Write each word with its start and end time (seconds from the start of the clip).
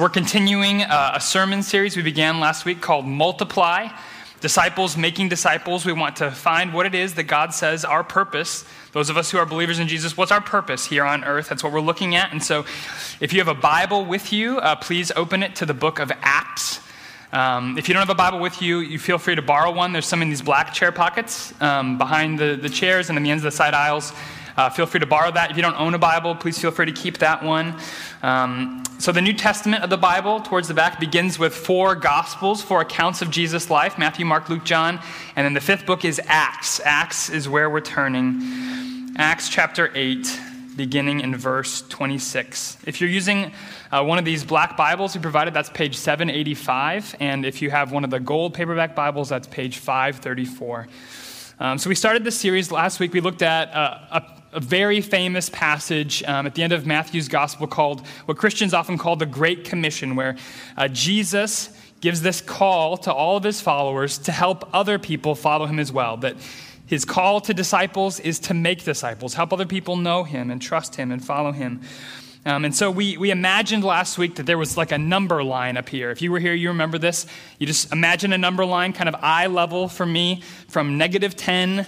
We're 0.00 0.08
continuing 0.08 0.82
uh, 0.82 1.14
a 1.14 1.20
sermon 1.20 1.60
series 1.64 1.96
we 1.96 2.04
began 2.04 2.38
last 2.38 2.64
week 2.64 2.80
called 2.80 3.04
Multiply 3.04 3.88
Disciples 4.40 4.96
Making 4.96 5.28
Disciples. 5.28 5.84
We 5.84 5.92
want 5.92 6.14
to 6.18 6.30
find 6.30 6.72
what 6.72 6.86
it 6.86 6.94
is 6.94 7.14
that 7.14 7.24
God 7.24 7.52
says 7.52 7.84
our 7.84 8.04
purpose, 8.04 8.64
those 8.92 9.10
of 9.10 9.16
us 9.16 9.32
who 9.32 9.38
are 9.38 9.44
believers 9.44 9.80
in 9.80 9.88
Jesus, 9.88 10.16
what's 10.16 10.30
our 10.30 10.40
purpose 10.40 10.86
here 10.86 11.02
on 11.02 11.24
earth? 11.24 11.48
That's 11.48 11.64
what 11.64 11.72
we're 11.72 11.80
looking 11.80 12.14
at. 12.14 12.30
And 12.30 12.40
so 12.40 12.64
if 13.18 13.32
you 13.32 13.40
have 13.40 13.48
a 13.48 13.60
Bible 13.60 14.04
with 14.04 14.32
you, 14.32 14.58
uh, 14.58 14.76
please 14.76 15.10
open 15.16 15.42
it 15.42 15.56
to 15.56 15.66
the 15.66 15.74
book 15.74 15.98
of 15.98 16.12
Acts. 16.22 16.78
Um, 17.32 17.76
if 17.76 17.88
you 17.88 17.92
don't 17.92 18.00
have 18.00 18.08
a 18.08 18.14
Bible 18.14 18.38
with 18.38 18.62
you, 18.62 18.78
you 18.78 19.00
feel 19.00 19.18
free 19.18 19.34
to 19.34 19.42
borrow 19.42 19.72
one. 19.72 19.92
There's 19.92 20.06
some 20.06 20.22
in 20.22 20.28
these 20.28 20.42
black 20.42 20.72
chair 20.72 20.92
pockets 20.92 21.60
um, 21.60 21.98
behind 21.98 22.38
the, 22.38 22.54
the 22.54 22.70
chairs 22.70 23.08
and 23.08 23.16
in 23.16 23.24
the 23.24 23.32
ends 23.32 23.42
of 23.42 23.50
the 23.50 23.56
side 23.56 23.74
aisles. 23.74 24.12
Uh, 24.58 24.68
feel 24.68 24.86
free 24.86 24.98
to 24.98 25.06
borrow 25.06 25.30
that. 25.30 25.52
If 25.52 25.56
you 25.56 25.62
don't 25.62 25.78
own 25.78 25.94
a 25.94 25.98
Bible, 25.98 26.34
please 26.34 26.58
feel 26.58 26.72
free 26.72 26.86
to 26.86 26.92
keep 26.92 27.18
that 27.18 27.44
one. 27.44 27.78
Um, 28.24 28.82
so, 28.98 29.12
the 29.12 29.22
New 29.22 29.32
Testament 29.32 29.84
of 29.84 29.90
the 29.90 29.96
Bible, 29.96 30.40
towards 30.40 30.66
the 30.66 30.74
back, 30.74 30.98
begins 30.98 31.38
with 31.38 31.54
four 31.54 31.94
Gospels, 31.94 32.60
four 32.60 32.80
accounts 32.80 33.22
of 33.22 33.30
Jesus' 33.30 33.70
life 33.70 33.98
Matthew, 33.98 34.26
Mark, 34.26 34.48
Luke, 34.48 34.64
John. 34.64 34.98
And 35.36 35.44
then 35.44 35.54
the 35.54 35.60
fifth 35.60 35.86
book 35.86 36.04
is 36.04 36.20
Acts. 36.26 36.80
Acts 36.84 37.30
is 37.30 37.48
where 37.48 37.70
we're 37.70 37.80
turning. 37.80 39.14
Acts 39.16 39.48
chapter 39.48 39.92
8, 39.94 40.40
beginning 40.76 41.20
in 41.20 41.36
verse 41.36 41.82
26. 41.82 42.78
If 42.84 43.00
you're 43.00 43.10
using 43.10 43.52
uh, 43.92 44.02
one 44.02 44.18
of 44.18 44.24
these 44.24 44.42
black 44.42 44.76
Bibles 44.76 45.14
we 45.14 45.20
provided, 45.20 45.54
that's 45.54 45.70
page 45.70 45.94
785. 45.94 47.14
And 47.20 47.46
if 47.46 47.62
you 47.62 47.70
have 47.70 47.92
one 47.92 48.02
of 48.02 48.10
the 48.10 48.18
gold 48.18 48.54
paperback 48.54 48.96
Bibles, 48.96 49.28
that's 49.28 49.46
page 49.46 49.78
534. 49.78 50.88
Um, 51.60 51.78
so, 51.78 51.88
we 51.88 51.94
started 51.94 52.24
this 52.24 52.36
series 52.36 52.72
last 52.72 52.98
week. 52.98 53.12
We 53.12 53.20
looked 53.20 53.42
at 53.42 53.72
uh, 53.72 53.98
a 54.10 54.37
a 54.52 54.60
very 54.60 55.00
famous 55.00 55.48
passage 55.50 56.22
um, 56.24 56.46
at 56.46 56.54
the 56.54 56.62
end 56.62 56.72
of 56.72 56.86
Matthew's 56.86 57.28
gospel 57.28 57.66
called 57.66 58.06
what 58.26 58.38
Christians 58.38 58.72
often 58.72 58.98
call 58.98 59.16
the 59.16 59.26
Great 59.26 59.64
Commission, 59.64 60.16
where 60.16 60.36
uh, 60.76 60.88
Jesus 60.88 61.70
gives 62.00 62.22
this 62.22 62.40
call 62.40 62.96
to 62.98 63.12
all 63.12 63.36
of 63.36 63.44
his 63.44 63.60
followers 63.60 64.18
to 64.18 64.32
help 64.32 64.68
other 64.72 64.98
people 64.98 65.34
follow 65.34 65.66
him 65.66 65.78
as 65.78 65.92
well. 65.92 66.16
That 66.16 66.36
his 66.86 67.04
call 67.04 67.40
to 67.42 67.52
disciples 67.52 68.20
is 68.20 68.38
to 68.40 68.54
make 68.54 68.84
disciples, 68.84 69.34
help 69.34 69.52
other 69.52 69.66
people 69.66 69.96
know 69.96 70.24
him 70.24 70.50
and 70.50 70.62
trust 70.62 70.96
him 70.96 71.12
and 71.12 71.22
follow 71.24 71.52
him. 71.52 71.82
Um, 72.46 72.64
and 72.64 72.74
so 72.74 72.90
we, 72.90 73.18
we 73.18 73.30
imagined 73.30 73.84
last 73.84 74.16
week 74.16 74.36
that 74.36 74.46
there 74.46 74.56
was 74.56 74.76
like 74.78 74.92
a 74.92 74.96
number 74.96 75.44
line 75.44 75.76
up 75.76 75.88
here. 75.88 76.10
If 76.10 76.22
you 76.22 76.32
were 76.32 76.38
here, 76.38 76.54
you 76.54 76.68
remember 76.68 76.96
this. 76.96 77.26
You 77.58 77.66
just 77.66 77.92
imagine 77.92 78.32
a 78.32 78.38
number 78.38 78.64
line, 78.64 78.94
kind 78.94 79.08
of 79.08 79.16
eye 79.16 79.48
level 79.48 79.86
for 79.86 80.06
me, 80.06 80.42
from 80.68 80.96
negative 80.96 81.36
10 81.36 81.86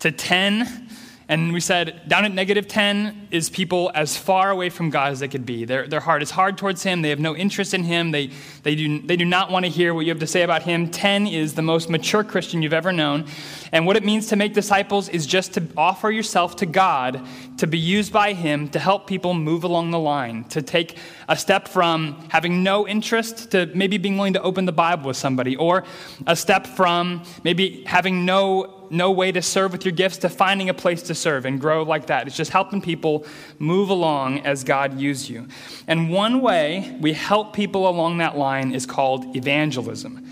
to 0.00 0.12
10. 0.12 0.88
And 1.28 1.52
we 1.52 1.58
said 1.58 2.02
down 2.06 2.24
at 2.24 2.32
negative 2.32 2.68
10 2.68 3.28
is 3.32 3.50
people 3.50 3.90
as 3.96 4.16
far 4.16 4.50
away 4.50 4.70
from 4.70 4.90
God 4.90 5.10
as 5.10 5.18
they 5.18 5.26
could 5.26 5.44
be. 5.44 5.64
Their, 5.64 5.88
their 5.88 5.98
heart 5.98 6.22
is 6.22 6.30
hard 6.30 6.56
towards 6.56 6.84
Him. 6.84 7.02
They 7.02 7.10
have 7.10 7.18
no 7.18 7.34
interest 7.34 7.74
in 7.74 7.82
Him. 7.82 8.12
They, 8.12 8.30
they, 8.62 8.76
do, 8.76 9.00
they 9.02 9.16
do 9.16 9.24
not 9.24 9.50
want 9.50 9.64
to 9.64 9.70
hear 9.70 9.92
what 9.92 10.04
you 10.04 10.12
have 10.12 10.20
to 10.20 10.26
say 10.26 10.42
about 10.42 10.62
Him. 10.62 10.88
10 10.88 11.26
is 11.26 11.54
the 11.54 11.62
most 11.62 11.90
mature 11.90 12.22
Christian 12.22 12.62
you've 12.62 12.72
ever 12.72 12.92
known. 12.92 13.26
And 13.72 13.86
what 13.86 13.96
it 13.96 14.04
means 14.04 14.28
to 14.28 14.36
make 14.36 14.54
disciples 14.54 15.08
is 15.08 15.26
just 15.26 15.54
to 15.54 15.66
offer 15.76 16.12
yourself 16.12 16.54
to 16.56 16.66
God, 16.66 17.26
to 17.58 17.66
be 17.66 17.78
used 17.78 18.12
by 18.12 18.32
Him 18.32 18.68
to 18.68 18.78
help 18.78 19.08
people 19.08 19.34
move 19.34 19.64
along 19.64 19.90
the 19.90 19.98
line, 19.98 20.44
to 20.44 20.62
take 20.62 20.96
a 21.28 21.36
step 21.36 21.66
from 21.66 22.24
having 22.28 22.62
no 22.62 22.86
interest 22.86 23.50
to 23.50 23.66
maybe 23.74 23.98
being 23.98 24.16
willing 24.16 24.34
to 24.34 24.42
open 24.42 24.64
the 24.64 24.72
Bible 24.72 25.08
with 25.08 25.16
somebody, 25.16 25.56
or 25.56 25.82
a 26.28 26.36
step 26.36 26.68
from 26.68 27.24
maybe 27.42 27.82
having 27.82 28.24
no 28.24 28.75
no 28.90 29.10
way 29.10 29.32
to 29.32 29.42
serve 29.42 29.72
with 29.72 29.84
your 29.84 29.92
gifts 29.92 30.18
to 30.18 30.28
finding 30.28 30.68
a 30.68 30.74
place 30.74 31.02
to 31.04 31.14
serve 31.14 31.44
and 31.44 31.60
grow 31.60 31.82
like 31.82 32.06
that. 32.06 32.26
It's 32.26 32.36
just 32.36 32.50
helping 32.50 32.80
people 32.80 33.26
move 33.58 33.90
along 33.90 34.40
as 34.40 34.64
God 34.64 34.98
used 34.98 35.28
you. 35.28 35.48
And 35.86 36.10
one 36.10 36.40
way 36.40 36.96
we 37.00 37.12
help 37.12 37.52
people 37.52 37.88
along 37.88 38.18
that 38.18 38.36
line 38.36 38.72
is 38.72 38.86
called 38.86 39.36
evangelism. 39.36 40.26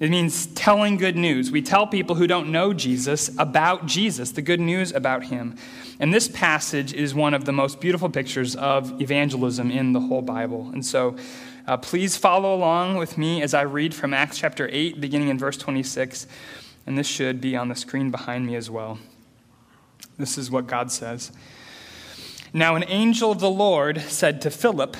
It 0.00 0.10
means 0.10 0.46
telling 0.46 0.96
good 0.96 1.16
news. 1.16 1.50
We 1.50 1.62
tell 1.62 1.86
people 1.86 2.16
who 2.16 2.26
don't 2.26 2.50
know 2.50 2.74
Jesus 2.74 3.30
about 3.38 3.86
Jesus, 3.86 4.32
the 4.32 4.42
good 4.42 4.60
news 4.60 4.92
about 4.92 5.24
him. 5.24 5.56
And 6.00 6.12
this 6.12 6.26
passage 6.26 6.92
is 6.92 7.14
one 7.14 7.32
of 7.32 7.44
the 7.44 7.52
most 7.52 7.80
beautiful 7.80 8.10
pictures 8.10 8.56
of 8.56 9.00
evangelism 9.00 9.70
in 9.70 9.92
the 9.92 10.00
whole 10.00 10.22
Bible. 10.22 10.68
And 10.72 10.84
so 10.84 11.16
uh, 11.66 11.76
please 11.76 12.16
follow 12.16 12.54
along 12.54 12.96
with 12.96 13.16
me 13.16 13.40
as 13.40 13.54
I 13.54 13.62
read 13.62 13.94
from 13.94 14.12
Acts 14.12 14.36
chapter 14.36 14.68
8, 14.70 15.00
beginning 15.00 15.28
in 15.28 15.38
verse 15.38 15.56
26 15.56 16.26
and 16.86 16.98
this 16.98 17.06
should 17.06 17.40
be 17.40 17.56
on 17.56 17.68
the 17.68 17.74
screen 17.74 18.10
behind 18.10 18.46
me 18.46 18.56
as 18.56 18.70
well. 18.70 18.98
This 20.18 20.38
is 20.38 20.50
what 20.50 20.66
God 20.66 20.92
says. 20.92 21.32
Now, 22.52 22.76
an 22.76 22.84
angel 22.86 23.32
of 23.32 23.40
the 23.40 23.50
Lord 23.50 24.00
said 24.02 24.40
to 24.42 24.50
Philip, 24.50 24.96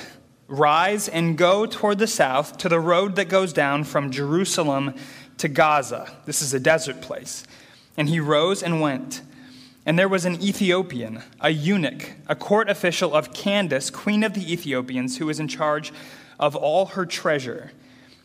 Rise 0.48 1.08
and 1.08 1.38
go 1.38 1.66
toward 1.66 1.98
the 1.98 2.06
south 2.06 2.58
to 2.58 2.68
the 2.68 2.80
road 2.80 3.16
that 3.16 3.28
goes 3.28 3.52
down 3.52 3.84
from 3.84 4.10
Jerusalem 4.10 4.94
to 5.38 5.48
Gaza. 5.48 6.10
This 6.26 6.42
is 6.42 6.52
a 6.52 6.60
desert 6.60 7.00
place. 7.00 7.44
And 7.96 8.08
he 8.08 8.20
rose 8.20 8.62
and 8.62 8.80
went. 8.80 9.22
And 9.86 9.98
there 9.98 10.08
was 10.08 10.24
an 10.24 10.42
Ethiopian, 10.42 11.22
a 11.40 11.50
eunuch, 11.50 12.12
a 12.26 12.34
court 12.34 12.68
official 12.68 13.14
of 13.14 13.32
Candace, 13.32 13.90
queen 13.90 14.24
of 14.24 14.34
the 14.34 14.52
Ethiopians, 14.52 15.18
who 15.18 15.26
was 15.26 15.38
in 15.38 15.48
charge 15.48 15.92
of 16.40 16.56
all 16.56 16.86
her 16.86 17.06
treasure. 17.06 17.72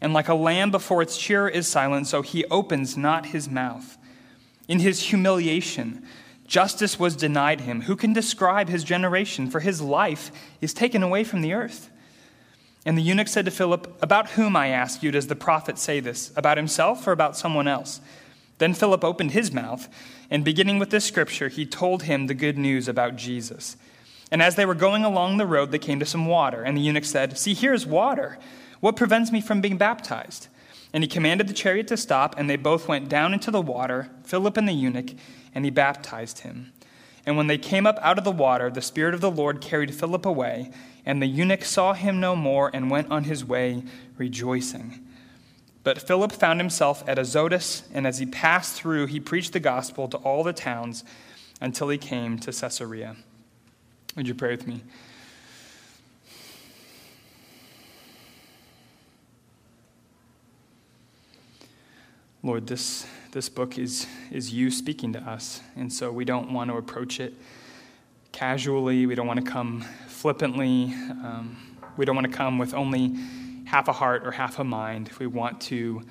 and 0.00 0.12
like 0.12 0.28
a 0.28 0.34
lamb 0.34 0.70
before 0.70 1.02
its 1.02 1.16
shearer 1.16 1.48
is 1.48 1.66
silent, 1.66 2.06
so 2.06 2.22
he 2.22 2.44
opens 2.46 2.96
not 2.96 3.26
his 3.26 3.48
mouth. 3.48 3.98
In 4.68 4.80
his 4.80 5.04
humiliation, 5.04 6.04
justice 6.46 6.98
was 6.98 7.16
denied 7.16 7.62
him. 7.62 7.82
Who 7.82 7.96
can 7.96 8.12
describe 8.12 8.68
his 8.68 8.84
generation? 8.84 9.50
For 9.50 9.60
his 9.60 9.80
life 9.80 10.30
is 10.60 10.74
taken 10.74 11.02
away 11.02 11.24
from 11.24 11.40
the 11.40 11.52
earth. 11.52 11.90
And 12.86 12.96
the 12.96 13.02
eunuch 13.02 13.28
said 13.28 13.44
to 13.46 13.50
Philip, 13.50 13.98
About 14.02 14.30
whom, 14.30 14.56
I 14.56 14.68
ask 14.68 15.02
you, 15.02 15.10
does 15.10 15.26
the 15.26 15.34
prophet 15.34 15.78
say 15.78 16.00
this? 16.00 16.32
About 16.36 16.56
himself 16.56 17.06
or 17.06 17.12
about 17.12 17.36
someone 17.36 17.66
else? 17.66 18.00
Then 18.58 18.74
Philip 18.74 19.04
opened 19.04 19.32
his 19.32 19.52
mouth, 19.52 19.88
and 20.30 20.44
beginning 20.44 20.78
with 20.78 20.90
this 20.90 21.04
scripture, 21.04 21.48
he 21.48 21.64
told 21.64 22.04
him 22.04 22.26
the 22.26 22.34
good 22.34 22.58
news 22.58 22.88
about 22.88 23.16
Jesus. 23.16 23.76
And 24.30 24.42
as 24.42 24.56
they 24.56 24.66
were 24.66 24.74
going 24.74 25.04
along 25.04 25.36
the 25.36 25.46
road, 25.46 25.70
they 25.70 25.78
came 25.78 26.00
to 26.00 26.06
some 26.06 26.26
water. 26.26 26.62
And 26.62 26.76
the 26.76 26.82
eunuch 26.82 27.04
said, 27.04 27.38
See, 27.38 27.54
here 27.54 27.72
is 27.72 27.86
water. 27.86 28.38
What 28.80 28.96
prevents 28.96 29.32
me 29.32 29.40
from 29.40 29.60
being 29.60 29.76
baptized? 29.76 30.48
And 30.92 31.04
he 31.04 31.08
commanded 31.08 31.48
the 31.48 31.54
chariot 31.54 31.88
to 31.88 31.96
stop, 31.96 32.34
and 32.38 32.48
they 32.48 32.56
both 32.56 32.88
went 32.88 33.08
down 33.08 33.34
into 33.34 33.50
the 33.50 33.60
water, 33.60 34.10
Philip 34.24 34.56
and 34.56 34.68
the 34.68 34.72
eunuch, 34.72 35.10
and 35.54 35.64
he 35.64 35.70
baptized 35.70 36.40
him. 36.40 36.72
And 37.26 37.36
when 37.36 37.46
they 37.46 37.58
came 37.58 37.86
up 37.86 37.98
out 38.00 38.16
of 38.16 38.24
the 38.24 38.32
water, 38.32 38.70
the 38.70 38.80
Spirit 38.80 39.14
of 39.14 39.20
the 39.20 39.30
Lord 39.30 39.60
carried 39.60 39.94
Philip 39.94 40.24
away, 40.24 40.70
and 41.04 41.20
the 41.20 41.26
eunuch 41.26 41.64
saw 41.64 41.92
him 41.92 42.20
no 42.20 42.34
more 42.34 42.70
and 42.72 42.90
went 42.90 43.10
on 43.10 43.24
his 43.24 43.44
way 43.44 43.82
rejoicing. 44.16 45.04
But 45.84 46.00
Philip 46.00 46.32
found 46.32 46.60
himself 46.60 47.02
at 47.06 47.18
Azotus, 47.18 47.82
and 47.92 48.06
as 48.06 48.18
he 48.18 48.26
passed 48.26 48.74
through, 48.74 49.06
he 49.06 49.20
preached 49.20 49.52
the 49.52 49.60
gospel 49.60 50.08
to 50.08 50.16
all 50.18 50.42
the 50.42 50.52
towns 50.52 51.04
until 51.60 51.88
he 51.88 51.98
came 51.98 52.38
to 52.38 52.52
Caesarea. 52.52 53.16
Would 54.16 54.28
you 54.28 54.34
pray 54.34 54.50
with 54.50 54.66
me? 54.66 54.82
Lord, 62.44 62.68
this, 62.68 63.04
this 63.32 63.48
book 63.48 63.78
is, 63.78 64.06
is 64.30 64.52
you 64.52 64.70
speaking 64.70 65.12
to 65.14 65.18
us, 65.18 65.60
and 65.74 65.92
so 65.92 66.12
we 66.12 66.24
don't 66.24 66.52
want 66.52 66.70
to 66.70 66.76
approach 66.76 67.18
it 67.18 67.34
casually. 68.30 69.06
We 69.06 69.16
don't 69.16 69.26
want 69.26 69.44
to 69.44 69.50
come 69.50 69.80
flippantly. 70.06 70.94
Um, 71.24 71.76
we 71.96 72.04
don't 72.04 72.14
want 72.14 72.30
to 72.30 72.32
come 72.32 72.56
with 72.56 72.74
only 72.74 73.16
half 73.64 73.88
a 73.88 73.92
heart 73.92 74.24
or 74.24 74.30
half 74.30 74.60
a 74.60 74.64
mind. 74.64 75.10
We 75.18 75.26
want 75.26 75.60
to 75.62 76.02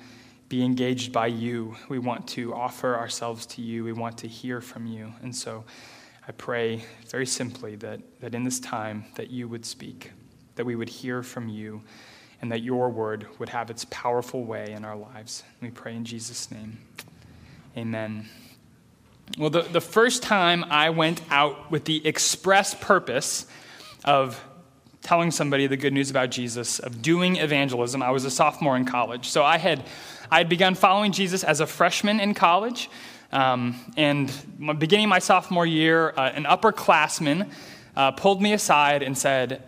be 0.50 0.62
engaged 0.62 1.14
by 1.14 1.28
you. 1.28 1.76
We 1.88 1.98
want 1.98 2.28
to 2.28 2.52
offer 2.52 2.94
ourselves 2.94 3.46
to 3.46 3.62
you. 3.62 3.82
We 3.82 3.94
want 3.94 4.18
to 4.18 4.28
hear 4.28 4.60
from 4.60 4.84
you. 4.84 5.14
And 5.22 5.34
so 5.34 5.64
I 6.28 6.32
pray 6.32 6.84
very 7.08 7.24
simply 7.24 7.76
that, 7.76 8.00
that 8.20 8.34
in 8.34 8.44
this 8.44 8.60
time 8.60 9.06
that 9.14 9.30
you 9.30 9.48
would 9.48 9.64
speak, 9.64 10.12
that 10.56 10.66
we 10.66 10.76
would 10.76 10.90
hear 10.90 11.22
from 11.22 11.48
you 11.48 11.82
and 12.40 12.52
that 12.52 12.62
your 12.62 12.88
word 12.88 13.26
would 13.38 13.48
have 13.48 13.70
its 13.70 13.84
powerful 13.90 14.44
way 14.44 14.72
in 14.72 14.84
our 14.84 14.96
lives. 14.96 15.42
We 15.60 15.70
pray 15.70 15.94
in 15.94 16.04
Jesus' 16.04 16.50
name. 16.50 16.78
Amen. 17.76 18.28
Well, 19.36 19.50
the, 19.50 19.62
the 19.62 19.80
first 19.80 20.22
time 20.22 20.64
I 20.64 20.90
went 20.90 21.20
out 21.30 21.70
with 21.70 21.84
the 21.84 22.06
express 22.06 22.74
purpose 22.74 23.46
of 24.04 24.42
telling 25.02 25.30
somebody 25.30 25.66
the 25.66 25.76
good 25.76 25.92
news 25.92 26.10
about 26.10 26.30
Jesus, 26.30 26.78
of 26.78 27.02
doing 27.02 27.36
evangelism. 27.36 28.02
I 28.02 28.10
was 28.10 28.24
a 28.24 28.30
sophomore 28.30 28.76
in 28.76 28.84
college. 28.84 29.28
So 29.28 29.44
I 29.44 29.58
had, 29.58 29.84
I 30.30 30.38
had 30.38 30.48
begun 30.48 30.74
following 30.74 31.12
Jesus 31.12 31.44
as 31.44 31.60
a 31.60 31.66
freshman 31.66 32.20
in 32.20 32.34
college. 32.34 32.90
Um, 33.30 33.76
and 33.96 34.32
beginning 34.78 35.08
my 35.08 35.18
sophomore 35.18 35.66
year, 35.66 36.14
uh, 36.16 36.30
an 36.34 36.44
upperclassman 36.44 37.50
uh, 37.96 38.12
pulled 38.12 38.40
me 38.40 38.52
aside 38.52 39.02
and 39.02 39.16
said, 39.16 39.62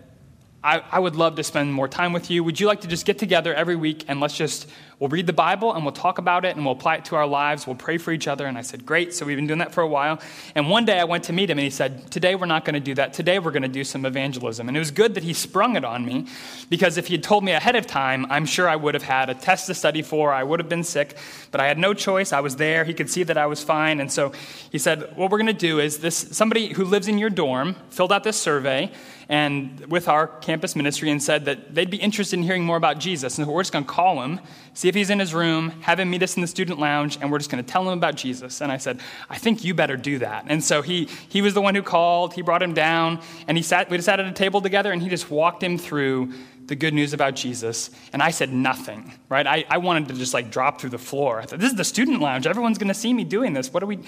I, 0.63 0.83
I 0.91 0.99
would 0.99 1.17
love 1.17 1.37
to 1.37 1.43
spend 1.43 1.73
more 1.73 1.89
time 1.89 2.13
with 2.13 2.31
you. 2.31 2.45
Would 2.45 2.61
you 2.61 2.67
like 2.67 2.83
to 2.83 2.89
just 2.89 3.07
get 3.07 3.19
together 3.19 3.55
every 3.55 3.77
week 3.77 4.05
and 4.09 4.21
let's 4.21 4.37
just, 4.37 4.69
we'll 5.01 5.09
read 5.09 5.27
the 5.27 5.33
Bible 5.33 5.73
and 5.73 5.83
we'll 5.83 5.93
talk 5.93 6.19
about 6.19 6.45
it 6.45 6.55
and 6.55 6.65
we'll 6.65 6.75
apply 6.75 6.97
it 6.97 7.07
to 7.07 7.17
our 7.17 7.27
lives. 7.27 7.67
We'll 7.67 7.75
pray 7.75 7.97
for 7.97 8.13
each 8.13 8.29
other. 8.29 8.47
And 8.47 8.59
I 8.59 8.61
said, 8.61 8.85
great. 8.85 9.15
So 9.15 9.25
we've 9.25 9.37
been 9.37 9.47
doing 9.47 9.59
that 9.59 9.73
for 9.73 9.81
a 9.81 9.89
while. 9.89 10.21
And 10.55 10.69
one 10.69 10.85
day 10.85 11.01
I 11.01 11.05
went 11.05 11.25
to 11.25 11.33
meet 11.33 11.49
him 11.49 11.59
and 11.59 11.65
he 11.65 11.71
said, 11.71 12.11
today 12.11 12.35
we're 12.35 12.47
not 12.47 12.67
going 12.67 12.75
to 12.75 12.81
do 12.81 12.95
that. 12.95 13.15
Today 13.15 13.39
we're 13.39 13.51
going 13.51 13.63
to 13.63 13.69
do 13.69 13.83
some 13.83 14.05
evangelism. 14.05 14.69
And 14.69 14.77
it 14.77 14.81
was 14.81 14.91
good 14.91 15.15
that 15.15 15.25
he 15.25 15.33
sprung 15.33 15.75
it 15.77 15.85
on 15.85 16.05
me 16.05 16.27
because 16.69 16.99
if 16.99 17.07
he 17.07 17.15
had 17.15 17.23
told 17.23 17.45
me 17.45 17.53
ahead 17.53 17.77
of 17.77 17.87
time, 17.87 18.27
I'm 18.31 18.45
sure 18.45 18.69
I 18.69 18.77
would 18.77 18.93
have 18.93 19.03
had 19.03 19.31
a 19.31 19.35
test 19.35 19.67
to 19.69 19.75
study 19.75 20.03
for. 20.03 20.35
I 20.35 20.45
would 20.45 20.61
have 20.61 20.69
been 20.69 20.85
sick, 20.85 21.17
but 21.51 21.63
I 21.63 21.67
had 21.67 21.79
no 21.79 21.95
choice. 21.95 22.35
I 22.35 22.41
was 22.41 22.57
there. 22.57 22.85
He 22.85 22.93
could 22.93 23.09
see 23.09 23.23
that 23.23 23.39
I 23.39 23.47
was 23.47 23.65
fine. 23.65 24.01
And 24.01 24.13
so 24.13 24.33
he 24.71 24.77
said, 24.77 25.17
what 25.17 25.31
we're 25.31 25.39
going 25.39 25.47
to 25.47 25.53
do 25.55 25.81
is 25.81 25.99
this, 25.99 26.15
somebody 26.15 26.75
who 26.75 26.85
lives 26.85 27.09
in 27.09 27.17
your 27.17 27.31
dorm 27.31 27.75
filled 27.89 28.13
out 28.13 28.23
this 28.23 28.37
survey 28.37 28.93
and 29.31 29.87
with 29.87 30.09
our 30.09 30.27
campus 30.27 30.75
ministry 30.75 31.09
and 31.09 31.23
said 31.23 31.45
that 31.45 31.73
they'd 31.73 31.89
be 31.89 31.97
interested 31.97 32.37
in 32.37 32.43
hearing 32.43 32.65
more 32.65 32.77
about 32.77 32.99
Jesus. 32.99 33.39
And 33.39 33.47
we're 33.47 33.63
just 33.63 33.73
going 33.73 33.85
to 33.85 33.91
call 33.91 34.21
him, 34.23 34.41
see 34.75 34.89
if 34.89 34.95
he's 34.95 35.11
in 35.11 35.19
his 35.19 35.35
room, 35.35 35.71
have 35.83 35.99
him 36.01 36.11
meet 36.11 36.23
us 36.23 36.37
in 36.37 36.41
the 36.41 36.47
student 36.47 36.79
lounge, 36.79 37.19
and 37.21 37.31
we're 37.31 37.39
just 37.39 37.51
going 37.51 37.63
to 37.63 37.71
tell 37.71 37.83
him 37.83 37.99
about 37.99 38.15
Jesus. 38.15 38.61
And 38.61 38.71
I 38.71 38.77
said, 38.77 39.01
I 39.29 39.39
think 39.39 39.65
you 39.65 39.75
better 39.75 39.97
do 39.97 40.19
that. 40.19 40.45
And 40.49 40.63
so 40.63 40.83
he, 40.83 41.09
he 41.29 41.43
was 41.43 41.55
the 41.55 41.61
one 41.61 41.75
who 41.75 41.83
called, 41.83 42.35
he 42.35 42.43
brought 42.43 42.63
him 42.63 42.75
down, 42.75 43.21
and 43.49 43.57
he 43.57 43.63
sat, 43.63 43.91
we 43.91 43.97
just 43.97 44.07
sat 44.07 44.21
at 44.21 44.27
a 44.27 44.33
table 44.33 44.61
together, 44.61 44.93
and 44.93 45.03
he 45.03 45.09
just 45.09 45.31
walked 45.31 45.63
him 45.63 45.79
through 45.79 46.33
the 46.67 46.77
good 46.77 46.95
news 46.95 47.13
about 47.13 47.35
Jesus, 47.35 47.91
and 48.13 48.23
I 48.23 48.31
said 48.31 48.53
nothing, 48.53 49.13
right? 49.29 49.45
I, 49.45 49.65
I 49.69 49.79
wanted 49.79 50.09
to 50.09 50.15
just 50.15 50.33
like 50.33 50.53
drop 50.53 50.81
through 50.81 50.91
the 50.91 50.99
floor. 50.99 51.41
I 51.41 51.45
thought, 51.45 51.59
this 51.59 51.73
is 51.73 51.77
the 51.77 51.85
student 51.85 52.21
lounge. 52.21 52.47
Everyone's 52.47 52.79
going 52.79 52.89
to 52.89 52.95
see 52.95 53.13
me 53.13 53.25
doing 53.25 53.53
this. 53.53 53.73
What 53.73 53.83
are 53.83 53.87
we 53.87 53.99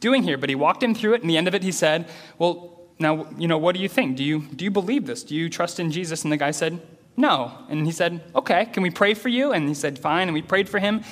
doing 0.00 0.22
here? 0.22 0.36
But 0.36 0.50
he 0.50 0.54
walked 0.54 0.82
him 0.82 0.94
through 0.94 1.14
it, 1.14 1.22
and 1.22 1.30
the 1.30 1.38
end 1.38 1.48
of 1.48 1.54
it, 1.54 1.62
he 1.62 1.72
said, 1.72 2.10
Well, 2.38 2.78
now, 2.98 3.26
you 3.38 3.48
know, 3.48 3.56
what 3.56 3.74
do 3.74 3.80
you 3.80 3.88
think? 3.88 4.18
Do 4.18 4.22
you, 4.22 4.42
do 4.54 4.64
you 4.64 4.70
believe 4.70 5.06
this? 5.06 5.24
Do 5.24 5.34
you 5.34 5.48
trust 5.48 5.80
in 5.80 5.90
Jesus? 5.90 6.22
And 6.22 6.30
the 6.30 6.36
guy 6.36 6.50
said, 6.50 6.78
No. 7.16 7.52
And 7.68 7.86
he 7.86 7.92
said, 7.92 8.22
Okay, 8.34 8.66
can 8.66 8.82
we 8.82 8.90
pray 8.90 9.14
for 9.14 9.28
you? 9.28 9.52
And 9.52 9.68
he 9.68 9.74
said, 9.74 9.98
Fine. 9.98 10.28
And 10.28 10.34
we 10.34 10.42
prayed 10.42 10.68
for 10.68 10.78
him. 10.78 11.02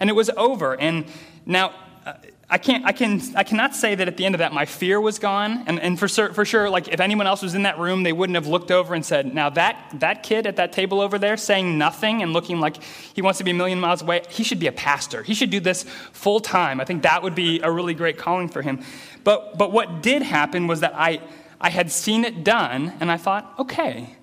And 0.00 0.08
it 0.08 0.14
was 0.14 0.30
over. 0.36 0.78
And 0.78 1.06
now, 1.44 1.74
uh, 2.06 2.14
I, 2.50 2.56
can't, 2.56 2.86
I, 2.86 2.92
can, 2.92 3.20
I 3.36 3.44
cannot 3.44 3.76
say 3.76 3.94
that 3.94 4.08
at 4.08 4.16
the 4.16 4.24
end 4.24 4.34
of 4.34 4.38
that 4.38 4.54
my 4.54 4.64
fear 4.64 4.98
was 4.98 5.18
gone. 5.18 5.64
And, 5.66 5.78
and 5.80 5.98
for, 5.98 6.08
for 6.08 6.44
sure, 6.46 6.70
like 6.70 6.88
if 6.88 7.00
anyone 7.00 7.26
else 7.26 7.42
was 7.42 7.54
in 7.54 7.64
that 7.64 7.78
room, 7.78 8.02
they 8.02 8.12
wouldn't 8.12 8.36
have 8.36 8.46
looked 8.46 8.70
over 8.70 8.94
and 8.94 9.04
said, 9.04 9.34
Now, 9.34 9.50
that, 9.50 9.96
that 10.00 10.22
kid 10.22 10.46
at 10.46 10.56
that 10.56 10.72
table 10.72 11.00
over 11.00 11.18
there 11.18 11.36
saying 11.36 11.76
nothing 11.76 12.22
and 12.22 12.32
looking 12.32 12.60
like 12.60 12.82
he 12.82 13.20
wants 13.20 13.38
to 13.38 13.44
be 13.44 13.50
a 13.50 13.54
million 13.54 13.78
miles 13.78 14.00
away, 14.00 14.22
he 14.30 14.44
should 14.44 14.60
be 14.60 14.68
a 14.68 14.72
pastor. 14.72 15.22
He 15.22 15.34
should 15.34 15.50
do 15.50 15.60
this 15.60 15.82
full 16.12 16.40
time. 16.40 16.80
I 16.80 16.84
think 16.84 17.02
that 17.02 17.22
would 17.22 17.34
be 17.34 17.60
a 17.60 17.70
really 17.70 17.94
great 17.94 18.16
calling 18.16 18.48
for 18.48 18.62
him. 18.62 18.80
But, 19.24 19.58
but 19.58 19.72
what 19.72 20.02
did 20.02 20.22
happen 20.22 20.66
was 20.66 20.80
that 20.80 20.94
I, 20.94 21.20
I 21.60 21.68
had 21.68 21.92
seen 21.92 22.24
it 22.24 22.44
done, 22.44 22.94
and 23.00 23.10
I 23.10 23.18
thought, 23.18 23.52
okay, 23.58 24.16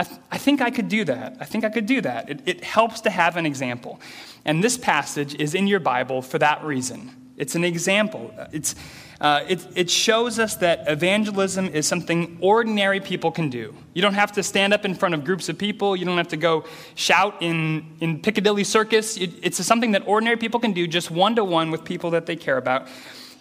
I, 0.00 0.02
th- 0.02 0.20
I 0.30 0.38
think 0.38 0.62
I 0.62 0.70
could 0.70 0.88
do 0.88 1.04
that. 1.04 1.36
I 1.40 1.44
think 1.44 1.62
I 1.62 1.68
could 1.68 1.84
do 1.84 2.00
that. 2.00 2.30
It, 2.30 2.40
it 2.46 2.64
helps 2.64 3.02
to 3.02 3.10
have 3.10 3.36
an 3.36 3.44
example. 3.44 4.00
And 4.46 4.64
this 4.64 4.78
passage 4.78 5.34
is 5.34 5.54
in 5.54 5.66
your 5.66 5.78
Bible 5.78 6.22
for 6.22 6.38
that 6.38 6.64
reason. 6.64 7.14
It's 7.36 7.54
an 7.54 7.64
example. 7.64 8.32
It's, 8.50 8.74
uh, 9.20 9.44
it, 9.46 9.66
it 9.74 9.90
shows 9.90 10.38
us 10.38 10.56
that 10.56 10.84
evangelism 10.86 11.68
is 11.68 11.86
something 11.86 12.38
ordinary 12.40 13.00
people 13.00 13.30
can 13.30 13.50
do. 13.50 13.74
You 13.92 14.00
don't 14.00 14.14
have 14.14 14.32
to 14.32 14.42
stand 14.42 14.72
up 14.72 14.86
in 14.86 14.94
front 14.94 15.14
of 15.14 15.22
groups 15.22 15.50
of 15.50 15.58
people. 15.58 15.94
You 15.94 16.06
don't 16.06 16.16
have 16.16 16.28
to 16.28 16.38
go 16.38 16.64
shout 16.94 17.36
in, 17.42 17.84
in 18.00 18.22
Piccadilly 18.22 18.64
Circus. 18.64 19.18
It, 19.18 19.32
it's 19.42 19.62
something 19.62 19.92
that 19.92 20.08
ordinary 20.08 20.38
people 20.38 20.60
can 20.60 20.72
do 20.72 20.86
just 20.86 21.10
one 21.10 21.36
to 21.36 21.44
one 21.44 21.70
with 21.70 21.84
people 21.84 22.10
that 22.12 22.24
they 22.24 22.36
care 22.36 22.56
about. 22.56 22.88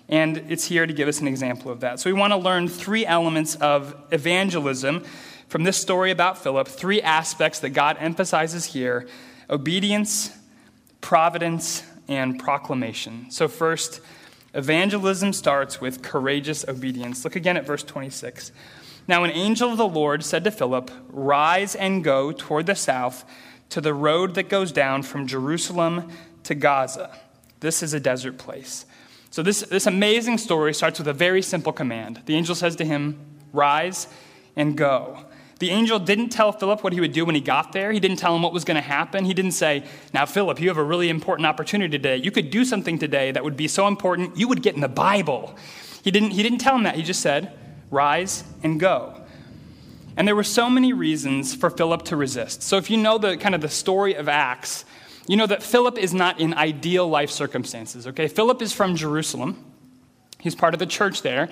And 0.09 0.37
it's 0.49 0.65
here 0.65 0.85
to 0.85 0.91
give 0.91 1.07
us 1.07 1.21
an 1.21 1.27
example 1.29 1.71
of 1.71 1.79
that. 1.79 2.01
So 2.01 2.09
we 2.09 2.19
want 2.19 2.33
to 2.33 2.37
learn 2.37 2.67
three 2.67 3.05
elements 3.05 3.55
of 3.55 3.95
evangelism 4.11 5.05
from 5.49 5.63
this 5.63 5.77
story 5.77 6.11
about 6.11 6.37
Philip, 6.37 6.67
three 6.67 7.01
aspects 7.01 7.59
that 7.59 7.71
God 7.71 7.97
emphasizes 7.99 8.65
here 8.65 9.07
obedience, 9.49 10.37
providence, 11.01 11.83
and 12.07 12.39
proclamation. 12.39 13.29
So, 13.31 13.47
first, 13.47 13.99
evangelism 14.53 15.33
starts 15.33 15.81
with 15.81 16.03
courageous 16.03 16.65
obedience. 16.67 17.23
Look 17.23 17.35
again 17.35 17.57
at 17.57 17.65
verse 17.65 17.83
26. 17.83 18.51
Now, 19.07 19.23
an 19.23 19.31
angel 19.31 19.71
of 19.71 19.77
the 19.77 19.87
Lord 19.87 20.23
said 20.23 20.43
to 20.43 20.51
Philip, 20.51 20.91
Rise 21.09 21.75
and 21.75 22.03
go 22.03 22.31
toward 22.31 22.67
the 22.67 22.75
south 22.75 23.25
to 23.69 23.81
the 23.81 23.93
road 23.93 24.35
that 24.35 24.49
goes 24.49 24.71
down 24.71 25.01
from 25.01 25.25
Jerusalem 25.25 26.11
to 26.43 26.53
Gaza. 26.53 27.17
This 27.59 27.81
is 27.81 27.93
a 27.93 27.99
desert 27.99 28.37
place. 28.37 28.85
So, 29.31 29.41
this, 29.41 29.61
this 29.61 29.87
amazing 29.87 30.37
story 30.37 30.75
starts 30.75 30.99
with 30.99 31.07
a 31.07 31.13
very 31.13 31.41
simple 31.41 31.73
command. 31.73 32.21
The 32.27 32.35
angel 32.35 32.53
says 32.53 32.75
to 32.75 32.85
him, 32.85 33.19
Rise 33.51 34.07
and 34.55 34.77
go. 34.77 35.25
The 35.59 35.71
angel 35.71 35.99
didn't 35.99 36.29
tell 36.29 36.53
Philip 36.53 36.83
what 36.83 36.93
he 36.93 37.01
would 37.01 37.11
do 37.11 37.25
when 37.25 37.35
he 37.35 37.41
got 37.41 37.73
there. 37.73 37.91
He 37.91 37.99
didn't 37.99 38.17
tell 38.17 38.33
him 38.33 38.41
what 38.41 38.53
was 38.53 38.63
going 38.63 38.75
to 38.75 38.81
happen. 38.81 39.25
He 39.25 39.33
didn't 39.33 39.51
say, 39.51 39.83
Now, 40.13 40.25
Philip, 40.25 40.59
you 40.61 40.69
have 40.69 40.77
a 40.77 40.83
really 40.83 41.09
important 41.09 41.45
opportunity 41.45 41.91
today. 41.91 42.15
You 42.15 42.31
could 42.31 42.49
do 42.49 42.63
something 42.63 42.97
today 42.97 43.31
that 43.31 43.43
would 43.43 43.57
be 43.57 43.67
so 43.67 43.87
important, 43.87 44.37
you 44.37 44.47
would 44.47 44.63
get 44.63 44.75
in 44.75 44.81
the 44.81 44.87
Bible. 44.87 45.55
He 46.01 46.11
didn't, 46.11 46.31
he 46.31 46.43
didn't 46.43 46.59
tell 46.59 46.75
him 46.75 46.83
that. 46.83 46.95
He 46.95 47.03
just 47.03 47.21
said, 47.21 47.53
Rise 47.91 48.45
and 48.63 48.79
go. 48.79 49.21
And 50.15 50.27
there 50.27 50.35
were 50.35 50.43
so 50.43 50.69
many 50.69 50.93
reasons 50.93 51.53
for 51.53 51.69
Philip 51.69 52.03
to 52.05 52.15
resist. 52.15 52.63
So, 52.63 52.77
if 52.77 52.89
you 52.89 52.95
know 52.95 53.17
the 53.17 53.35
kind 53.35 53.53
of 53.53 53.59
the 53.59 53.69
story 53.69 54.13
of 54.15 54.29
Acts, 54.29 54.85
you 55.27 55.35
know 55.35 55.45
that 55.47 55.61
Philip 55.61 55.97
is 55.97 56.13
not 56.13 56.39
in 56.39 56.53
ideal 56.53 57.07
life 57.07 57.29
circumstances, 57.29 58.07
okay? 58.07 58.29
Philip 58.29 58.61
is 58.61 58.71
from 58.71 58.95
Jerusalem, 58.95 59.63
he's 60.39 60.55
part 60.55 60.73
of 60.73 60.79
the 60.79 60.85
church 60.85 61.21
there. 61.21 61.49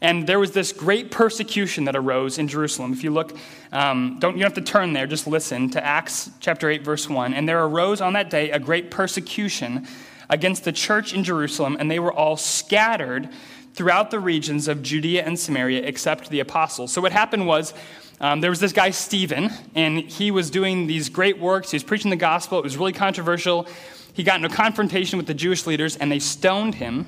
And 0.00 0.26
there 0.26 0.38
was 0.38 0.52
this 0.52 0.72
great 0.72 1.10
persecution 1.10 1.84
that 1.84 1.96
arose 1.96 2.38
in 2.38 2.46
Jerusalem. 2.46 2.92
If 2.92 3.02
you 3.02 3.10
look, 3.10 3.36
um, 3.72 4.18
don't, 4.20 4.36
you 4.36 4.42
don't 4.42 4.54
have 4.54 4.64
to 4.64 4.72
turn 4.72 4.92
there, 4.92 5.06
just 5.06 5.26
listen 5.26 5.70
to 5.70 5.84
Acts 5.84 6.30
chapter 6.38 6.70
8, 6.70 6.84
verse 6.84 7.08
1. 7.08 7.34
And 7.34 7.48
there 7.48 7.62
arose 7.64 8.00
on 8.00 8.12
that 8.12 8.30
day 8.30 8.50
a 8.50 8.60
great 8.60 8.90
persecution 8.90 9.88
against 10.30 10.64
the 10.64 10.72
church 10.72 11.12
in 11.12 11.24
Jerusalem, 11.24 11.76
and 11.80 11.90
they 11.90 11.98
were 11.98 12.12
all 12.12 12.36
scattered 12.36 13.28
throughout 13.74 14.10
the 14.10 14.20
regions 14.20 14.68
of 14.68 14.82
Judea 14.82 15.24
and 15.24 15.38
Samaria 15.38 15.82
except 15.82 16.30
the 16.30 16.40
apostles. 16.40 16.92
So 16.92 17.00
what 17.00 17.12
happened 17.12 17.46
was 17.46 17.74
um, 18.20 18.40
there 18.40 18.50
was 18.50 18.60
this 18.60 18.72
guy, 18.72 18.90
Stephen, 18.90 19.50
and 19.74 19.98
he 19.98 20.30
was 20.30 20.50
doing 20.50 20.86
these 20.86 21.08
great 21.08 21.38
works. 21.38 21.70
He 21.70 21.76
was 21.76 21.84
preaching 21.84 22.10
the 22.10 22.16
gospel. 22.16 22.58
It 22.58 22.64
was 22.64 22.76
really 22.76 22.92
controversial. 22.92 23.66
He 24.12 24.24
got 24.24 24.36
into 24.36 24.48
a 24.48 24.56
confrontation 24.56 25.16
with 25.16 25.26
the 25.26 25.34
Jewish 25.34 25.66
leaders, 25.66 25.96
and 25.96 26.10
they 26.10 26.18
stoned 26.18 26.74
him. 26.74 27.06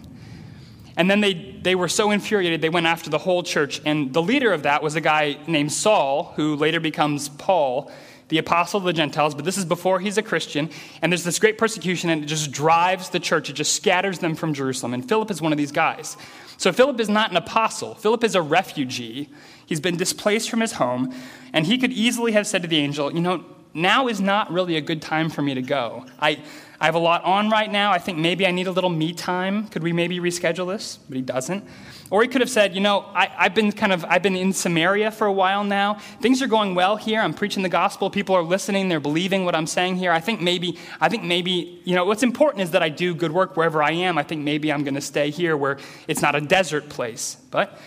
And 1.01 1.11
then 1.11 1.23
they, 1.23 1.33
they 1.33 1.75
were 1.75 1.89
so 1.89 2.11
infuriated, 2.11 2.61
they 2.61 2.69
went 2.69 2.85
after 2.85 3.09
the 3.09 3.17
whole 3.17 3.43
church. 3.43 3.81
And 3.87 4.13
the 4.13 4.21
leader 4.21 4.53
of 4.53 4.65
that 4.65 4.83
was 4.83 4.97
a 4.97 5.01
guy 5.01 5.39
named 5.47 5.73
Saul, 5.73 6.35
who 6.37 6.57
later 6.57 6.79
becomes 6.79 7.31
Paul, 7.31 7.91
the 8.29 8.37
apostle 8.37 8.77
of 8.77 8.85
the 8.85 8.93
Gentiles. 8.93 9.35
But 9.35 9.47
this 9.47 9.57
is 9.57 9.65
before 9.65 9.99
he's 9.99 10.19
a 10.19 10.23
Christian. 10.23 10.69
And 11.01 11.11
there's 11.11 11.25
this 11.25 11.39
great 11.39 11.57
persecution, 11.57 12.11
and 12.11 12.23
it 12.23 12.27
just 12.27 12.53
drives 12.53 13.09
the 13.09 13.19
church, 13.19 13.49
it 13.49 13.55
just 13.55 13.73
scatters 13.73 14.19
them 14.19 14.35
from 14.35 14.53
Jerusalem. 14.53 14.93
And 14.93 15.09
Philip 15.09 15.31
is 15.31 15.41
one 15.41 15.53
of 15.53 15.59
these 15.59 15.73
guys. 15.73 16.19
So 16.59 16.71
Philip 16.71 17.01
is 17.01 17.09
not 17.09 17.31
an 17.31 17.39
apostle, 17.39 17.95
Philip 17.95 18.23
is 18.23 18.35
a 18.35 18.43
refugee. 18.43 19.31
He's 19.65 19.81
been 19.81 19.97
displaced 19.97 20.51
from 20.51 20.61
his 20.61 20.73
home, 20.73 21.15
and 21.55 21.65
he 21.65 21.79
could 21.79 21.93
easily 21.93 22.33
have 22.33 22.47
said 22.47 22.61
to 22.61 22.69
the 22.69 22.77
angel, 22.77 23.11
You 23.11 23.23
know, 23.23 23.47
now 23.73 24.07
is 24.07 24.21
not 24.21 24.53
really 24.53 24.77
a 24.77 24.83
good 24.83 25.01
time 25.01 25.31
for 25.31 25.41
me 25.41 25.55
to 25.55 25.63
go. 25.63 26.05
I, 26.21 26.43
I 26.81 26.87
have 26.87 26.95
a 26.95 27.01
lot 27.01 27.23
on 27.25 27.51
right 27.51 27.71
now. 27.71 27.93
I 27.93 27.99
think 27.99 28.17
maybe 28.17 28.47
I 28.47 28.53
need 28.53 28.67
a 28.67 28.71
little 28.71 28.89
me 28.89 29.13
time. 29.13 29.69
Could 29.69 29.83
we 29.83 29.93
maybe 29.93 30.19
reschedule 30.19 30.67
this? 30.67 30.99
But 31.09 31.17
he 31.17 31.23
doesn't. 31.23 31.63
Or 32.09 32.23
he 32.23 32.29
could 32.29 32.41
have 32.41 32.49
said, 32.49 32.75
you 32.75 32.81
know, 32.81 33.05
I, 33.15 33.27
have 33.27 33.55
been 33.55 33.71
kind 33.71 33.93
of, 33.93 34.03
I've 34.07 34.23
been 34.23 34.35
in 34.35 34.55
Samaria 34.55 35.11
for 35.11 35.27
a 35.27 35.33
while 35.33 35.63
now. 35.63 35.95
Things 36.23 36.41
are 36.41 36.47
going 36.47 36.75
well 36.75 36.97
here. 36.97 37.21
I'm 37.21 37.35
preaching 37.35 37.63
the 37.63 37.69
gospel. 37.69 38.09
People 38.09 38.35
are 38.35 38.43
listening. 38.43 38.89
They're 38.89 38.99
believing 38.99 39.45
what 39.45 39.55
I'm 39.55 39.67
saying 39.67 39.97
here. 39.97 40.11
I 40.11 40.21
think 40.21 40.41
maybe, 40.41 40.79
I 41.03 41.11
think 41.11 41.23
maybe, 41.23 41.83
you 41.85 41.95
know, 41.95 42.07
what's 42.07 42.23
important 42.23 42.63
is 42.63 42.71
that 42.71 42.83
I 42.83 42.89
do 42.89 43.15
good 43.15 43.31
work 43.31 43.59
wherever 43.59 43.83
I 43.83 43.93
am. 43.93 44.17
I 44.17 44.23
think 44.23 44.43
maybe 44.43 44.73
I'm 44.73 44.83
going 44.83 44.95
to 44.95 45.03
stay 45.03 45.29
here 45.29 45.59
where 45.59 45.79
it's 46.09 46.23
not 46.23 46.35
a 46.35 46.41
desert 46.41 46.89
place. 46.89 47.37
But 47.51 47.79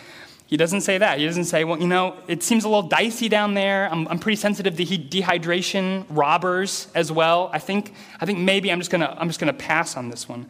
he 0.53 0.57
doesn't 0.57 0.81
say 0.81 0.99
that. 0.99 1.17
He 1.17 1.25
doesn't 1.25 1.45
say, 1.45 1.63
well, 1.63 1.79
you 1.79 1.87
know, 1.87 2.15
it 2.27 2.43
seems 2.43 2.63
a 2.63 2.69
little 2.69 2.87
dicey 2.87 3.27
down 3.27 3.55
there. 3.55 3.91
I'm, 3.91 4.07
I'm 4.07 4.19
pretty 4.19 4.35
sensitive 4.35 4.77
to 4.77 4.85
dehydration, 4.85 6.05
robbers 6.11 6.89
as 6.93 7.11
well. 7.11 7.49
I 7.51 7.57
think, 7.57 7.95
I 8.21 8.27
think 8.27 8.37
maybe 8.37 8.71
I'm 8.71 8.77
just 8.77 8.91
to 9.01 9.19
I'm 9.19 9.29
just 9.29 9.39
to 9.39 9.51
pass 9.51 9.97
on 9.97 10.09
this 10.09 10.29
one. 10.29 10.47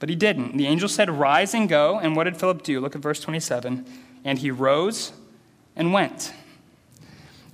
But 0.00 0.10
he 0.10 0.16
didn't. 0.16 0.58
The 0.58 0.66
angel 0.66 0.86
said, 0.86 1.08
Rise 1.08 1.54
and 1.54 1.66
go. 1.66 1.98
And 1.98 2.14
what 2.14 2.24
did 2.24 2.36
Philip 2.36 2.62
do? 2.62 2.78
Look 2.78 2.94
at 2.94 3.00
verse 3.00 3.20
27. 3.20 3.86
And 4.22 4.38
he 4.38 4.50
rose 4.50 5.14
and 5.76 5.94
went. 5.94 6.34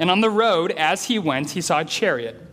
And 0.00 0.10
on 0.10 0.20
the 0.20 0.30
road, 0.30 0.72
as 0.72 1.04
he 1.04 1.20
went, 1.20 1.50
he 1.50 1.60
saw 1.60 1.78
a 1.78 1.84
chariot. 1.84 2.44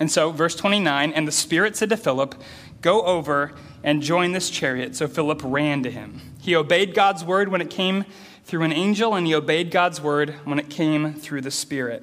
And 0.00 0.10
so, 0.10 0.30
verse 0.30 0.56
29 0.56 1.12
And 1.12 1.28
the 1.28 1.32
Spirit 1.32 1.76
said 1.76 1.90
to 1.90 1.98
Philip, 1.98 2.34
Go 2.80 3.02
over 3.02 3.52
and 3.84 4.00
join 4.00 4.32
this 4.32 4.48
chariot. 4.48 4.96
So 4.96 5.06
Philip 5.06 5.42
ran 5.44 5.82
to 5.82 5.90
him. 5.90 6.31
He 6.42 6.56
obeyed 6.56 6.92
God's 6.92 7.22
word 7.22 7.50
when 7.50 7.60
it 7.60 7.70
came 7.70 8.04
through 8.44 8.62
an 8.64 8.72
angel, 8.72 9.14
and 9.14 9.24
he 9.24 9.32
obeyed 9.32 9.70
God's 9.70 10.00
word 10.00 10.34
when 10.42 10.58
it 10.58 10.68
came 10.68 11.14
through 11.14 11.42
the 11.42 11.52
Spirit. 11.52 12.02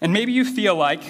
And 0.00 0.14
maybe 0.14 0.32
you 0.32 0.46
feel 0.46 0.74
like, 0.74 1.02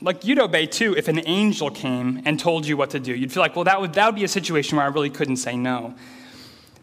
like 0.00 0.24
you'd 0.24 0.38
obey 0.38 0.64
too 0.64 0.96
if 0.96 1.08
an 1.08 1.20
angel 1.26 1.70
came 1.70 2.22
and 2.24 2.40
told 2.40 2.66
you 2.66 2.78
what 2.78 2.88
to 2.90 2.98
do. 2.98 3.14
You'd 3.14 3.30
feel 3.30 3.42
like, 3.42 3.54
well, 3.54 3.66
that 3.66 3.78
would, 3.78 3.92
that 3.92 4.06
would 4.06 4.14
be 4.14 4.24
a 4.24 4.28
situation 4.28 4.78
where 4.78 4.86
I 4.86 4.88
really 4.88 5.10
couldn't 5.10 5.36
say 5.36 5.54
no. 5.54 5.94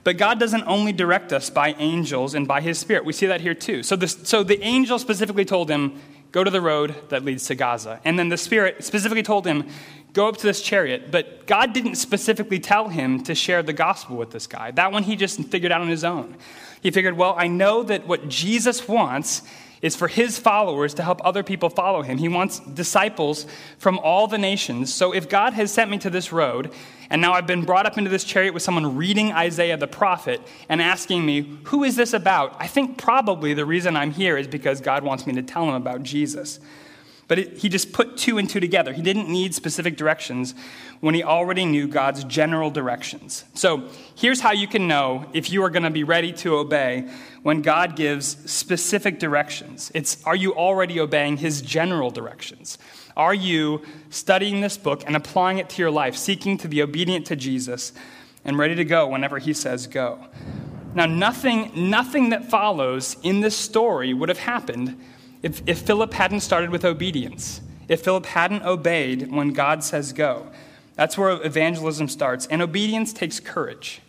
But 0.04 0.18
God 0.18 0.40
doesn't 0.40 0.64
only 0.68 0.94
direct 0.94 1.34
us 1.34 1.50
by 1.50 1.74
angels 1.80 2.36
and 2.36 2.48
by 2.48 2.62
his 2.62 2.78
spirit. 2.78 3.06
We 3.06 3.14
see 3.14 3.26
that 3.26 3.42
here 3.42 3.56
too. 3.56 3.82
So, 3.82 3.96
this, 3.96 4.16
so 4.24 4.44
the 4.44 4.62
angel 4.62 5.00
specifically 5.00 5.44
told 5.44 5.72
him, 5.72 6.00
go 6.32 6.44
to 6.44 6.52
the 6.52 6.62
road 6.62 6.94
that 7.10 7.26
leads 7.26 7.48
to 7.48 7.56
Gaza. 7.56 8.00
And 8.06 8.20
then 8.20 8.30
the 8.30 8.38
spirit 8.38 8.84
specifically 8.84 9.24
told 9.24 9.48
him, 9.48 9.68
go 10.14 10.28
up 10.28 10.38
to 10.38 10.44
this 10.44 10.62
chariot. 10.62 11.12
But 11.12 11.46
God 11.46 11.74
didn't 11.74 11.96
specifically 11.96 12.60
tell 12.60 12.90
him 12.90 13.24
to 13.24 13.36
share 13.36 13.64
the 13.64 13.74
gospel 13.74 14.18
with 14.18 14.32
this 14.32 14.48
guy. 14.48 14.72
That 14.72 14.92
one 14.92 15.04
he 15.04 15.16
just 15.16 15.42
figured 15.46 15.72
out 15.72 15.82
on 15.82 15.90
his 15.90 16.04
own. 16.04 16.36
He 16.82 16.92
figured, 16.92 17.18
well, 17.18 17.36
I 17.38 17.48
know 17.48 17.84
that 17.84 18.08
what 18.08 18.30
Jesus 18.30 18.88
wants 18.88 19.44
is 19.82 19.96
for 19.96 20.08
his 20.08 20.38
followers 20.38 20.94
to 20.96 21.04
help 21.04 21.22
other 21.24 21.44
people 21.44 21.70
follow 21.70 22.02
him. 22.02 22.18
He 22.18 22.28
wants 22.28 22.60
disciples 22.60 23.46
from 23.78 23.98
all 24.00 24.28
the 24.28 24.38
nations. 24.38 24.94
So 24.94 25.14
if 25.14 25.30
God 25.30 25.54
has 25.54 25.72
sent 25.72 25.90
me 25.90 25.98
to 26.00 26.10
this 26.10 26.32
road, 26.32 26.72
and 27.10 27.22
now 27.22 27.34
I've 27.34 27.48
been 27.48 27.64
brought 27.64 27.86
up 27.86 27.98
into 27.98 28.10
this 28.10 28.24
chariot 28.24 28.54
with 28.54 28.62
someone 28.62 28.98
reading 28.98 29.32
Isaiah 29.32 29.78
the 29.78 29.88
prophet 29.88 30.42
and 30.68 30.82
asking 30.82 31.26
me, 31.26 31.60
Who 31.66 31.84
is 31.84 31.96
this 31.96 32.14
about? 32.14 32.56
I 32.60 32.68
think 32.68 32.98
probably 32.98 33.54
the 33.54 33.66
reason 33.66 33.96
I'm 33.96 34.12
here 34.12 34.38
is 34.38 34.48
because 34.48 34.82
God 34.82 35.04
wants 35.04 35.26
me 35.26 35.34
to 35.34 35.42
tell 35.42 35.64
him 35.64 35.76
about 35.76 36.04
Jesus. 36.04 36.60
But 37.30 37.40
it, 37.40 37.58
he 37.60 37.70
just 37.70 37.94
put 37.94 38.18
two 38.18 38.40
and 38.40 38.50
two 38.50 38.60
together. 38.60 38.92
He 38.92 39.04
didn't 39.04 39.30
need 39.30 39.54
specific 39.54 39.96
directions 39.96 40.56
when 41.00 41.14
he 41.14 41.24
already 41.24 41.64
knew 41.64 41.88
God's 41.88 42.24
general 42.24 42.72
directions. 42.72 43.46
So 43.54 43.88
here's 44.16 44.42
how 44.42 44.52
you 44.52 44.68
can 44.68 44.88
know 44.88 45.28
if 45.32 45.52
you 45.52 45.64
are 45.64 45.70
going 45.70 45.84
to 45.84 45.92
be 45.92 46.04
ready 46.04 46.34
to 46.34 46.58
obey 46.58 47.08
when 47.44 47.62
God 47.62 47.96
gives 47.96 48.36
specific 48.52 49.20
directions. 49.20 49.92
It's 49.94 50.22
are 50.26 50.36
you 50.36 50.56
already 50.56 51.00
obeying 51.00 51.38
his 51.38 51.62
general 51.62 52.10
directions? 52.10 52.80
Are 53.16 53.36
you 53.36 53.84
studying 54.10 54.62
this 54.62 54.76
book 54.76 55.04
and 55.06 55.16
applying 55.16 55.60
it 55.60 55.70
to 55.70 55.82
your 55.84 55.92
life, 55.92 56.16
seeking 56.16 56.58
to 56.58 56.68
be 56.68 56.82
obedient 56.82 57.28
to 57.28 57.36
Jesus 57.36 57.94
and 58.44 58.58
ready 58.58 58.74
to 58.74 58.86
go 58.86 59.08
whenever 59.08 59.38
he 59.38 59.54
says 59.54 59.86
go? 59.86 60.26
Now, 60.96 61.06
nothing, 61.06 61.92
nothing 61.92 62.30
that 62.30 62.50
follows 62.50 63.18
in 63.22 63.42
this 63.42 63.56
story 63.56 64.16
would 64.16 64.30
have 64.30 64.40
happened 64.40 65.00
if, 65.42 65.62
if 65.68 65.82
Philip 65.82 66.14
hadn't 66.14 66.42
started 66.42 66.70
with 66.70 66.84
obedience, 66.86 67.62
if 67.88 68.04
Philip 68.04 68.26
hadn't 68.28 68.64
obeyed 68.64 69.32
when 69.32 69.54
God 69.54 69.84
says 69.84 70.14
go, 70.14 70.48
that's 70.96 71.18
where 71.18 71.42
evangelism 71.46 72.08
starts. 72.10 72.46
And 72.48 72.62
obedience 72.62 73.14
takes 73.14 73.40
courage, 73.40 74.02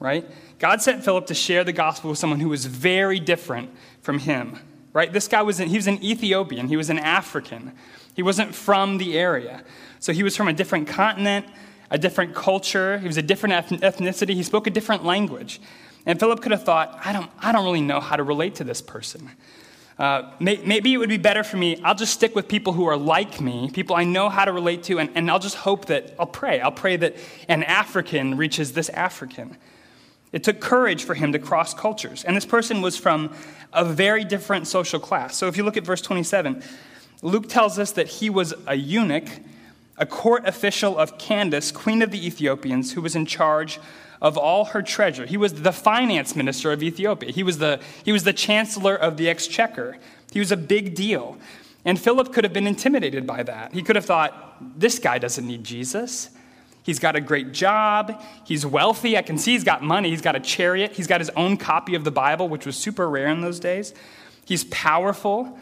right? 0.00 0.26
God 0.58 0.80
sent 0.80 1.04
Philip 1.04 1.26
to 1.26 1.34
share 1.34 1.62
the 1.62 1.72
gospel 1.72 2.10
with 2.10 2.18
someone 2.18 2.40
who 2.40 2.48
was 2.48 2.64
very 2.64 3.20
different 3.20 3.70
from 4.00 4.18
him, 4.18 4.58
right? 4.92 5.12
This 5.12 5.28
guy 5.28 5.42
was, 5.42 5.60
an, 5.60 5.68
he 5.68 5.76
was 5.76 5.86
an 5.86 6.02
Ethiopian, 6.02 6.68
he 6.68 6.76
was 6.76 6.88
an 6.90 6.98
African. 6.98 7.72
He 8.16 8.22
wasn't 8.22 8.54
from 8.54 8.96
the 8.96 9.18
area. 9.18 9.62
So 10.00 10.12
he 10.14 10.22
was 10.22 10.34
from 10.34 10.48
a 10.48 10.52
different 10.54 10.88
continent, 10.88 11.46
a 11.90 11.98
different 11.98 12.34
culture, 12.34 12.98
he 12.98 13.06
was 13.06 13.18
a 13.18 13.22
different 13.22 13.66
ethnicity, 13.82 14.30
he 14.30 14.42
spoke 14.42 14.66
a 14.66 14.70
different 14.70 15.04
language. 15.04 15.60
And 16.06 16.18
Philip 16.18 16.40
could 16.40 16.52
have 16.52 16.64
thought, 16.64 16.98
I 17.04 17.12
don't, 17.12 17.30
I 17.38 17.52
don't 17.52 17.64
really 17.64 17.82
know 17.82 18.00
how 18.00 18.16
to 18.16 18.22
relate 18.22 18.54
to 18.56 18.64
this 18.64 18.80
person. 18.80 19.30
Uh, 19.98 20.30
may, 20.38 20.60
maybe 20.64 20.92
it 20.92 20.98
would 20.98 21.08
be 21.08 21.16
better 21.16 21.42
for 21.42 21.56
me, 21.56 21.80
I'll 21.82 21.94
just 21.94 22.12
stick 22.12 22.34
with 22.34 22.48
people 22.48 22.74
who 22.74 22.84
are 22.84 22.98
like 22.98 23.40
me, 23.40 23.70
people 23.72 23.96
I 23.96 24.04
know 24.04 24.28
how 24.28 24.44
to 24.44 24.52
relate 24.52 24.82
to, 24.84 24.98
and, 24.98 25.10
and 25.14 25.30
I'll 25.30 25.38
just 25.38 25.56
hope 25.56 25.86
that 25.86 26.14
I'll 26.18 26.26
pray. 26.26 26.60
I'll 26.60 26.70
pray 26.70 26.96
that 26.96 27.16
an 27.48 27.62
African 27.62 28.36
reaches 28.36 28.74
this 28.74 28.90
African. 28.90 29.56
It 30.32 30.44
took 30.44 30.60
courage 30.60 31.04
for 31.04 31.14
him 31.14 31.32
to 31.32 31.38
cross 31.38 31.72
cultures. 31.72 32.24
And 32.24 32.36
this 32.36 32.44
person 32.44 32.82
was 32.82 32.96
from 32.98 33.34
a 33.72 33.84
very 33.84 34.22
different 34.22 34.66
social 34.66 35.00
class. 35.00 35.34
So 35.34 35.48
if 35.48 35.56
you 35.56 35.62
look 35.62 35.78
at 35.78 35.84
verse 35.84 36.02
27, 36.02 36.62
Luke 37.22 37.48
tells 37.48 37.78
us 37.78 37.92
that 37.92 38.06
he 38.06 38.28
was 38.28 38.52
a 38.66 38.74
eunuch, 38.74 39.28
a 39.96 40.04
court 40.04 40.46
official 40.46 40.98
of 40.98 41.16
Candace, 41.16 41.72
queen 41.72 42.02
of 42.02 42.10
the 42.10 42.26
Ethiopians, 42.26 42.92
who 42.92 43.00
was 43.00 43.16
in 43.16 43.24
charge 43.24 43.80
of 44.20 44.36
all 44.36 44.66
her 44.66 44.82
treasure. 44.82 45.26
He 45.26 45.36
was 45.36 45.54
the 45.54 45.72
finance 45.72 46.34
minister 46.34 46.72
of 46.72 46.82
Ethiopia. 46.82 47.30
He 47.30 47.42
was 47.42 47.58
the, 47.58 47.80
he 48.04 48.12
was 48.12 48.24
the 48.24 48.32
chancellor 48.32 48.94
of 48.94 49.16
the 49.16 49.28
exchequer. 49.28 49.98
He 50.32 50.38
was 50.38 50.52
a 50.52 50.56
big 50.56 50.94
deal. 50.94 51.38
And 51.84 52.00
Philip 52.00 52.32
could 52.32 52.44
have 52.44 52.52
been 52.52 52.66
intimidated 52.66 53.26
by 53.26 53.42
that. 53.44 53.72
He 53.72 53.82
could 53.82 53.96
have 53.96 54.04
thought, 54.04 54.78
this 54.78 54.98
guy 54.98 55.18
doesn't 55.18 55.46
need 55.46 55.62
Jesus. 55.62 56.30
He's 56.82 56.98
got 56.98 57.16
a 57.16 57.20
great 57.20 57.52
job. 57.52 58.22
He's 58.44 58.64
wealthy. 58.64 59.16
I 59.16 59.22
can 59.22 59.38
see 59.38 59.52
he's 59.52 59.64
got 59.64 59.82
money. 59.82 60.10
He's 60.10 60.22
got 60.22 60.36
a 60.36 60.40
chariot. 60.40 60.92
He's 60.92 61.06
got 61.06 61.20
his 61.20 61.30
own 61.30 61.56
copy 61.56 61.94
of 61.94 62.04
the 62.04 62.10
Bible, 62.10 62.48
which 62.48 62.64
was 62.64 62.76
super 62.76 63.08
rare 63.08 63.28
in 63.28 63.40
those 63.40 63.60
days. 63.60 63.92
He's 64.44 64.64
powerful. 64.64 65.58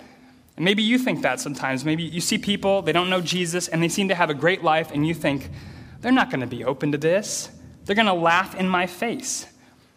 And 0.57 0.65
maybe 0.65 0.83
you 0.83 0.99
think 0.99 1.23
that 1.23 1.41
sometimes. 1.41 1.85
Maybe 1.85 2.03
you 2.03 2.21
see 2.21 2.39
people, 2.39 2.83
they 2.83 2.93
don't 2.93 3.11
know 3.11 3.21
Jesus, 3.21 3.69
and 3.69 3.83
they 3.83 3.89
seem 3.89 4.09
to 4.09 4.15
have 4.15 4.31
a 4.31 4.35
great 4.35 4.63
life, 4.63 4.91
and 4.93 5.07
you 5.07 5.15
think, 5.15 5.51
they're 6.01 6.13
not 6.13 6.31
going 6.31 6.43
to 6.43 6.47
be 6.47 6.65
open 6.65 6.93
to 6.93 6.99
this. 6.99 7.49
They're 7.85 7.97
going 7.97 8.07
to 8.07 8.15
laugh 8.15 8.55
in 8.55 8.69
my 8.69 8.87
face. 8.87 9.47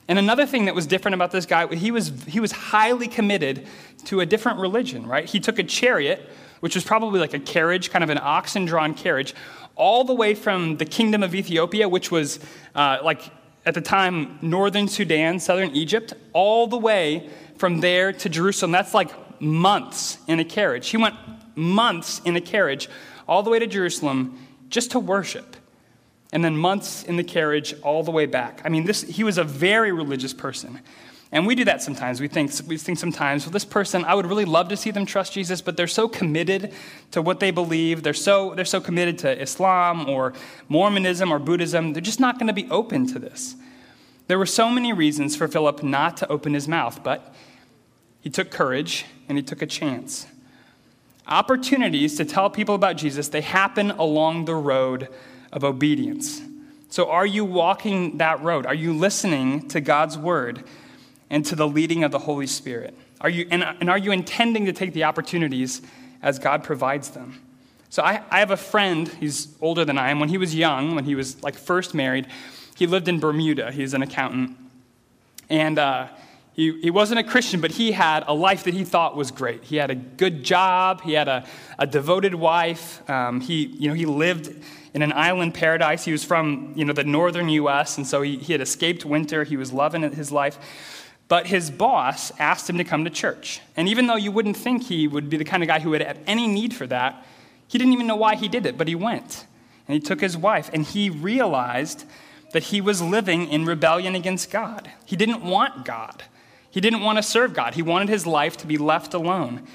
And 0.08 0.18
another 0.18 0.46
thing 0.46 0.66
that 0.66 0.76
was 0.76 0.88
different 0.88 1.16
about 1.16 1.32
this 1.32 1.46
guy, 1.46 1.74
he 1.76 1.92
was, 1.92 2.10
he 2.26 2.40
was 2.40 2.52
highly 2.52 3.08
committed 3.08 3.68
to 4.06 4.22
a 4.22 4.26
different 4.26 4.60
religion, 4.60 5.06
right? 5.06 5.26
He 5.26 5.40
took 5.40 5.60
a 5.60 5.64
chariot, 5.64 6.30
which 6.62 6.76
was 6.76 6.84
probably 6.84 7.20
like 7.20 7.34
a 7.34 7.40
carriage, 7.40 7.90
kind 7.90 8.04
of 8.04 8.10
an 8.10 8.20
oxen 8.22 8.66
drawn 8.66 8.94
carriage, 8.94 9.34
all 9.76 10.04
the 10.04 10.14
way 10.14 10.34
from 10.34 10.78
the 10.78 10.86
kingdom 10.86 11.24
of 11.24 11.36
Ethiopia, 11.36 11.90
which 11.90 12.10
was 12.10 12.40
uh, 12.74 13.00
like 13.04 13.22
at 13.66 13.74
the 13.74 13.82
time 13.82 14.40
northern 14.42 14.88
Sudan, 14.88 15.40
southern 15.40 15.72
Egypt, 15.72 16.14
all 16.32 16.68
the 16.68 16.78
way 16.78 17.30
from 17.58 17.82
there 17.82 18.14
to 18.14 18.30
Jerusalem. 18.30 18.72
That's 18.72 18.94
like 18.94 19.12
months 19.42 20.20
in 20.28 20.40
a 20.40 20.46
carriage. 20.46 20.90
He 20.90 20.98
went 20.98 21.16
months 21.56 22.22
in 22.24 22.36
a 22.36 22.42
carriage 22.42 22.90
all 23.28 23.44
the 23.44 23.50
way 23.50 23.60
to 23.60 23.68
Jerusalem 23.68 24.40
just 24.70 24.92
to 24.92 25.00
worship 25.00 25.58
and 26.32 26.44
then 26.44 26.58
months 26.58 27.04
in 27.04 27.16
the 27.16 27.24
carriage 27.24 27.74
all 27.82 28.04
the 28.04 28.12
way 28.12 28.26
back. 28.26 28.62
I 28.66 28.70
mean, 28.70 28.86
this, 28.86 29.02
he 29.04 29.24
was 29.24 29.38
a 29.38 29.44
very 29.44 29.92
religious 29.92 30.34
person. 30.34 30.80
And 31.32 31.46
we 31.46 31.56
do 31.56 31.66
that 31.66 31.82
sometimes. 31.82 32.22
We 32.22 32.30
think, 32.30 32.52
we 32.68 32.78
think 32.78 32.98
sometimes, 32.98 33.46
well, 33.46 33.52
this 33.52 33.66
person, 33.66 34.06
I 34.06 34.16
would 34.16 34.26
really 34.26 34.46
love 34.46 34.70
to 34.70 34.78
see 34.78 34.92
them 34.92 35.06
trust 35.06 35.34
Jesus, 35.34 35.62
but 35.62 35.76
they're 35.76 35.88
so 35.88 36.08
committed 36.08 36.74
to 37.12 37.22
what 37.22 37.42
they 37.42 37.52
believe. 37.52 38.04
They're 38.04 38.14
so, 38.14 38.56
they're 38.56 38.64
so 38.64 38.80
committed 38.80 39.18
to 39.20 39.42
Islam 39.42 40.10
or 40.10 40.34
Mormonism 40.70 41.32
or 41.32 41.40
Buddhism. 41.40 41.94
They're 41.94 42.02
just 42.02 42.22
not 42.22 42.40
going 42.40 42.48
to 42.48 42.54
be 42.54 42.70
open 42.70 43.08
to 43.08 43.20
this. 43.20 43.56
There 44.28 44.38
were 44.38 44.46
so 44.46 44.70
many 44.70 44.94
reasons 44.94 45.36
for 45.36 45.48
Philip 45.48 45.84
not 45.84 46.18
to 46.18 46.28
open 46.30 46.54
his 46.54 46.68
mouth, 46.68 47.04
but 47.04 47.34
he 48.22 48.30
took 48.30 48.50
courage 48.50 49.06
and 49.28 49.38
he 49.38 49.44
took 49.44 49.62
a 49.62 49.66
chance. 49.66 50.28
Opportunities 51.28 52.16
to 52.18 52.26
tell 52.26 52.50
people 52.50 52.76
about 52.76 52.96
Jesus, 52.96 53.28
they 53.28 53.42
happen 53.42 53.92
along 53.92 54.46
the 54.46 54.56
road 54.56 55.10
of 55.52 55.64
obedience. 55.64 56.42
So, 56.90 57.10
are 57.10 57.26
you 57.26 57.44
walking 57.44 58.18
that 58.18 58.42
road? 58.42 58.66
Are 58.66 58.74
you 58.74 58.94
listening 58.94 59.68
to 59.70 59.82
God's 59.82 60.18
word 60.18 60.64
and 61.30 61.46
to 61.46 61.56
the 61.56 61.68
leading 61.68 62.04
of 62.04 62.12
the 62.12 62.20
Holy 62.20 62.48
Spirit? 62.48 62.98
Are 63.20 63.30
you, 63.30 63.48
and, 63.52 63.64
and 63.64 63.90
are 63.90 63.98
you 63.98 64.12
intending 64.12 64.66
to 64.66 64.74
take 64.74 64.94
the 64.94 65.04
opportunities 65.04 65.82
as 66.22 66.40
God 66.40 66.64
provides 66.64 67.10
them? 67.10 67.42
So, 67.90 68.04
I, 68.04 68.24
I 68.30 68.40
have 68.40 68.52
a 68.52 68.58
friend, 68.58 69.08
he's 69.20 69.56
older 69.62 69.84
than 69.84 69.98
I 69.98 70.10
am. 70.10 70.20
When 70.20 70.30
he 70.30 70.38
was 70.38 70.56
young, 70.56 70.96
when 70.96 71.04
he 71.04 71.16
was 71.16 71.42
like 71.44 71.56
first 71.56 71.94
married, 71.94 72.28
he 72.76 72.88
lived 72.88 73.08
in 73.08 73.20
Bermuda. 73.20 73.72
He's 73.72 73.94
an 73.94 74.02
accountant. 74.02 74.56
And 75.50 75.80
uh, 75.80 76.08
he, 76.58 76.82
he 76.82 76.90
wasn't 76.90 77.20
a 77.20 77.24
Christian, 77.24 77.62
but 77.62 77.72
he 77.72 77.92
had 77.92 78.24
a 78.28 78.34
life 78.34 78.64
that 78.64 78.74
he 78.74 78.84
thought 78.84 79.16
was 79.16 79.30
great. 79.30 79.64
He 79.64 79.76
had 79.76 79.92
a 79.92 79.96
good 79.96 80.44
job, 80.44 81.02
he 81.02 81.14
had 81.14 81.28
a, 81.28 81.46
a 81.78 81.86
devoted 81.86 82.34
wife, 82.34 83.08
um, 83.10 83.40
he, 83.42 83.68
you 83.68 83.88
know, 83.88 83.94
he 83.94 84.08
lived 84.08 84.54
in 84.96 85.04
an 85.04 85.14
island 85.14 85.54
paradise. 85.54 86.04
He 86.04 86.12
was 86.12 86.24
from 86.24 86.74
you 86.76 86.84
know, 86.84 86.94
the 86.94 87.04
northern 87.04 87.48
U.S., 87.50 87.98
and 87.98 88.08
so 88.08 88.24
he, 88.24 88.38
he 88.38 88.52
had 88.54 88.62
escaped 88.62 89.06
winter. 89.06 89.44
He 89.44 89.56
was 89.56 89.72
loving 89.72 90.02
his 90.12 90.32
life. 90.32 90.58
But 91.28 91.46
his 91.46 91.70
boss 91.70 92.32
asked 92.40 92.68
him 92.68 92.80
to 92.80 92.84
come 92.84 93.04
to 93.04 93.12
church. 93.12 93.62
And 93.76 93.88
even 93.88 94.08
though 94.08 94.16
you 94.16 94.32
wouldn't 94.32 94.58
think 94.58 94.86
he 94.86 95.08
would 95.08 95.30
be 95.30 95.38
the 95.38 95.46
kind 95.46 95.62
of 95.62 95.68
guy 95.68 95.80
who 95.80 95.92
would 95.92 96.02
have 96.02 96.18
any 96.26 96.48
need 96.48 96.74
for 96.74 96.88
that, 96.88 97.24
he 97.68 97.78
didn't 97.78 97.94
even 97.94 98.08
know 98.08 98.16
why 98.16 98.36
he 98.36 98.48
did 98.48 98.66
it, 98.66 98.80
but 98.80 98.88
he 98.88 98.96
went. 98.96 99.46
And 99.88 99.94
he 99.94 100.00
took 100.00 100.22
his 100.22 100.36
wife, 100.36 100.72
and 100.74 100.84
he 100.84 101.12
realized 101.12 102.06
that 102.54 102.64
he 102.64 102.82
was 102.82 103.00
living 103.00 103.48
in 103.50 103.66
rebellion 103.66 104.16
against 104.16 104.50
God. 104.50 104.90
He 105.06 105.16
didn't 105.16 105.44
want 105.44 105.86
God. 105.86 106.24
He 106.70 106.82
didn't 106.82 107.02
want 107.02 107.18
to 107.18 107.24
serve 107.24 107.54
God. 107.54 107.76
He 107.76 107.82
wanted 107.82 108.10
his 108.10 108.28
life 108.28 108.58
to 108.58 108.68
be 108.68 108.78
left 108.78 109.14
alone. 109.14 109.68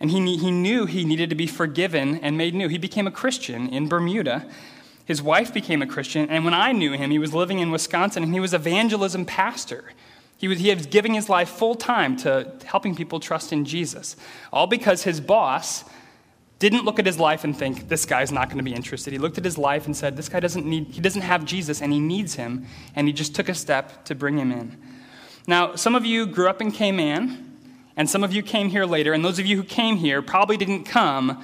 And 0.00 0.10
he, 0.10 0.36
he 0.36 0.50
knew 0.50 0.86
he 0.86 1.04
needed 1.04 1.30
to 1.30 1.36
be 1.36 1.46
forgiven 1.46 2.18
and 2.20 2.36
made 2.36 2.54
new. 2.54 2.68
He 2.68 2.78
became 2.78 3.06
a 3.06 3.10
Christian 3.10 3.68
in 3.68 3.88
Bermuda. 3.88 4.46
His 5.04 5.22
wife 5.22 5.54
became 5.54 5.82
a 5.82 5.86
Christian. 5.86 6.28
And 6.28 6.44
when 6.44 6.52
I 6.52 6.72
knew 6.72 6.92
him, 6.92 7.10
he 7.10 7.18
was 7.18 7.32
living 7.32 7.60
in 7.60 7.70
Wisconsin 7.70 8.22
and 8.22 8.34
he 8.34 8.40
was 8.40 8.52
evangelism 8.52 9.24
pastor. 9.24 9.92
He 10.36 10.48
was, 10.48 10.58
he 10.58 10.74
was 10.74 10.86
giving 10.86 11.14
his 11.14 11.28
life 11.28 11.48
full 11.48 11.74
time 11.74 12.16
to 12.18 12.52
helping 12.64 12.94
people 12.94 13.20
trust 13.20 13.52
in 13.52 13.64
Jesus. 13.64 14.16
All 14.52 14.66
because 14.66 15.04
his 15.04 15.20
boss 15.20 15.84
didn't 16.58 16.84
look 16.84 16.98
at 16.98 17.06
his 17.06 17.18
life 17.18 17.44
and 17.44 17.56
think, 17.56 17.88
this 17.88 18.04
guy's 18.04 18.32
not 18.32 18.48
going 18.48 18.58
to 18.58 18.64
be 18.64 18.74
interested. 18.74 19.12
He 19.12 19.18
looked 19.18 19.38
at 19.38 19.44
his 19.44 19.56
life 19.56 19.86
and 19.86 19.96
said, 19.96 20.16
this 20.16 20.28
guy 20.28 20.40
doesn't 20.40 20.66
need, 20.66 20.88
he 20.88 21.00
doesn't 21.00 21.22
have 21.22 21.44
Jesus 21.44 21.80
and 21.80 21.92
he 21.92 22.00
needs 22.00 22.34
him. 22.34 22.66
And 22.94 23.06
he 23.06 23.12
just 23.12 23.34
took 23.34 23.48
a 23.48 23.54
step 23.54 24.04
to 24.06 24.14
bring 24.14 24.38
him 24.38 24.52
in. 24.52 24.76
Now, 25.48 25.76
some 25.76 25.94
of 25.94 26.04
you 26.04 26.26
grew 26.26 26.48
up 26.48 26.60
in 26.60 26.72
Cayman, 26.72 27.44
and 27.96 28.10
some 28.10 28.24
of 28.24 28.32
you 28.32 28.42
came 28.42 28.68
here 28.68 28.84
later, 28.84 29.12
and 29.12 29.24
those 29.24 29.38
of 29.38 29.46
you 29.46 29.56
who 29.56 29.62
came 29.62 29.96
here 29.96 30.20
probably 30.20 30.56
didn't 30.56 30.84
come 30.84 31.40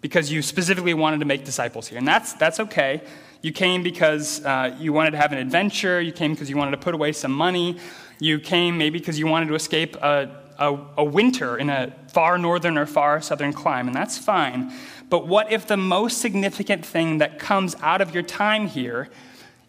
because 0.00 0.32
you 0.32 0.40
specifically 0.40 0.94
wanted 0.94 1.20
to 1.20 1.26
make 1.26 1.44
disciples 1.44 1.86
here. 1.86 1.98
And 1.98 2.08
that's, 2.08 2.32
that's 2.32 2.58
okay. 2.60 3.02
You 3.42 3.52
came 3.52 3.82
because 3.82 4.42
uh, 4.44 4.74
you 4.80 4.94
wanted 4.94 5.10
to 5.10 5.18
have 5.18 5.32
an 5.32 5.38
adventure, 5.38 6.00
you 6.00 6.12
came 6.12 6.32
because 6.32 6.48
you 6.48 6.56
wanted 6.56 6.70
to 6.70 6.78
put 6.78 6.94
away 6.94 7.12
some 7.12 7.32
money, 7.32 7.76
you 8.18 8.38
came 8.38 8.78
maybe 8.78 8.98
because 8.98 9.18
you 9.18 9.26
wanted 9.26 9.48
to 9.48 9.54
escape 9.54 9.96
a, 9.96 10.34
a, 10.58 10.78
a 10.96 11.04
winter 11.04 11.58
in 11.58 11.68
a 11.68 11.92
far 12.08 12.38
northern 12.38 12.78
or 12.78 12.86
far 12.86 13.20
southern 13.20 13.52
clime, 13.52 13.86
and 13.86 13.94
that's 13.94 14.16
fine. 14.16 14.72
But 15.10 15.28
what 15.28 15.52
if 15.52 15.66
the 15.66 15.76
most 15.76 16.22
significant 16.22 16.86
thing 16.86 17.18
that 17.18 17.38
comes 17.38 17.76
out 17.82 18.00
of 18.00 18.14
your 18.14 18.22
time 18.22 18.66
here 18.66 19.10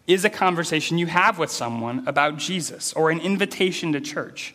is 0.06 0.24
a 0.24 0.30
conversation 0.30 0.98
you 0.98 1.06
have 1.06 1.38
with 1.38 1.50
someone 1.50 2.06
about 2.06 2.36
Jesus 2.36 2.92
or 2.92 3.10
an 3.10 3.20
invitation 3.20 3.92
to 3.92 4.00
church? 4.00 4.54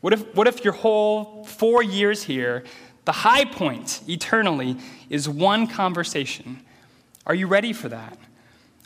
What 0.00 0.12
if, 0.12 0.34
what 0.34 0.46
if 0.46 0.64
your 0.64 0.72
whole 0.72 1.44
four 1.44 1.82
years 1.82 2.24
here, 2.24 2.64
the 3.04 3.12
high 3.12 3.44
point 3.44 4.02
eternally, 4.08 4.76
is 5.10 5.28
one 5.28 5.66
conversation? 5.66 6.62
Are 7.26 7.34
you 7.34 7.46
ready 7.46 7.72
for 7.72 7.88
that? 7.88 8.18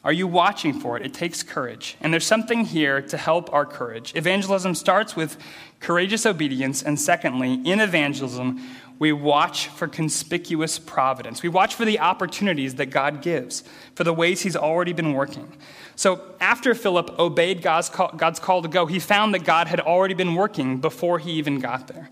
Are 0.03 0.13
you 0.13 0.27
watching 0.27 0.73
for 0.73 0.97
it? 0.97 1.05
It 1.05 1.13
takes 1.13 1.43
courage. 1.43 1.97
And 2.01 2.13
there's 2.13 2.27
something 2.27 2.65
here 2.65 3.03
to 3.03 3.17
help 3.19 3.53
our 3.53 3.67
courage. 3.67 4.17
Evangelism 4.17 4.75
starts 4.75 5.15
with 5.15 5.37
courageous 5.79 6.25
obedience, 6.25 6.83
and 6.83 6.99
secondly, 6.99 7.55
in 7.65 7.81
evangelism, 7.81 8.63
we 9.01 9.13
watch 9.13 9.69
for 9.69 9.89
conspicuous 9.89 10.79
providence. 10.79 11.43
We 11.43 11.49
watch 11.49 11.75
for 11.75 11.87
the 11.87 11.99
opportunities 11.99 12.75
that 12.75 12.87
God 12.87 13.23
gives, 13.23 13.65
for 13.95 14.05
the 14.05 14.13
ways 14.13 14.43
He's 14.43 14.55
already 14.55 14.93
been 14.93 15.15
working. 15.15 15.57
So 15.97 16.21
after 16.39 16.75
Philip 16.75 17.19
obeyed 17.19 17.63
God's 17.63 17.89
call, 17.89 18.13
God's 18.15 18.39
call 18.39 18.61
to 18.63 18.69
go, 18.69 18.87
he 18.87 18.99
found 18.99 19.35
that 19.35 19.45
God 19.45 19.69
had 19.69 19.81
already 19.81 20.15
been 20.15 20.35
working 20.35 20.79
before 20.79 21.19
he 21.19 21.33
even 21.33 21.61
got 21.61 21.89
there. 21.89 22.11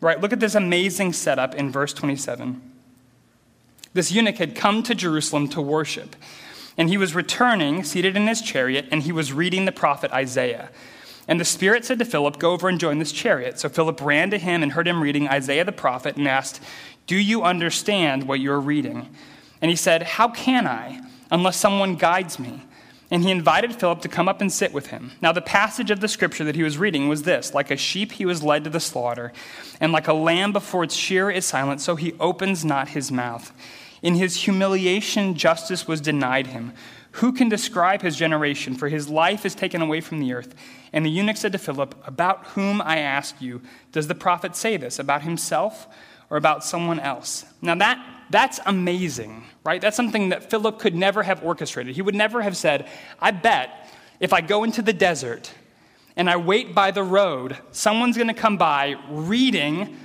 Right? 0.00 0.20
Look 0.20 0.32
at 0.32 0.40
this 0.40 0.54
amazing 0.54 1.12
setup 1.12 1.54
in 1.54 1.70
verse 1.70 1.92
27. 1.92 2.62
This 3.92 4.12
eunuch 4.12 4.36
had 4.36 4.54
come 4.54 4.84
to 4.84 4.94
Jerusalem 4.94 5.48
to 5.48 5.60
worship, 5.60 6.14
and 6.78 6.88
he 6.88 6.96
was 6.96 7.12
returning, 7.12 7.82
seated 7.82 8.16
in 8.16 8.28
his 8.28 8.40
chariot, 8.40 8.86
and 8.92 9.02
he 9.02 9.10
was 9.10 9.32
reading 9.32 9.64
the 9.64 9.72
prophet 9.72 10.12
Isaiah. 10.12 10.70
And 11.28 11.40
the 11.40 11.44
Spirit 11.44 11.84
said 11.84 11.98
to 11.98 12.04
Philip, 12.04 12.38
Go 12.38 12.52
over 12.52 12.68
and 12.68 12.80
join 12.80 12.98
this 12.98 13.12
chariot. 13.12 13.58
So 13.58 13.68
Philip 13.68 14.00
ran 14.00 14.30
to 14.30 14.38
him 14.38 14.62
and 14.62 14.72
heard 14.72 14.88
him 14.88 15.02
reading 15.02 15.28
Isaiah 15.28 15.64
the 15.64 15.72
prophet 15.72 16.16
and 16.16 16.26
asked, 16.26 16.60
Do 17.06 17.16
you 17.16 17.42
understand 17.42 18.26
what 18.26 18.40
you're 18.40 18.60
reading? 18.60 19.08
And 19.62 19.70
he 19.70 19.76
said, 19.76 20.02
How 20.02 20.28
can 20.28 20.66
I, 20.66 21.00
unless 21.30 21.56
someone 21.56 21.96
guides 21.96 22.38
me? 22.38 22.62
And 23.12 23.24
he 23.24 23.30
invited 23.32 23.74
Philip 23.74 24.02
to 24.02 24.08
come 24.08 24.28
up 24.28 24.40
and 24.40 24.52
sit 24.52 24.72
with 24.72 24.88
him. 24.88 25.12
Now, 25.20 25.32
the 25.32 25.42
passage 25.42 25.90
of 25.90 26.00
the 26.00 26.06
scripture 26.06 26.44
that 26.44 26.54
he 26.54 26.62
was 26.62 26.78
reading 26.78 27.08
was 27.08 27.24
this 27.24 27.54
Like 27.54 27.70
a 27.70 27.76
sheep, 27.76 28.12
he 28.12 28.24
was 28.24 28.42
led 28.42 28.64
to 28.64 28.70
the 28.70 28.80
slaughter, 28.80 29.32
and 29.80 29.92
like 29.92 30.08
a 30.08 30.12
lamb 30.12 30.52
before 30.52 30.84
its 30.84 30.94
shearer 30.94 31.30
is 31.30 31.44
silent, 31.44 31.80
so 31.80 31.96
he 31.96 32.14
opens 32.20 32.64
not 32.64 32.90
his 32.90 33.10
mouth. 33.10 33.52
In 34.02 34.14
his 34.14 34.44
humiliation, 34.44 35.34
justice 35.34 35.86
was 35.86 36.00
denied 36.00 36.48
him. 36.48 36.72
Who 37.12 37.32
can 37.32 37.48
describe 37.48 38.02
his 38.02 38.16
generation? 38.16 38.74
For 38.74 38.88
his 38.88 39.08
life 39.08 39.44
is 39.44 39.54
taken 39.54 39.82
away 39.82 40.00
from 40.00 40.20
the 40.20 40.32
earth. 40.32 40.54
And 40.92 41.04
the 41.04 41.10
eunuch 41.10 41.36
said 41.36 41.52
to 41.52 41.58
Philip, 41.58 41.94
About 42.06 42.46
whom, 42.48 42.80
I 42.80 42.98
ask 42.98 43.40
you, 43.40 43.62
does 43.92 44.06
the 44.06 44.14
prophet 44.14 44.54
say 44.54 44.76
this? 44.76 44.98
About 44.98 45.22
himself 45.22 45.88
or 46.30 46.36
about 46.36 46.64
someone 46.64 47.00
else? 47.00 47.44
Now, 47.60 47.74
that, 47.76 48.04
that's 48.30 48.60
amazing, 48.64 49.44
right? 49.64 49.80
That's 49.80 49.96
something 49.96 50.28
that 50.28 50.50
Philip 50.50 50.78
could 50.78 50.94
never 50.94 51.22
have 51.24 51.44
orchestrated. 51.44 51.96
He 51.96 52.02
would 52.02 52.14
never 52.14 52.42
have 52.42 52.56
said, 52.56 52.88
I 53.20 53.32
bet 53.32 53.88
if 54.20 54.32
I 54.32 54.40
go 54.40 54.62
into 54.62 54.82
the 54.82 54.92
desert 54.92 55.52
and 56.14 56.30
I 56.30 56.36
wait 56.36 56.74
by 56.74 56.90
the 56.92 57.02
road, 57.02 57.56
someone's 57.72 58.16
going 58.16 58.28
to 58.28 58.34
come 58.34 58.56
by 58.56 58.96
reading 59.08 59.96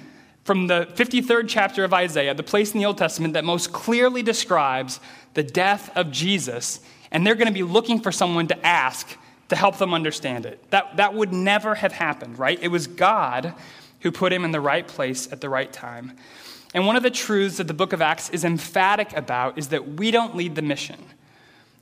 from 0.45 0.67
the 0.67 0.87
53rd 0.93 1.45
chapter 1.47 1.83
of 1.83 1.93
Isaiah, 1.93 2.33
the 2.33 2.43
place 2.43 2.73
in 2.73 2.79
the 2.79 2.85
Old 2.85 2.97
Testament 2.97 3.33
that 3.33 3.43
most 3.43 3.73
clearly 3.73 4.21
describes 4.21 4.99
the 5.33 5.43
death 5.43 5.89
of 5.95 6.11
Jesus, 6.11 6.79
and 7.11 7.25
they're 7.25 7.35
going 7.35 7.47
to 7.47 7.53
be 7.53 7.63
looking 7.63 7.99
for 7.99 8.11
someone 8.11 8.47
to 8.47 8.65
ask 8.65 9.17
to 9.49 9.55
help 9.55 9.77
them 9.77 9.93
understand 9.93 10.45
it. 10.45 10.69
That, 10.71 10.97
that 10.97 11.13
would 11.13 11.31
never 11.31 11.75
have 11.75 11.91
happened, 11.91 12.39
right? 12.39 12.59
It 12.61 12.69
was 12.69 12.87
God 12.87 13.53
who 14.01 14.11
put 14.11 14.33
him 14.33 14.43
in 14.43 14.51
the 14.51 14.61
right 14.61 14.87
place 14.87 15.31
at 15.31 15.41
the 15.41 15.49
right 15.49 15.71
time. 15.71 16.13
And 16.73 16.85
one 16.85 16.95
of 16.95 17.03
the 17.03 17.11
truths 17.11 17.57
that 17.57 17.67
the 17.67 17.73
book 17.73 17.93
of 17.93 18.01
Acts 18.01 18.29
is 18.29 18.43
emphatic 18.43 19.15
about 19.15 19.57
is 19.57 19.69
that 19.69 19.95
we 19.95 20.11
don't 20.11 20.35
lead 20.35 20.55
the 20.55 20.61
mission. 20.61 20.97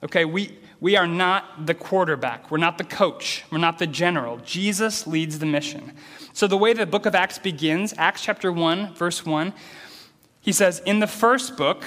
Okay, 0.03 0.25
we, 0.25 0.57
we 0.79 0.97
are 0.97 1.07
not 1.07 1.65
the 1.65 1.73
quarterback. 1.73 2.51
We're 2.51 2.57
not 2.57 2.77
the 2.77 2.83
coach. 2.83 3.43
We're 3.49 3.57
not 3.57 3.79
the 3.79 3.87
general. 3.87 4.37
Jesus 4.37 5.07
leads 5.07 5.39
the 5.39 5.45
mission. 5.45 5.93
So, 6.33 6.45
the 6.45 6.57
way 6.57 6.73
the 6.73 6.85
book 6.85 7.05
of 7.05 7.15
Acts 7.15 7.39
begins, 7.39 7.93
Acts 7.97 8.21
chapter 8.21 8.51
1, 8.51 8.93
verse 8.93 9.25
1, 9.25 9.53
he 10.41 10.51
says, 10.51 10.81
In 10.85 10.99
the 10.99 11.07
first 11.07 11.55
book, 11.55 11.83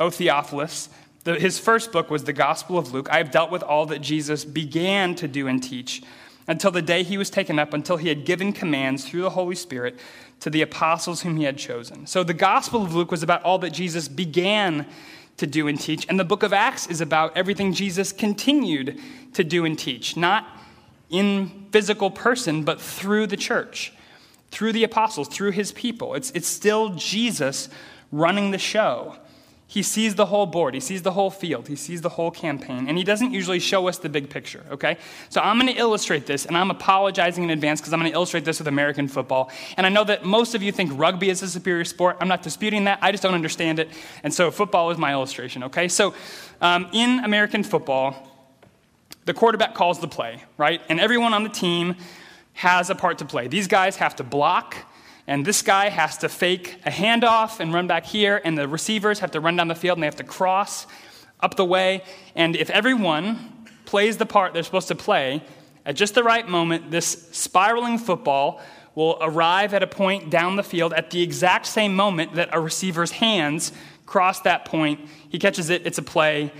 O 0.00 0.10
Theophilus, 0.10 0.88
the, 1.24 1.34
his 1.34 1.58
first 1.58 1.92
book 1.92 2.10
was 2.10 2.24
the 2.24 2.32
Gospel 2.32 2.78
of 2.78 2.92
Luke. 2.92 3.08
I 3.10 3.18
have 3.18 3.30
dealt 3.30 3.50
with 3.50 3.62
all 3.62 3.86
that 3.86 4.00
Jesus 4.00 4.44
began 4.44 5.14
to 5.16 5.28
do 5.28 5.46
and 5.46 5.62
teach 5.62 6.02
until 6.48 6.70
the 6.70 6.82
day 6.82 7.02
he 7.02 7.16
was 7.16 7.30
taken 7.30 7.58
up, 7.58 7.72
until 7.72 7.96
he 7.96 8.08
had 8.08 8.24
given 8.24 8.52
commands 8.52 9.08
through 9.08 9.22
the 9.22 9.30
Holy 9.30 9.54
Spirit 9.54 9.98
to 10.40 10.50
the 10.50 10.62
apostles 10.62 11.22
whom 11.22 11.36
he 11.36 11.44
had 11.44 11.56
chosen. 11.56 12.06
So 12.06 12.24
the 12.24 12.34
Gospel 12.34 12.82
of 12.82 12.94
Luke 12.94 13.10
was 13.10 13.22
about 13.22 13.44
all 13.44 13.58
that 13.58 13.70
Jesus 13.70 14.08
began 14.08 14.86
to 15.36 15.46
do 15.46 15.68
and 15.68 15.80
teach, 15.80 16.06
and 16.08 16.18
the 16.18 16.24
book 16.24 16.42
of 16.42 16.52
Acts 16.52 16.86
is 16.88 17.00
about 17.00 17.36
everything 17.36 17.72
Jesus 17.72 18.12
continued 18.12 19.00
to 19.34 19.44
do 19.44 19.64
and 19.64 19.78
teach, 19.78 20.16
not 20.16 20.46
in 21.10 21.66
physical 21.70 22.10
person, 22.10 22.64
but 22.64 22.80
through 22.80 23.28
the 23.28 23.36
church, 23.36 23.92
through 24.50 24.72
the 24.72 24.84
apostles, 24.84 25.28
through 25.28 25.52
his 25.52 25.72
people. 25.72 26.14
It's, 26.14 26.30
it's 26.32 26.48
still 26.48 26.90
Jesus 26.96 27.68
running 28.10 28.50
the 28.50 28.58
show. 28.58 29.16
He 29.72 29.82
sees 29.82 30.16
the 30.16 30.26
whole 30.26 30.44
board, 30.44 30.74
he 30.74 30.80
sees 30.80 31.00
the 31.00 31.12
whole 31.12 31.30
field, 31.30 31.66
he 31.66 31.76
sees 31.76 32.02
the 32.02 32.10
whole 32.10 32.30
campaign, 32.30 32.88
and 32.88 32.98
he 32.98 33.04
doesn't 33.04 33.32
usually 33.32 33.58
show 33.58 33.88
us 33.88 33.96
the 33.96 34.10
big 34.10 34.28
picture, 34.28 34.62
okay? 34.70 34.98
So 35.30 35.40
I'm 35.40 35.58
to 35.66 35.72
illustrate 35.72 36.26
this, 36.26 36.44
and 36.44 36.58
I'm 36.58 36.70
apologizing 36.70 37.42
in 37.42 37.48
advance 37.48 37.80
because 37.80 37.94
I'm 37.94 38.02
to 38.02 38.10
illustrate 38.10 38.44
this 38.44 38.58
with 38.58 38.68
American 38.68 39.08
football. 39.08 39.50
And 39.78 39.86
I 39.86 39.88
know 39.88 40.04
that 40.04 40.26
most 40.26 40.54
of 40.54 40.62
you 40.62 40.72
think 40.72 40.90
rugby 40.92 41.30
is 41.30 41.40
a 41.40 41.48
superior 41.48 41.86
sport. 41.86 42.18
I'm 42.20 42.28
not 42.28 42.42
disputing 42.42 42.84
that, 42.84 42.98
I 43.00 43.12
just 43.12 43.22
don't 43.22 43.32
understand 43.32 43.78
it. 43.78 43.88
And 44.22 44.34
so 44.34 44.50
football 44.50 44.90
is 44.90 44.98
my 44.98 45.12
illustration, 45.12 45.62
okay? 45.62 45.88
So 45.88 46.12
um, 46.60 46.90
in 46.92 47.20
American 47.20 47.62
football, 47.62 48.28
the 49.24 49.32
quarterback 49.32 49.74
calls 49.74 50.00
the 50.00 50.08
play, 50.08 50.44
right? 50.58 50.82
And 50.90 51.00
everyone 51.00 51.32
on 51.32 51.44
the 51.44 51.48
team 51.48 51.96
has 52.52 52.90
a 52.90 52.94
part 52.94 53.16
to 53.20 53.24
play. 53.24 53.48
These 53.48 53.68
guys 53.68 53.96
have 53.96 54.16
to 54.16 54.22
block, 54.22 54.76
and 55.26 55.44
this 55.44 55.62
guy 55.62 55.88
has 55.88 56.18
to 56.18 56.28
fake 56.28 56.78
a 56.84 56.90
handoff 56.90 57.60
and 57.60 57.72
run 57.72 57.86
back 57.86 58.04
here, 58.04 58.40
and 58.44 58.58
the 58.58 58.66
receivers 58.66 59.20
have 59.20 59.30
to 59.32 59.40
run 59.40 59.56
down 59.56 59.68
the 59.68 59.74
field 59.74 59.98
and 59.98 60.02
they 60.02 60.06
have 60.06 60.16
to 60.16 60.24
cross 60.24 60.86
up 61.40 61.56
the 61.56 61.64
way. 61.64 62.02
And 62.34 62.56
if 62.56 62.70
everyone 62.70 63.66
plays 63.84 64.16
the 64.16 64.26
part 64.26 64.54
they're 64.54 64.62
supposed 64.62 64.88
to 64.88 64.94
play, 64.94 65.42
at 65.84 65.96
just 65.96 66.14
the 66.14 66.22
right 66.22 66.48
moment, 66.48 66.90
this 66.90 67.28
spiraling 67.32 67.98
football 67.98 68.60
will 68.94 69.18
arrive 69.20 69.74
at 69.74 69.82
a 69.82 69.86
point 69.86 70.30
down 70.30 70.56
the 70.56 70.62
field 70.62 70.92
at 70.92 71.10
the 71.10 71.22
exact 71.22 71.66
same 71.66 71.94
moment 71.94 72.34
that 72.34 72.48
a 72.52 72.60
receiver's 72.60 73.12
hands 73.12 73.72
cross 74.06 74.40
that 74.40 74.64
point. 74.64 75.00
He 75.28 75.38
catches 75.38 75.70
it, 75.70 75.86
it's 75.86 75.98
a 75.98 76.02
play, 76.02 76.52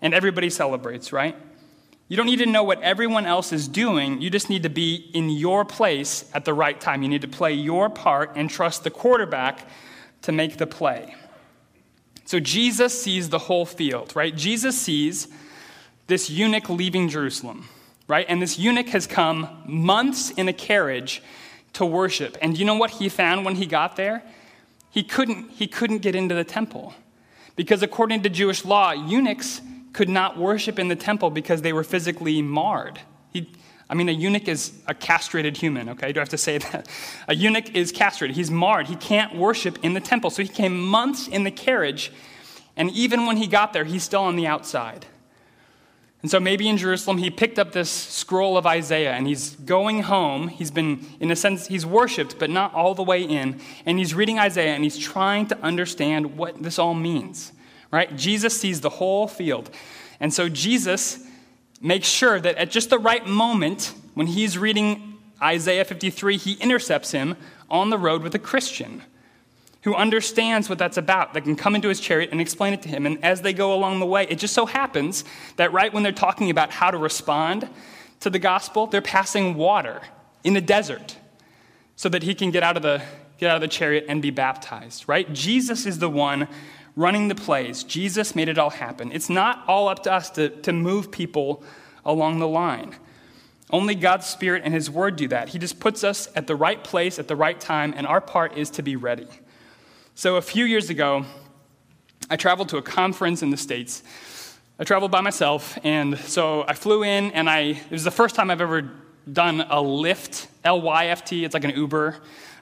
and 0.00 0.14
everybody 0.14 0.50
celebrates, 0.50 1.12
right? 1.12 1.36
You 2.14 2.16
don't 2.16 2.26
need 2.26 2.38
to 2.38 2.46
know 2.46 2.62
what 2.62 2.80
everyone 2.80 3.26
else 3.26 3.52
is 3.52 3.66
doing. 3.66 4.20
You 4.20 4.30
just 4.30 4.48
need 4.48 4.62
to 4.62 4.68
be 4.68 5.10
in 5.14 5.30
your 5.30 5.64
place 5.64 6.30
at 6.32 6.44
the 6.44 6.54
right 6.54 6.80
time. 6.80 7.02
You 7.02 7.08
need 7.08 7.22
to 7.22 7.26
play 7.26 7.54
your 7.54 7.90
part 7.90 8.36
and 8.36 8.48
trust 8.48 8.84
the 8.84 8.90
quarterback 8.90 9.66
to 10.22 10.30
make 10.30 10.56
the 10.56 10.66
play. 10.68 11.16
So 12.24 12.38
Jesus 12.38 13.02
sees 13.02 13.30
the 13.30 13.40
whole 13.40 13.66
field, 13.66 14.14
right? 14.14 14.32
Jesus 14.32 14.80
sees 14.80 15.26
this 16.06 16.30
eunuch 16.30 16.68
leaving 16.68 17.08
Jerusalem, 17.08 17.68
right? 18.06 18.26
And 18.28 18.40
this 18.40 18.60
eunuch 18.60 18.90
has 18.90 19.08
come 19.08 19.64
months 19.66 20.30
in 20.30 20.46
a 20.46 20.52
carriage 20.52 21.20
to 21.72 21.84
worship. 21.84 22.38
And 22.40 22.56
you 22.56 22.64
know 22.64 22.76
what 22.76 22.90
he 22.90 23.08
found 23.08 23.44
when 23.44 23.56
he 23.56 23.66
got 23.66 23.96
there? 23.96 24.22
He 24.88 25.02
couldn't, 25.02 25.50
he 25.50 25.66
couldn't 25.66 25.98
get 25.98 26.14
into 26.14 26.36
the 26.36 26.44
temple. 26.44 26.94
Because 27.56 27.82
according 27.82 28.22
to 28.22 28.28
Jewish 28.28 28.64
law, 28.64 28.92
eunuchs 28.92 29.60
could 29.94 30.08
not 30.10 30.36
worship 30.36 30.78
in 30.78 30.88
the 30.88 30.96
temple 30.96 31.30
because 31.30 31.62
they 31.62 31.72
were 31.72 31.84
physically 31.84 32.42
marred. 32.42 33.00
He, 33.32 33.50
I 33.88 33.94
mean, 33.94 34.08
a 34.10 34.12
eunuch 34.12 34.48
is 34.48 34.72
a 34.86 34.92
castrated 34.92 35.56
human, 35.56 35.88
okay? 35.90 36.12
Do 36.12 36.20
I 36.20 36.22
have 36.22 36.28
to 36.30 36.38
say 36.38 36.58
that? 36.72 36.88
A 37.28 37.34
eunuch 37.34 37.74
is 37.74 37.92
castrated. 37.92 38.36
He's 38.36 38.50
marred. 38.50 38.88
He 38.88 38.96
can't 38.96 39.34
worship 39.34 39.78
in 39.82 39.94
the 39.94 40.00
temple. 40.00 40.28
So 40.28 40.42
he 40.42 40.48
came 40.48 40.78
months 40.78 41.28
in 41.28 41.44
the 41.44 41.50
carriage, 41.50 42.12
and 42.76 42.90
even 42.90 43.24
when 43.24 43.38
he 43.38 43.46
got 43.46 43.72
there, 43.72 43.84
he's 43.84 44.02
still 44.02 44.22
on 44.22 44.36
the 44.36 44.46
outside. 44.46 45.06
And 46.22 46.30
so 46.30 46.40
maybe 46.40 46.68
in 46.68 46.78
Jerusalem, 46.78 47.18
he 47.18 47.30
picked 47.30 47.58
up 47.58 47.72
this 47.72 47.90
scroll 47.90 48.56
of 48.56 48.66
Isaiah 48.66 49.12
and 49.12 49.26
he's 49.26 49.56
going 49.56 50.04
home. 50.04 50.48
He's 50.48 50.70
been, 50.70 51.04
in 51.20 51.30
a 51.30 51.36
sense, 51.36 51.66
he's 51.66 51.84
worshiped, 51.84 52.38
but 52.38 52.48
not 52.48 52.72
all 52.72 52.94
the 52.94 53.02
way 53.02 53.22
in. 53.22 53.60
And 53.84 53.98
he's 53.98 54.14
reading 54.14 54.38
Isaiah 54.38 54.72
and 54.72 54.82
he's 54.82 54.96
trying 54.96 55.48
to 55.48 55.58
understand 55.58 56.38
what 56.38 56.62
this 56.62 56.78
all 56.78 56.94
means 56.94 57.52
right? 57.94 58.16
Jesus 58.16 58.58
sees 58.60 58.80
the 58.80 58.90
whole 58.90 59.28
field. 59.28 59.70
And 60.20 60.34
so 60.34 60.48
Jesus 60.48 61.24
makes 61.80 62.08
sure 62.08 62.40
that 62.40 62.56
at 62.56 62.70
just 62.70 62.90
the 62.90 62.98
right 62.98 63.26
moment, 63.26 63.94
when 64.14 64.26
he's 64.26 64.58
reading 64.58 65.18
Isaiah 65.40 65.84
53, 65.84 66.36
he 66.36 66.54
intercepts 66.54 67.12
him 67.12 67.36
on 67.70 67.90
the 67.90 67.98
road 67.98 68.22
with 68.22 68.34
a 68.34 68.38
Christian 68.38 69.02
who 69.82 69.94
understands 69.94 70.70
what 70.70 70.78
that's 70.78 70.96
about, 70.96 71.34
that 71.34 71.42
can 71.42 71.54
come 71.54 71.74
into 71.74 71.88
his 71.88 72.00
chariot 72.00 72.30
and 72.32 72.40
explain 72.40 72.72
it 72.72 72.80
to 72.82 72.88
him. 72.88 73.04
And 73.04 73.22
as 73.22 73.42
they 73.42 73.52
go 73.52 73.74
along 73.74 74.00
the 74.00 74.06
way, 74.06 74.26
it 74.30 74.38
just 74.38 74.54
so 74.54 74.64
happens 74.64 75.24
that 75.56 75.72
right 75.72 75.92
when 75.92 76.02
they're 76.02 76.10
talking 76.10 76.48
about 76.48 76.70
how 76.70 76.90
to 76.90 76.96
respond 76.96 77.68
to 78.20 78.30
the 78.30 78.38
gospel, 78.38 78.86
they're 78.86 79.02
passing 79.02 79.54
water 79.54 80.00
in 80.42 80.56
a 80.56 80.60
desert 80.60 81.18
so 81.96 82.08
that 82.08 82.22
he 82.22 82.34
can 82.34 82.50
get 82.50 82.62
out 82.62 82.78
of 82.78 82.82
the, 82.82 83.02
get 83.36 83.50
out 83.50 83.56
of 83.56 83.60
the 83.60 83.68
chariot 83.68 84.06
and 84.08 84.22
be 84.22 84.30
baptized, 84.30 85.04
right? 85.06 85.30
Jesus 85.34 85.84
is 85.84 85.98
the 85.98 86.08
one 86.08 86.48
running 86.96 87.28
the 87.28 87.34
plays. 87.34 87.82
Jesus 87.84 88.34
made 88.36 88.48
it 88.48 88.58
all 88.58 88.70
happen. 88.70 89.10
It's 89.12 89.28
not 89.28 89.64
all 89.66 89.88
up 89.88 90.02
to 90.04 90.12
us 90.12 90.30
to, 90.30 90.48
to 90.48 90.72
move 90.72 91.10
people 91.10 91.62
along 92.04 92.38
the 92.38 92.48
line. 92.48 92.94
Only 93.70 93.94
God's 93.94 94.26
Spirit 94.26 94.62
and 94.64 94.72
His 94.72 94.90
Word 94.90 95.16
do 95.16 95.26
that. 95.28 95.48
He 95.48 95.58
just 95.58 95.80
puts 95.80 96.04
us 96.04 96.28
at 96.36 96.46
the 96.46 96.54
right 96.54 96.82
place 96.84 97.18
at 97.18 97.28
the 97.28 97.34
right 97.34 97.58
time, 97.58 97.94
and 97.96 98.06
our 98.06 98.20
part 98.20 98.56
is 98.56 98.70
to 98.70 98.82
be 98.82 98.94
ready. 98.94 99.26
So, 100.14 100.36
a 100.36 100.42
few 100.42 100.64
years 100.64 100.90
ago, 100.90 101.24
I 102.30 102.36
traveled 102.36 102.68
to 102.68 102.76
a 102.76 102.82
conference 102.82 103.42
in 103.42 103.50
the 103.50 103.56
States. 103.56 104.02
I 104.78 104.84
traveled 104.84 105.10
by 105.10 105.20
myself, 105.20 105.78
and 105.82 106.18
so 106.18 106.64
I 106.68 106.74
flew 106.74 107.02
in, 107.02 107.32
and 107.32 107.48
I, 107.50 107.60
it 107.60 107.90
was 107.90 108.04
the 108.04 108.10
first 108.10 108.34
time 108.34 108.50
I've 108.50 108.60
ever 108.60 108.90
done 109.32 109.62
a 109.62 109.76
Lyft, 109.76 110.46
L 110.62 110.80
Y 110.80 111.06
F 111.06 111.24
T, 111.24 111.44
it's 111.44 111.54
like 111.54 111.64
an 111.64 111.70
Uber. 111.70 112.16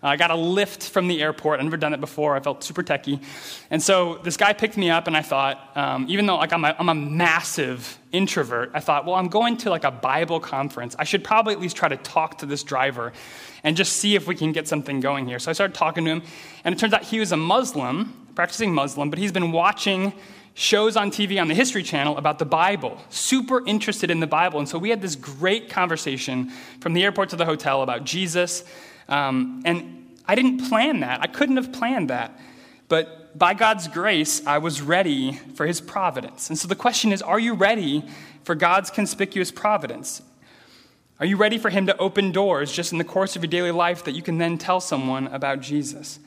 I 0.05 0.17
got 0.17 0.33
a 0.33 0.37
lift 0.37 0.83
from 0.89 1.07
the 1.07 1.23
airport. 1.23 1.61
I'd 1.61 1.63
never 1.63 1.77
done 1.77 1.95
it 1.95 2.01
before. 2.01 2.35
I 2.35 2.41
felt 2.41 2.65
super 2.65 2.83
techie. 2.83 3.23
And 3.71 3.81
so 3.81 4.19
this 4.25 4.37
guy 4.37 4.53
picked 4.53 4.77
me 4.77 4.91
up, 4.91 5.07
and 5.07 5.17
I 5.17 5.23
thought, 5.23 5.77
um, 5.77 6.07
even 6.09 6.27
though 6.27 6.37
like 6.37 6.53
I'm 6.53 6.65
a, 6.65 6.75
I'm 6.77 6.89
a 6.89 6.95
massive 6.95 7.99
introvert, 8.11 8.73
I 8.75 8.81
thought, 8.81 9.07
well, 9.07 9.15
I'm 9.15 9.29
going 9.29 9.57
to 9.59 9.71
like 9.71 9.85
a 9.85 9.93
Bible 9.93 10.41
conference. 10.41 10.97
I 10.99 11.05
should 11.05 11.23
probably 11.23 11.55
at 11.55 11.61
least 11.61 11.77
try 11.77 11.89
to 11.89 11.97
talk 11.97 12.39
to 12.39 12.47
this 12.47 12.65
driver 12.65 13.13
and 13.63 13.77
just 13.77 13.95
see 13.95 14.17
if 14.17 14.27
we 14.27 14.35
can 14.35 14.51
get 14.51 14.67
something 14.67 14.99
going 14.99 15.27
here. 15.27 15.39
So 15.39 15.51
I 15.51 15.55
started 15.55 15.75
talking 15.75 16.05
to 16.07 16.11
him, 16.11 16.23
and 16.65 16.75
it 16.75 16.79
turns 16.79 16.93
out 16.95 17.05
he 17.05 17.21
was 17.21 17.31
a 17.31 17.37
Muslim, 17.37 18.27
practicing 18.35 18.75
Muslim, 18.75 19.09
but 19.09 19.21
he's 19.21 19.33
been 19.33 19.53
watching 19.53 20.13
shows 20.55 20.97
on 20.97 21.11
TV 21.11 21.41
on 21.41 21.49
the 21.49 21.55
History 21.55 21.83
Channel 21.83 22.19
about 22.19 22.39
the 22.39 22.45
Bible, 22.45 22.99
super 23.09 23.65
interested 23.67 24.11
in 24.11 24.21
the 24.21 24.27
Bible. 24.27 24.59
And 24.59 24.69
so 24.69 24.79
we 24.79 24.91
had 24.91 25.01
this 25.01 25.17
great 25.17 25.71
conversation 25.71 26.51
from 26.81 26.93
the 26.93 27.05
airport 27.05 27.31
to 27.31 27.37
the 27.37 27.47
hotel 27.47 27.83
about 27.83 28.05
Jesus 28.05 28.65
um, 29.09 29.63
and 29.65 30.17
I 30.27 30.35
didn't 30.35 30.69
plan 30.69 31.01
that. 31.01 31.21
I 31.21 31.27
couldn't 31.27 31.57
have 31.57 31.73
planned 31.73 32.11
that. 32.11 32.39
But 32.89 33.37
by 33.39 33.55
God's 33.55 33.89
grace, 33.89 34.47
I 34.47 34.59
was 34.59 34.83
ready 34.83 35.33
for 35.55 35.67
his 35.67 35.81
providence. 35.81 36.49
And 36.49 36.59
so 36.59 36.69
the 36.69 36.77
question 36.77 37.13
is 37.13 37.23
are 37.23 37.41
you 37.41 37.55
ready 37.55 38.05
for 38.45 38.55
God's 38.55 38.91
conspicuous 38.91 39.51
providence? 39.51 40.23
Are 41.21 41.27
you 41.27 41.37
ready 41.37 41.57
for 41.57 41.71
him 41.71 41.87
to 41.87 41.97
open 41.99 42.33
doors 42.33 42.73
just 42.73 42.93
in 42.93 42.99
the 42.99 43.05
course 43.05 43.37
of 43.37 43.43
your 43.43 43.51
daily 43.51 43.71
life 43.71 44.05
that 44.05 44.13
you 44.13 44.23
can 44.23 44.39
then 44.39 44.59
tell 44.59 44.81
someone 44.81 45.29
about 45.29 45.61
Jesus? 45.61 46.19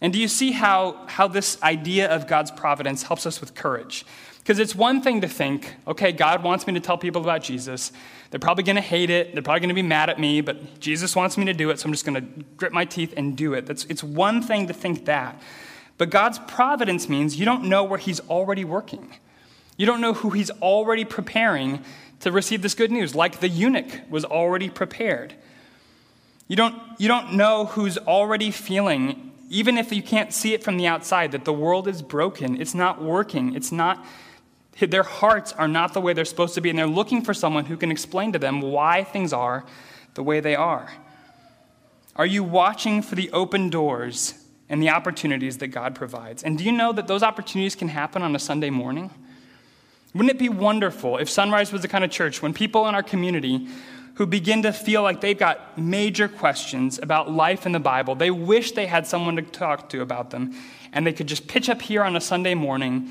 And 0.00 0.12
do 0.12 0.20
you 0.20 0.28
see 0.28 0.52
how, 0.52 1.04
how 1.08 1.26
this 1.26 1.60
idea 1.62 2.08
of 2.08 2.26
God's 2.26 2.50
providence 2.50 3.02
helps 3.02 3.26
us 3.26 3.40
with 3.40 3.54
courage? 3.54 4.04
Because 4.46 4.60
it's 4.60 4.76
one 4.76 5.02
thing 5.02 5.22
to 5.22 5.28
think, 5.28 5.74
okay, 5.88 6.12
God 6.12 6.44
wants 6.44 6.68
me 6.68 6.74
to 6.74 6.78
tell 6.78 6.96
people 6.96 7.20
about 7.20 7.42
Jesus. 7.42 7.90
They're 8.30 8.38
probably 8.38 8.62
going 8.62 8.76
to 8.76 8.80
hate 8.80 9.10
it. 9.10 9.32
They're 9.32 9.42
probably 9.42 9.58
going 9.58 9.70
to 9.70 9.74
be 9.74 9.82
mad 9.82 10.08
at 10.08 10.20
me, 10.20 10.40
but 10.40 10.78
Jesus 10.78 11.16
wants 11.16 11.36
me 11.36 11.46
to 11.46 11.52
do 11.52 11.70
it, 11.70 11.80
so 11.80 11.86
I'm 11.86 11.92
just 11.92 12.06
going 12.06 12.14
to 12.14 12.44
grit 12.56 12.70
my 12.70 12.84
teeth 12.84 13.12
and 13.16 13.36
do 13.36 13.54
it. 13.54 13.66
That's, 13.66 13.86
it's 13.86 14.04
one 14.04 14.40
thing 14.40 14.68
to 14.68 14.72
think 14.72 15.06
that. 15.06 15.42
But 15.98 16.10
God's 16.10 16.38
providence 16.46 17.08
means 17.08 17.40
you 17.40 17.44
don't 17.44 17.64
know 17.64 17.82
where 17.82 17.98
He's 17.98 18.20
already 18.20 18.64
working. 18.64 19.16
You 19.76 19.84
don't 19.84 20.00
know 20.00 20.12
who 20.12 20.30
He's 20.30 20.52
already 20.62 21.04
preparing 21.04 21.82
to 22.20 22.30
receive 22.30 22.62
this 22.62 22.74
good 22.74 22.92
news, 22.92 23.16
like 23.16 23.40
the 23.40 23.48
eunuch 23.48 24.02
was 24.08 24.24
already 24.24 24.70
prepared. 24.70 25.34
You 26.46 26.54
don't, 26.54 26.80
you 26.98 27.08
don't 27.08 27.32
know 27.32 27.64
who's 27.64 27.98
already 27.98 28.52
feeling, 28.52 29.32
even 29.50 29.76
if 29.76 29.92
you 29.92 30.04
can't 30.04 30.32
see 30.32 30.54
it 30.54 30.62
from 30.62 30.76
the 30.76 30.86
outside, 30.86 31.32
that 31.32 31.44
the 31.44 31.52
world 31.52 31.88
is 31.88 32.00
broken, 32.00 32.60
it's 32.60 32.76
not 32.76 33.02
working, 33.02 33.56
it's 33.56 33.72
not 33.72 34.06
their 34.80 35.02
hearts 35.02 35.52
are 35.52 35.68
not 35.68 35.94
the 35.94 36.00
way 36.00 36.12
they're 36.12 36.24
supposed 36.24 36.54
to 36.54 36.60
be, 36.60 36.70
and 36.70 36.78
they're 36.78 36.86
looking 36.86 37.22
for 37.22 37.32
someone 37.32 37.64
who 37.64 37.76
can 37.76 37.90
explain 37.90 38.32
to 38.32 38.38
them 38.38 38.60
why 38.60 39.04
things 39.04 39.32
are 39.32 39.64
the 40.14 40.22
way 40.22 40.40
they 40.40 40.54
are. 40.54 40.90
Are 42.16 42.26
you 42.26 42.44
watching 42.44 43.02
for 43.02 43.14
the 43.14 43.30
open 43.32 43.70
doors 43.70 44.34
and 44.68 44.82
the 44.82 44.90
opportunities 44.90 45.58
that 45.58 45.68
God 45.68 45.94
provides? 45.94 46.42
And 46.42 46.58
do 46.58 46.64
you 46.64 46.72
know 46.72 46.92
that 46.92 47.06
those 47.06 47.22
opportunities 47.22 47.74
can 47.74 47.88
happen 47.88 48.22
on 48.22 48.34
a 48.34 48.38
Sunday 48.38 48.70
morning? 48.70 49.10
Wouldn't 50.14 50.30
it 50.30 50.38
be 50.38 50.48
wonderful 50.48 51.18
if 51.18 51.28
Sunrise 51.28 51.72
was 51.72 51.82
the 51.82 51.88
kind 51.88 52.04
of 52.04 52.10
church 52.10 52.40
when 52.40 52.54
people 52.54 52.88
in 52.88 52.94
our 52.94 53.02
community 53.02 53.68
who 54.14 54.24
begin 54.24 54.62
to 54.62 54.72
feel 54.72 55.02
like 55.02 55.20
they've 55.20 55.38
got 55.38 55.76
major 55.78 56.26
questions 56.26 56.98
about 56.98 57.30
life 57.30 57.66
in 57.66 57.72
the 57.72 57.80
Bible, 57.80 58.14
they 58.14 58.30
wish 58.30 58.72
they 58.72 58.86
had 58.86 59.06
someone 59.06 59.36
to 59.36 59.42
talk 59.42 59.90
to 59.90 60.00
about 60.00 60.30
them, 60.30 60.54
and 60.94 61.06
they 61.06 61.12
could 61.12 61.26
just 61.26 61.46
pitch 61.46 61.68
up 61.68 61.82
here 61.82 62.02
on 62.02 62.16
a 62.16 62.20
Sunday 62.20 62.54
morning 62.54 63.10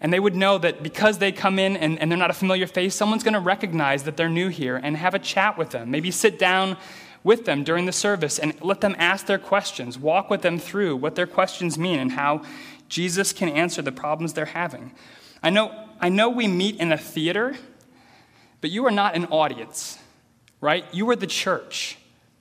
and 0.00 0.12
they 0.12 0.20
would 0.20 0.34
know 0.34 0.56
that 0.58 0.82
because 0.82 1.18
they 1.18 1.30
come 1.30 1.58
in 1.58 1.76
and, 1.76 1.98
and 1.98 2.10
they're 2.10 2.18
not 2.18 2.30
a 2.30 2.34
familiar 2.34 2.66
face, 2.66 2.94
someone's 2.94 3.22
going 3.22 3.34
to 3.34 3.40
recognize 3.40 4.04
that 4.04 4.16
they're 4.16 4.30
new 4.30 4.48
here 4.48 4.76
and 4.76 4.96
have 4.96 5.14
a 5.14 5.18
chat 5.18 5.58
with 5.58 5.70
them. 5.70 5.90
Maybe 5.90 6.10
sit 6.10 6.38
down 6.38 6.78
with 7.22 7.44
them 7.44 7.64
during 7.64 7.84
the 7.84 7.92
service 7.92 8.38
and 8.38 8.54
let 8.62 8.80
them 8.80 8.96
ask 8.98 9.26
their 9.26 9.38
questions. 9.38 9.98
Walk 9.98 10.30
with 10.30 10.40
them 10.40 10.58
through 10.58 10.96
what 10.96 11.16
their 11.16 11.26
questions 11.26 11.76
mean 11.76 11.98
and 11.98 12.12
how 12.12 12.42
Jesus 12.88 13.32
can 13.32 13.50
answer 13.50 13.82
the 13.82 13.92
problems 13.92 14.32
they're 14.32 14.46
having. 14.46 14.92
I 15.42 15.50
know, 15.50 15.88
I 16.00 16.08
know 16.08 16.30
we 16.30 16.48
meet 16.48 16.76
in 16.76 16.92
a 16.92 16.98
theater, 16.98 17.56
but 18.62 18.70
you 18.70 18.86
are 18.86 18.90
not 18.90 19.14
an 19.14 19.26
audience, 19.26 19.98
right? 20.62 20.84
You 20.92 21.08
are 21.10 21.16
the 21.16 21.26
church. 21.26 21.98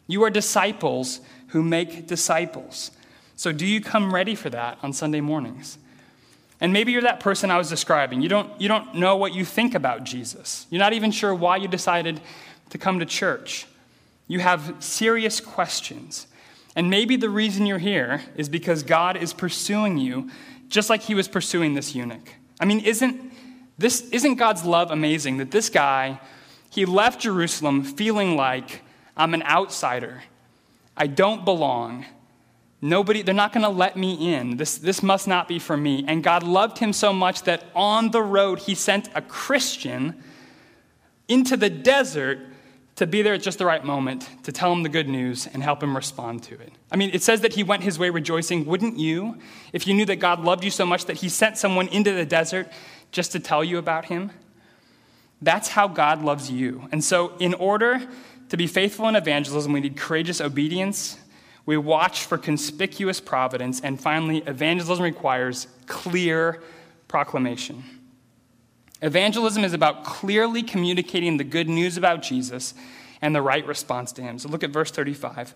You 0.07 0.23
are 0.23 0.29
disciples 0.29 1.19
who 1.49 1.61
make 1.61 2.07
disciples. 2.07 2.91
So, 3.35 3.51
do 3.51 3.65
you 3.65 3.79
come 3.79 4.13
ready 4.13 4.35
for 4.35 4.49
that 4.49 4.77
on 4.81 4.91
Sunday 4.91 5.21
mornings? 5.21 5.77
And 6.61 6.73
maybe 6.73 6.91
you're 6.91 7.01
that 7.03 7.19
person 7.19 7.51
I 7.51 7.57
was 7.57 7.69
describing. 7.69 8.21
You 8.21 8.29
don't, 8.29 8.59
you 8.59 8.67
don't 8.67 8.95
know 8.95 9.15
what 9.15 9.33
you 9.33 9.45
think 9.45 9.75
about 9.75 10.03
Jesus. 10.03 10.67
You're 10.69 10.79
not 10.79 10.93
even 10.93 11.11
sure 11.11 11.33
why 11.33 11.57
you 11.57 11.67
decided 11.67 12.19
to 12.69 12.77
come 12.77 12.99
to 12.99 13.05
church. 13.05 13.65
You 14.27 14.39
have 14.39 14.75
serious 14.79 15.39
questions. 15.39 16.27
And 16.75 16.89
maybe 16.89 17.15
the 17.15 17.29
reason 17.29 17.65
you're 17.65 17.79
here 17.79 18.21
is 18.35 18.49
because 18.49 18.83
God 18.83 19.17
is 19.17 19.33
pursuing 19.33 19.97
you 19.97 20.29
just 20.67 20.89
like 20.89 21.01
he 21.01 21.15
was 21.15 21.27
pursuing 21.27 21.73
this 21.73 21.95
eunuch. 21.95 22.33
I 22.59 22.65
mean, 22.65 22.81
isn't, 22.81 23.33
this, 23.77 24.01
isn't 24.09 24.35
God's 24.35 24.65
love 24.65 24.91
amazing 24.91 25.37
that 25.37 25.51
this 25.51 25.69
guy, 25.69 26.19
he 26.69 26.85
left 26.85 27.21
Jerusalem 27.21 27.83
feeling 27.83 28.35
like 28.35 28.81
I'm 29.17 29.33
an 29.33 29.43
outsider, 29.43 30.23
I 30.95 31.07
don't 31.07 31.43
belong, 31.43 32.05
Nobody, 32.81 33.21
they're 33.21 33.35
not 33.35 33.51
going 33.51 33.63
to 33.63 33.69
let 33.69 33.97
me 33.97 34.33
in. 34.33 34.55
This, 34.55 34.77
this 34.77 35.03
must 35.03 35.27
not 35.27 35.47
be 35.47 35.59
for 35.59 35.75
me. 35.75 36.05
And 36.07 36.23
God 36.23 36.43
loved 36.43 36.77
him 36.77 36.93
so 36.93 37.11
much 37.11 37.43
that 37.43 37.65
on 37.75 38.11
the 38.11 38.21
road, 38.21 38.59
he 38.59 38.73
sent 38.73 39.09
a 39.15 39.21
Christian 39.21 40.23
into 41.27 41.57
the 41.57 41.69
desert 41.69 42.39
to 42.95 43.07
be 43.07 43.21
there 43.21 43.33
at 43.33 43.41
just 43.41 43.57
the 43.57 43.65
right 43.65 43.83
moment 43.83 44.27
to 44.43 44.51
tell 44.51 44.71
him 44.73 44.83
the 44.83 44.89
good 44.89 45.07
news 45.07 45.47
and 45.47 45.61
help 45.63 45.81
him 45.81 45.95
respond 45.95 46.43
to 46.43 46.55
it. 46.55 46.71
I 46.91 46.97
mean, 46.97 47.11
it 47.13 47.21
says 47.23 47.41
that 47.41 47.53
he 47.53 47.63
went 47.63 47.83
his 47.83 47.99
way 47.99 48.09
rejoicing. 48.09 48.65
Wouldn't 48.65 48.97
you, 48.97 49.37
if 49.71 49.87
you 49.87 49.93
knew 49.93 50.05
that 50.05 50.17
God 50.17 50.41
loved 50.41 50.63
you 50.63 50.71
so 50.71 50.85
much 50.85 51.05
that 51.05 51.17
he 51.17 51.29
sent 51.29 51.57
someone 51.57 51.87
into 51.89 52.11
the 52.11 52.25
desert 52.25 52.69
just 53.11 53.31
to 53.33 53.39
tell 53.39 53.63
you 53.63 53.77
about 53.77 54.05
him? 54.05 54.31
That's 55.41 55.69
how 55.69 55.87
God 55.87 56.23
loves 56.23 56.51
you. 56.51 56.89
And 56.91 57.01
so, 57.01 57.37
in 57.39 57.53
order 57.53 58.01
to 58.49 58.57
be 58.57 58.67
faithful 58.67 59.07
in 59.07 59.15
evangelism, 59.15 59.71
we 59.71 59.79
need 59.79 59.95
courageous 59.95 60.41
obedience 60.41 61.17
we 61.65 61.77
watch 61.77 62.25
for 62.25 62.37
conspicuous 62.37 63.19
providence, 63.19 63.79
and 63.81 63.99
finally, 63.99 64.39
evangelism 64.39 65.03
requires 65.03 65.67
clear 65.85 66.61
proclamation. 67.07 67.83
Evangelism 69.01 69.63
is 69.63 69.73
about 69.73 70.03
clearly 70.03 70.61
communicating 70.63 71.37
the 71.37 71.43
good 71.43 71.69
news 71.69 71.95
about 71.95 72.21
Jesus 72.21 72.73
and 73.21 73.35
the 73.35 73.41
right 73.41 73.65
response 73.65 74.11
to 74.13 74.21
him. 74.21 74.39
So 74.39 74.49
look 74.49 74.63
at 74.63 74.71
verse 74.71 74.91
35. 74.91 75.53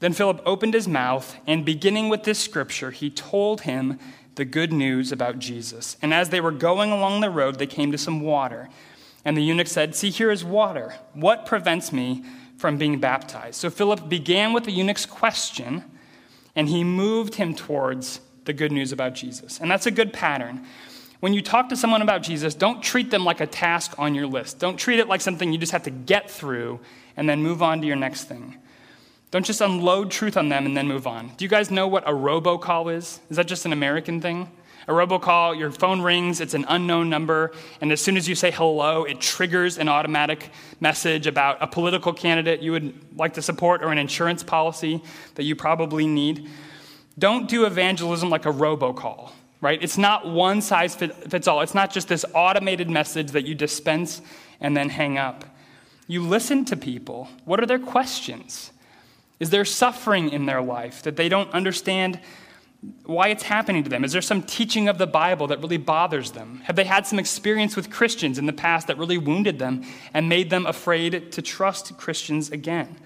Then 0.00 0.12
Philip 0.12 0.42
opened 0.44 0.74
his 0.74 0.86
mouth, 0.86 1.36
and 1.46 1.64
beginning 1.64 2.08
with 2.08 2.24
this 2.24 2.38
scripture, 2.38 2.90
he 2.90 3.10
told 3.10 3.62
him 3.62 3.98
the 4.34 4.44
good 4.44 4.72
news 4.72 5.10
about 5.10 5.38
Jesus. 5.38 5.96
And 6.02 6.12
as 6.12 6.28
they 6.28 6.40
were 6.40 6.50
going 6.50 6.92
along 6.92 7.20
the 7.20 7.30
road, 7.30 7.58
they 7.58 7.66
came 7.66 7.92
to 7.92 7.98
some 7.98 8.20
water. 8.20 8.68
And 9.24 9.36
the 9.36 9.42
eunuch 9.42 9.66
said, 9.66 9.94
See, 9.94 10.10
here 10.10 10.30
is 10.30 10.44
water. 10.44 10.94
What 11.14 11.46
prevents 11.46 11.92
me 11.92 12.22
from 12.56 12.78
being 12.78 12.98
baptized. 12.98 13.56
So 13.56 13.70
Philip 13.70 14.08
began 14.08 14.52
with 14.52 14.64
the 14.64 14.72
eunuch's 14.72 15.06
question, 15.06 15.84
and 16.54 16.68
he 16.68 16.84
moved 16.84 17.34
him 17.34 17.54
towards 17.54 18.20
the 18.44 18.52
good 18.52 18.72
news 18.72 18.92
about 18.92 19.14
Jesus. 19.14 19.60
And 19.60 19.70
that's 19.70 19.86
a 19.86 19.90
good 19.90 20.12
pattern. 20.12 20.64
When 21.20 21.34
you 21.34 21.42
talk 21.42 21.68
to 21.70 21.76
someone 21.76 22.02
about 22.02 22.22
Jesus, 22.22 22.54
don't 22.54 22.82
treat 22.82 23.10
them 23.10 23.24
like 23.24 23.40
a 23.40 23.46
task 23.46 23.98
on 23.98 24.14
your 24.14 24.26
list. 24.26 24.58
Don't 24.58 24.76
treat 24.76 24.98
it 24.98 25.08
like 25.08 25.20
something 25.20 25.52
you 25.52 25.58
just 25.58 25.72
have 25.72 25.82
to 25.84 25.90
get 25.90 26.30
through 26.30 26.80
and 27.16 27.28
then 27.28 27.42
move 27.42 27.62
on 27.62 27.80
to 27.80 27.86
your 27.86 27.96
next 27.96 28.24
thing. 28.24 28.56
Don't 29.30 29.44
just 29.44 29.60
unload 29.60 30.10
truth 30.10 30.36
on 30.36 30.48
them 30.48 30.66
and 30.66 30.76
then 30.76 30.86
move 30.86 31.06
on. 31.06 31.32
Do 31.36 31.44
you 31.44 31.48
guys 31.48 31.70
know 31.70 31.88
what 31.88 32.08
a 32.08 32.12
robocall 32.12 32.94
is? 32.94 33.20
Is 33.28 33.36
that 33.36 33.46
just 33.46 33.66
an 33.66 33.72
American 33.72 34.20
thing? 34.20 34.50
A 34.88 34.92
robocall, 34.92 35.58
your 35.58 35.72
phone 35.72 36.00
rings, 36.00 36.40
it's 36.40 36.54
an 36.54 36.64
unknown 36.68 37.10
number, 37.10 37.52
and 37.80 37.90
as 37.90 38.00
soon 38.00 38.16
as 38.16 38.28
you 38.28 38.36
say 38.36 38.52
hello, 38.52 39.02
it 39.02 39.20
triggers 39.20 39.78
an 39.78 39.88
automatic 39.88 40.50
message 40.78 41.26
about 41.26 41.58
a 41.60 41.66
political 41.66 42.12
candidate 42.12 42.62
you 42.62 42.70
would 42.70 42.94
like 43.18 43.34
to 43.34 43.42
support 43.42 43.82
or 43.82 43.90
an 43.90 43.98
insurance 43.98 44.44
policy 44.44 45.02
that 45.34 45.42
you 45.42 45.56
probably 45.56 46.06
need. 46.06 46.48
Don't 47.18 47.48
do 47.48 47.64
evangelism 47.64 48.30
like 48.30 48.46
a 48.46 48.52
robocall, 48.52 49.32
right? 49.60 49.82
It's 49.82 49.98
not 49.98 50.28
one 50.28 50.60
size 50.60 50.94
fits 50.94 51.48
all. 51.48 51.62
It's 51.62 51.74
not 51.74 51.92
just 51.92 52.06
this 52.06 52.24
automated 52.32 52.88
message 52.88 53.32
that 53.32 53.44
you 53.44 53.56
dispense 53.56 54.22
and 54.60 54.76
then 54.76 54.88
hang 54.90 55.18
up. 55.18 55.44
You 56.06 56.22
listen 56.22 56.64
to 56.66 56.76
people. 56.76 57.28
What 57.44 57.58
are 57.58 57.66
their 57.66 57.80
questions? 57.80 58.70
Is 59.40 59.50
there 59.50 59.64
suffering 59.64 60.30
in 60.30 60.46
their 60.46 60.62
life 60.62 61.02
that 61.02 61.16
they 61.16 61.28
don't 61.28 61.50
understand 61.52 62.20
why 63.04 63.28
it's 63.28 63.42
happening 63.42 63.84
to 63.84 63.90
them? 63.90 64.04
Is 64.04 64.12
there 64.12 64.22
some 64.22 64.42
teaching 64.42 64.88
of 64.88 64.98
the 64.98 65.06
Bible 65.06 65.46
that 65.48 65.60
really 65.60 65.76
bothers 65.76 66.32
them? 66.32 66.60
Have 66.64 66.76
they 66.76 66.84
had 66.84 67.06
some 67.06 67.18
experience 67.18 67.76
with 67.76 67.90
Christians 67.90 68.38
in 68.38 68.46
the 68.46 68.52
past 68.52 68.86
that 68.86 68.98
really 68.98 69.18
wounded 69.18 69.58
them 69.58 69.84
and 70.12 70.28
made 70.28 70.50
them 70.50 70.66
afraid 70.66 71.32
to 71.32 71.42
trust 71.42 71.96
Christians 71.96 72.50
again? 72.50 72.96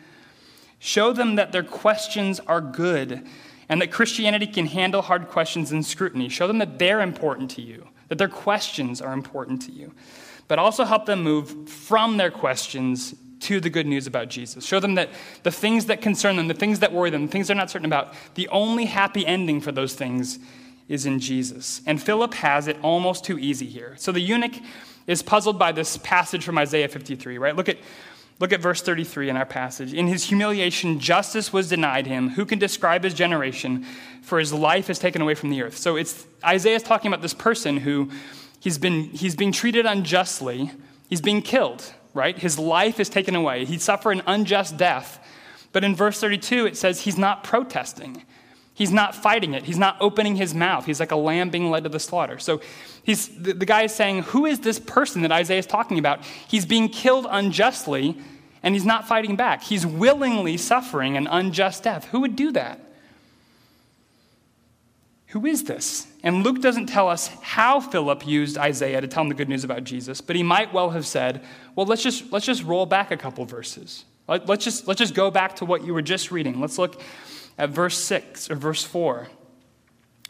Show 0.79 1.13
them 1.13 1.37
that 1.37 1.53
their 1.53 1.63
questions 1.63 2.41
are 2.41 2.61
good 2.61 3.27
and 3.69 3.81
that 3.81 3.93
Christianity 3.93 4.47
can 4.47 4.67
handle 4.67 5.03
hard 5.03 5.29
questions 5.29 5.71
and 5.71 5.85
scrutiny. 5.85 6.29
Show 6.29 6.47
them 6.47 6.59
that 6.59 6.79
they're 6.79 7.01
important 7.01 7.51
to 7.53 7.63
you, 7.63 7.87
that 8.09 8.19
their 8.19 8.29
questions 8.29 9.01
are 9.01 9.13
important 9.13 9.63
to 9.63 9.73
you. 9.73 9.93
But 10.49 10.59
also 10.59 10.85
help 10.85 11.07
them 11.07 11.23
move 11.23 11.69
from 11.69 12.17
their 12.17 12.31
questions 12.31 13.15
to 13.41 13.61
the 13.61 13.71
good 13.71 13.87
news 13.87 14.07
about 14.07 14.29
Jesus. 14.29 14.65
Show 14.65 14.81
them 14.81 14.95
that 14.95 15.11
the 15.43 15.51
things 15.51 15.87
that 15.87 16.01
concern 16.01 16.37
them, 16.37 16.49
the 16.49 16.55
things 16.55 16.81
that 16.81 16.93
worry 16.93 17.11
them, 17.11 17.27
the 17.27 17.33
things 17.33 17.49
they're 17.49 17.57
not 17.57 17.71
certain 17.71 17.87
about, 17.87 18.15
the 18.35 18.49
only 18.49 18.85
happy 18.85 19.27
ending 19.27 19.61
for 19.61 19.73
those 19.73 19.95
things 19.95 20.39
is 20.89 21.07
in 21.07 21.21
Jesus. 21.21 21.81
And 21.87 22.03
Philip 22.03 22.35
has 22.35 22.67
it 22.67 22.77
almost 22.83 23.25
too 23.25 23.39
easy 23.39 23.67
here. 23.67 23.95
So 23.99 24.13
the 24.13 24.21
eunuch 24.21 24.55
is 25.07 25.23
puzzled 25.23 25.59
by 25.59 25.73
this 25.73 25.97
passage 25.99 26.45
from 26.45 26.59
Isaiah 26.59 26.89
53, 26.89 27.39
right? 27.39 27.57
Look 27.57 27.69
at 27.69 27.79
Look 28.41 28.55
at 28.55 28.63
verse 28.63 28.81
33 28.81 29.29
in 29.29 29.37
our 29.37 29.45
passage. 29.45 29.93
In 29.93 30.07
his 30.07 30.25
humiliation, 30.25 30.99
justice 30.99 31.53
was 31.53 31.69
denied 31.69 32.07
him. 32.07 32.31
Who 32.31 32.47
can 32.47 32.59
describe 32.59 33.05
his 33.05 33.13
generation? 33.13 33.85
For 34.23 34.39
his 34.39 34.51
life 34.51 34.89
is 34.89 34.99
taken 34.99 35.21
away 35.21 35.35
from 35.35 35.51
the 35.51 35.63
earth. 35.63 35.77
So 35.77 35.97
it's 35.97 36.27
Isaiah's 36.43 36.83
talking 36.83 37.13
about 37.13 37.21
this 37.21 37.35
person 37.35 37.77
who 37.77 38.11
he's 38.59 38.79
been 38.79 39.11
he's 39.11 39.37
being 39.37 39.53
treated 39.53 39.85
unjustly. 39.85 40.71
He's 41.11 41.21
being 41.21 41.43
killed 41.43 41.93
right? 42.15 42.39
His 42.39 42.59
life 42.59 43.01
is 43.01 43.09
taken 43.09 43.35
away. 43.35 43.65
He 43.65 43.79
suffered 43.79 44.13
an 44.13 44.23
unjust 44.27 44.77
death. 44.77 45.25
But 45.73 45.85
in 45.85 45.95
verse 45.95 46.21
32, 46.21 46.67
it 46.67 46.77
says 46.77 47.03
he's 47.03 47.19
not 47.19 47.45
protesting. 47.45 48.25
He's 48.75 48.91
not 48.91 49.15
fighting 49.15 49.55
it. 49.55 49.65
He's 49.65 49.79
not 49.79 49.97
opening 50.01 50.37
his 50.37 50.55
mouth. 50.55 50.87
He's 50.87 51.01
like 51.01 51.11
a 51.11 51.17
lamb 51.17 51.51
being 51.51 51.71
led 51.71 51.85
to 51.85 51.91
the 51.91 52.01
slaughter. 52.01 52.39
So 52.39 52.61
he's, 53.03 53.29
the, 53.29 53.53
the 53.53 53.67
guy 53.67 53.83
is 53.83 53.95
saying, 53.95 54.23
Who 54.23 54.47
is 54.47 54.61
this 54.61 54.79
person 54.79 55.23
that 55.23 55.31
Isaiah 55.31 55.59
is 55.59 55.67
talking 55.67 55.99
about? 55.99 56.25
He's 56.49 56.65
being 56.65 56.89
killed 56.89 57.27
unjustly, 57.29 58.17
and 58.63 58.75
he's 58.75 58.87
not 58.87 59.07
fighting 59.07 59.37
back. 59.37 59.63
He's 59.63 59.85
willingly 59.85 60.57
suffering 60.57 61.17
an 61.17 61.27
unjust 61.27 61.83
death. 61.83 62.07
Who 62.07 62.21
would 62.21 62.37
do 62.37 62.53
that? 62.53 62.81
Who 65.29 65.45
is 65.47 65.65
this? 65.65 66.10
And 66.23 66.45
Luke 66.45 66.61
doesn't 66.61 66.87
tell 66.87 67.09
us 67.09 67.29
how 67.41 67.81
Philip 67.81 68.27
used 68.27 68.59
Isaiah 68.59 69.01
to 69.01 69.09
tell 69.09 69.23
him 69.23 69.31
the 69.31 69.35
good 69.35 69.49
news 69.49 69.65
about 69.65 69.85
Jesus, 69.85 70.21
but 70.21 70.37
he 70.37 70.43
might 70.43 70.73
well 70.73 70.91
have 70.91 71.07
said, 71.07 71.43
well, 71.75 71.87
let's 71.87 72.03
just, 72.03 72.31
let's 72.33 72.45
just 72.45 72.63
roll 72.63 72.85
back 72.85 73.11
a 73.11 73.17
couple 73.17 73.45
verses. 73.47 74.05
Let, 74.29 74.47
let's, 74.47 74.65
just, 74.65 74.87
let's 74.87 74.99
just 74.99 75.15
go 75.15 75.31
back 75.31 75.57
to 75.57 75.65
what 75.65 75.85
you 75.85 75.95
were 75.95 76.03
just 76.03 76.31
reading. 76.31 76.61
Let's 76.61 76.79
look 76.79 77.01
at 77.57 77.71
verse 77.71 77.97
6 77.99 78.51
or 78.51 78.55
verse 78.55 78.85
4. 78.85 79.29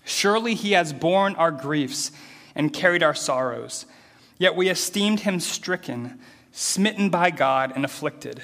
Surely 0.05 0.55
he 0.55 0.73
has 0.73 0.93
borne 0.93 1.35
our 1.37 1.51
griefs 1.51 2.13
and 2.55 2.73
carried 2.73 3.03
our 3.03 3.15
sorrows, 3.15 3.87
yet 4.39 4.55
we 4.57 4.69
esteemed 4.69 5.21
him 5.21 5.41
stricken, 5.41 6.21
smitten 6.53 7.11
by 7.11 7.31
God, 7.31 7.73
and 7.75 7.85
afflicted. 7.85 8.43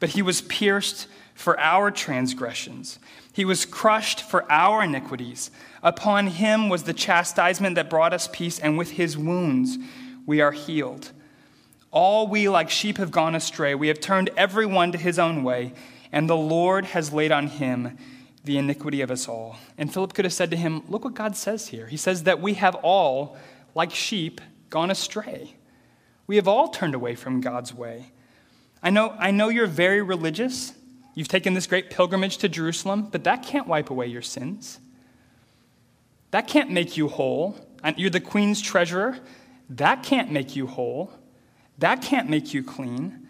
But 0.00 0.10
he 0.10 0.22
was 0.22 0.42
pierced 0.42 1.06
for 1.38 1.58
our 1.60 1.92
transgressions, 1.92 2.98
he 3.32 3.44
was 3.44 3.64
crushed 3.64 4.22
for 4.22 4.50
our 4.50 4.82
iniquities. 4.82 5.52
Upon 5.84 6.26
him 6.26 6.68
was 6.68 6.82
the 6.82 6.92
chastisement 6.92 7.76
that 7.76 7.88
brought 7.88 8.12
us 8.12 8.28
peace, 8.32 8.58
and 8.58 8.76
with 8.76 8.90
his 8.90 9.16
wounds 9.16 9.78
we 10.26 10.40
are 10.40 10.50
healed. 10.50 11.12
All 11.92 12.26
we 12.26 12.48
like 12.48 12.70
sheep 12.70 12.96
have 12.96 13.12
gone 13.12 13.36
astray. 13.36 13.76
We 13.76 13.86
have 13.86 14.00
turned 14.00 14.30
every 14.36 14.66
one 14.66 14.90
to 14.90 14.98
his 14.98 15.16
own 15.16 15.44
way, 15.44 15.74
and 16.10 16.28
the 16.28 16.36
Lord 16.36 16.86
has 16.86 17.12
laid 17.12 17.30
on 17.30 17.46
him 17.46 17.96
the 18.42 18.58
iniquity 18.58 19.00
of 19.00 19.10
us 19.12 19.28
all. 19.28 19.58
And 19.78 19.94
Philip 19.94 20.14
could 20.14 20.24
have 20.24 20.34
said 20.34 20.50
to 20.50 20.56
him, 20.56 20.82
Look 20.88 21.04
what 21.04 21.14
God 21.14 21.36
says 21.36 21.68
here. 21.68 21.86
He 21.86 21.96
says 21.96 22.24
that 22.24 22.40
we 22.40 22.54
have 22.54 22.74
all, 22.82 23.36
like 23.76 23.94
sheep, 23.94 24.40
gone 24.70 24.90
astray. 24.90 25.54
We 26.26 26.34
have 26.34 26.48
all 26.48 26.66
turned 26.66 26.96
away 26.96 27.14
from 27.14 27.40
God's 27.40 27.72
way. 27.72 28.10
I 28.82 28.90
know, 28.90 29.14
I 29.20 29.30
know 29.30 29.50
you're 29.50 29.68
very 29.68 30.02
religious. 30.02 30.72
You've 31.18 31.26
taken 31.26 31.54
this 31.54 31.66
great 31.66 31.90
pilgrimage 31.90 32.36
to 32.38 32.48
Jerusalem, 32.48 33.08
but 33.10 33.24
that 33.24 33.42
can't 33.42 33.66
wipe 33.66 33.90
away 33.90 34.06
your 34.06 34.22
sins. 34.22 34.78
That 36.30 36.46
can't 36.46 36.70
make 36.70 36.96
you 36.96 37.08
whole. 37.08 37.58
You're 37.96 38.08
the 38.08 38.20
queen's 38.20 38.60
treasurer. 38.60 39.18
That 39.68 40.04
can't 40.04 40.30
make 40.30 40.54
you 40.54 40.68
whole. 40.68 41.10
That 41.76 42.02
can't 42.02 42.30
make 42.30 42.54
you 42.54 42.62
clean. 42.62 43.26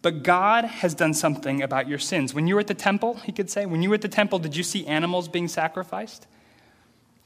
But 0.00 0.22
God 0.22 0.64
has 0.64 0.94
done 0.94 1.12
something 1.12 1.62
about 1.62 1.88
your 1.88 1.98
sins. 1.98 2.32
When 2.32 2.46
you 2.46 2.54
were 2.54 2.62
at 2.62 2.68
the 2.68 2.72
temple, 2.72 3.16
he 3.16 3.32
could 3.32 3.50
say, 3.50 3.66
when 3.66 3.82
you 3.82 3.90
were 3.90 3.96
at 3.96 4.00
the 4.00 4.08
temple, 4.08 4.38
did 4.38 4.56
you 4.56 4.62
see 4.62 4.86
animals 4.86 5.28
being 5.28 5.46
sacrificed? 5.46 6.26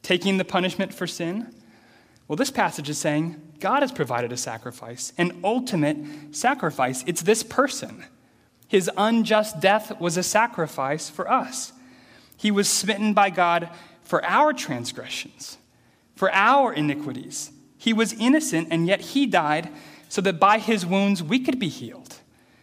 Taking 0.03 0.38
the 0.38 0.45
punishment 0.45 0.93
for 0.93 1.07
sin? 1.07 1.55
Well, 2.27 2.35
this 2.35 2.51
passage 2.51 2.91
is 2.91 2.99
saying 2.99 3.41
God 3.61 3.83
has 3.83 3.93
provided 3.93 4.33
a 4.33 4.37
sacrifice, 4.37 5.12
an 5.17 5.38
ultimate 5.45 5.99
sacrifice. 6.33 7.05
It's 7.07 7.23
this 7.23 7.45
person. 7.45 8.05
His 8.68 8.90
unjust 8.96 9.61
death 9.61 9.98
was 9.98 10.16
a 10.16 10.22
sacrifice 10.22 11.09
for 11.09 11.31
us. 11.31 11.72
He 12.37 12.50
was 12.50 12.68
smitten 12.68 13.14
by 13.14 13.31
God 13.31 13.70
for 14.02 14.24
our 14.24 14.52
transgressions, 14.52 15.59
for 16.14 16.31
our 16.33 16.72
iniquities. 16.72 17.50
He 17.78 17.92
was 17.92 18.12
innocent, 18.12 18.68
and 18.70 18.87
yet 18.87 19.00
he 19.00 19.26
died 19.26 19.70
so 20.09 20.20
that 20.20 20.38
by 20.38 20.59
his 20.59 20.87
wounds 20.87 21.22
we 21.22 21.40
could 21.40 21.59
be 21.59 21.68
healed. 21.68 22.16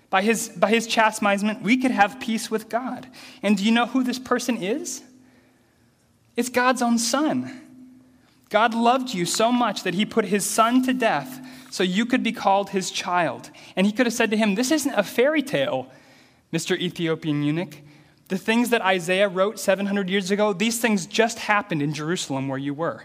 By 0.09 0.21
his, 0.21 0.49
by 0.49 0.69
his 0.69 0.87
chastisement, 0.87 1.61
we 1.61 1.77
could 1.77 1.91
have 1.91 2.19
peace 2.19 2.49
with 2.49 2.69
God. 2.69 3.07
And 3.41 3.57
do 3.57 3.65
you 3.65 3.71
know 3.71 3.87
who 3.87 4.03
this 4.03 4.19
person 4.19 4.57
is? 4.57 5.03
It's 6.35 6.49
God's 6.49 6.81
own 6.81 6.99
son. 6.99 7.61
God 8.49 8.73
loved 8.73 9.13
you 9.13 9.25
so 9.25 9.51
much 9.51 9.83
that 9.83 9.95
he 9.95 10.05
put 10.05 10.25
his 10.25 10.45
son 10.45 10.83
to 10.83 10.93
death 10.93 11.45
so 11.75 11.83
you 11.83 12.05
could 12.05 12.23
be 12.23 12.31
called 12.31 12.69
his 12.69 12.89
child. 12.89 13.51
And 13.75 13.85
he 13.85 13.91
could 13.91 14.05
have 14.05 14.13
said 14.13 14.31
to 14.31 14.38
him, 14.38 14.55
This 14.55 14.71
isn't 14.71 14.93
a 14.93 15.03
fairy 15.03 15.43
tale, 15.43 15.91
Mr. 16.53 16.79
Ethiopian 16.79 17.43
eunuch. 17.43 17.79
The 18.29 18.38
things 18.38 18.69
that 18.69 18.81
Isaiah 18.81 19.27
wrote 19.27 19.59
700 19.59 20.09
years 20.09 20.31
ago, 20.31 20.53
these 20.53 20.79
things 20.79 21.05
just 21.05 21.38
happened 21.38 21.81
in 21.81 21.93
Jerusalem 21.93 22.47
where 22.47 22.57
you 22.57 22.73
were. 22.73 23.03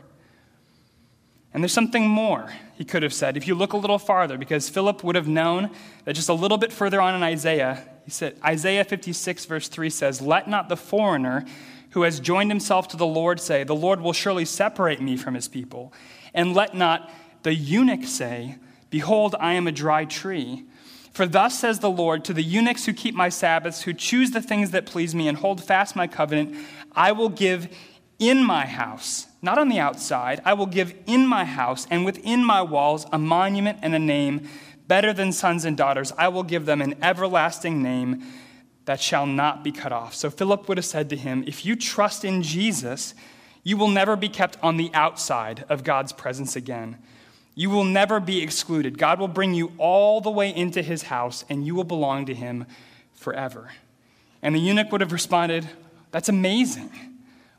And 1.53 1.65
there's 1.65 1.73
something 1.73 2.07
more, 2.07 2.53
he 2.75 2.85
could 2.85 3.03
have 3.03 3.13
said, 3.13 3.37
if 3.37 3.49
you 3.49 3.57
look 3.57 3.73
a 3.73 3.77
little 3.77 3.99
farther, 3.99 4.39
because 4.39 4.69
Philip 4.69 5.03
would 5.03 5.17
have 5.17 5.27
known 5.27 5.71
that 6.05 6.13
just 6.13 6.29
a 6.29 6.33
little 6.33 6.57
bit 6.57 6.73
further 6.73 7.01
on 7.01 7.17
in 7.17 7.25
Isaiah, 7.25 7.89
he 8.05 8.13
said, 8.13 8.37
Isaiah 8.45 8.85
56, 8.85 9.47
verse 9.47 9.67
3 9.67 9.91
says, 9.91 10.21
Let 10.21 10.49
not 10.49 10.69
the 10.69 10.77
foreigner 10.77 11.45
who 11.91 12.03
has 12.03 12.21
joined 12.21 12.53
himself 12.53 12.87
to 12.89 12.97
the 12.97 13.05
Lord 13.05 13.41
say, 13.41 13.65
The 13.65 13.75
Lord 13.75 14.01
will 14.01 14.13
surely 14.13 14.45
separate 14.45 15.01
me 15.01 15.17
from 15.17 15.35
his 15.35 15.49
people. 15.49 15.93
And 16.33 16.55
let 16.55 16.77
not 16.77 17.11
the 17.43 17.55
eunuch 17.55 18.05
say, 18.05 18.57
Behold, 18.91 19.37
I 19.39 19.55
am 19.55 19.67
a 19.67 19.73
dry 19.73 20.05
tree. 20.05 20.65
For 21.13 21.27
thus 21.27 21.59
says 21.59 21.81
the 21.81 21.91
Lord 21.91 22.25
to 22.25 22.33
the 22.33 22.43
eunuchs 22.43 22.87
who 22.87 22.93
keep 22.93 23.15
my 23.15 23.29
Sabbaths, 23.29 23.83
who 23.83 23.93
choose 23.93 24.31
the 24.31 24.43
things 24.43 24.71
that 24.71 24.87
please 24.87 25.15
me 25.15 25.29
and 25.29 25.39
hold 25.39 25.63
fast 25.63 25.97
my 25.97 26.07
covenant, 26.07 26.57
I 26.93 27.13
will 27.13 27.29
give 27.29 27.69
in 28.19 28.45
my 28.45 28.67
house, 28.67 29.27
not 29.43 29.59
on 29.59 29.69
the 29.69 29.79
outside, 29.79 30.41
I 30.45 30.53
will 30.53 30.67
give 30.67 30.95
in 31.07 31.27
my 31.27 31.45
house 31.45 31.87
and 31.91 32.05
within 32.05 32.45
my 32.45 32.63
walls 32.63 33.07
a 33.13 33.19
monument 33.19 33.79
and 33.83 33.95
a 33.95 33.99
name 33.99 34.49
better 34.87 35.13
than 35.13 35.33
sons 35.33 35.65
and 35.65 35.77
daughters. 35.77 36.13
I 36.19 36.29
will 36.29 36.43
give 36.43 36.67
them 36.67 36.83
an 36.83 36.97
everlasting 37.03 37.83
name 37.83 38.23
that 38.85 39.01
shall 39.01 39.27
not 39.27 39.65
be 39.65 39.73
cut 39.73 39.93
off. 39.93 40.15
So 40.15 40.31
Philip 40.31 40.69
would 40.69 40.79
have 40.79 40.85
said 40.85 41.09
to 41.11 41.17
him, 41.17 41.45
If 41.47 41.65
you 41.65 41.77
trust 41.77 42.25
in 42.25 42.43
Jesus, 42.43 43.15
you 43.63 43.77
will 43.77 43.89
never 43.89 44.17
be 44.17 44.29
kept 44.29 44.59
on 44.63 44.77
the 44.77 44.91
outside 44.95 45.65
of 45.69 45.85
God's 45.85 46.13
presence 46.13 46.57
again. 46.57 46.99
You 47.55 47.71
will 47.71 47.85
never 47.85 48.21
be 48.21 48.43
excluded. 48.43 48.99
God 48.99 49.19
will 49.19 49.29
bring 49.29 49.55
you 49.55 49.73
all 49.79 50.21
the 50.21 50.31
way 50.31 50.55
into 50.55 50.83
his 50.83 51.03
house, 51.05 51.45
and 51.49 51.67
you 51.67 51.75
will 51.75 51.85
belong 51.85 52.27
to 52.27 52.35
him 52.35 52.67
forever. 53.15 53.71
And 54.43 54.55
the 54.55 54.61
eunuch 54.61 54.91
would 54.93 55.01
have 55.01 55.13
responded, 55.13 55.69
That's 56.11 56.29
amazing. 56.29 56.91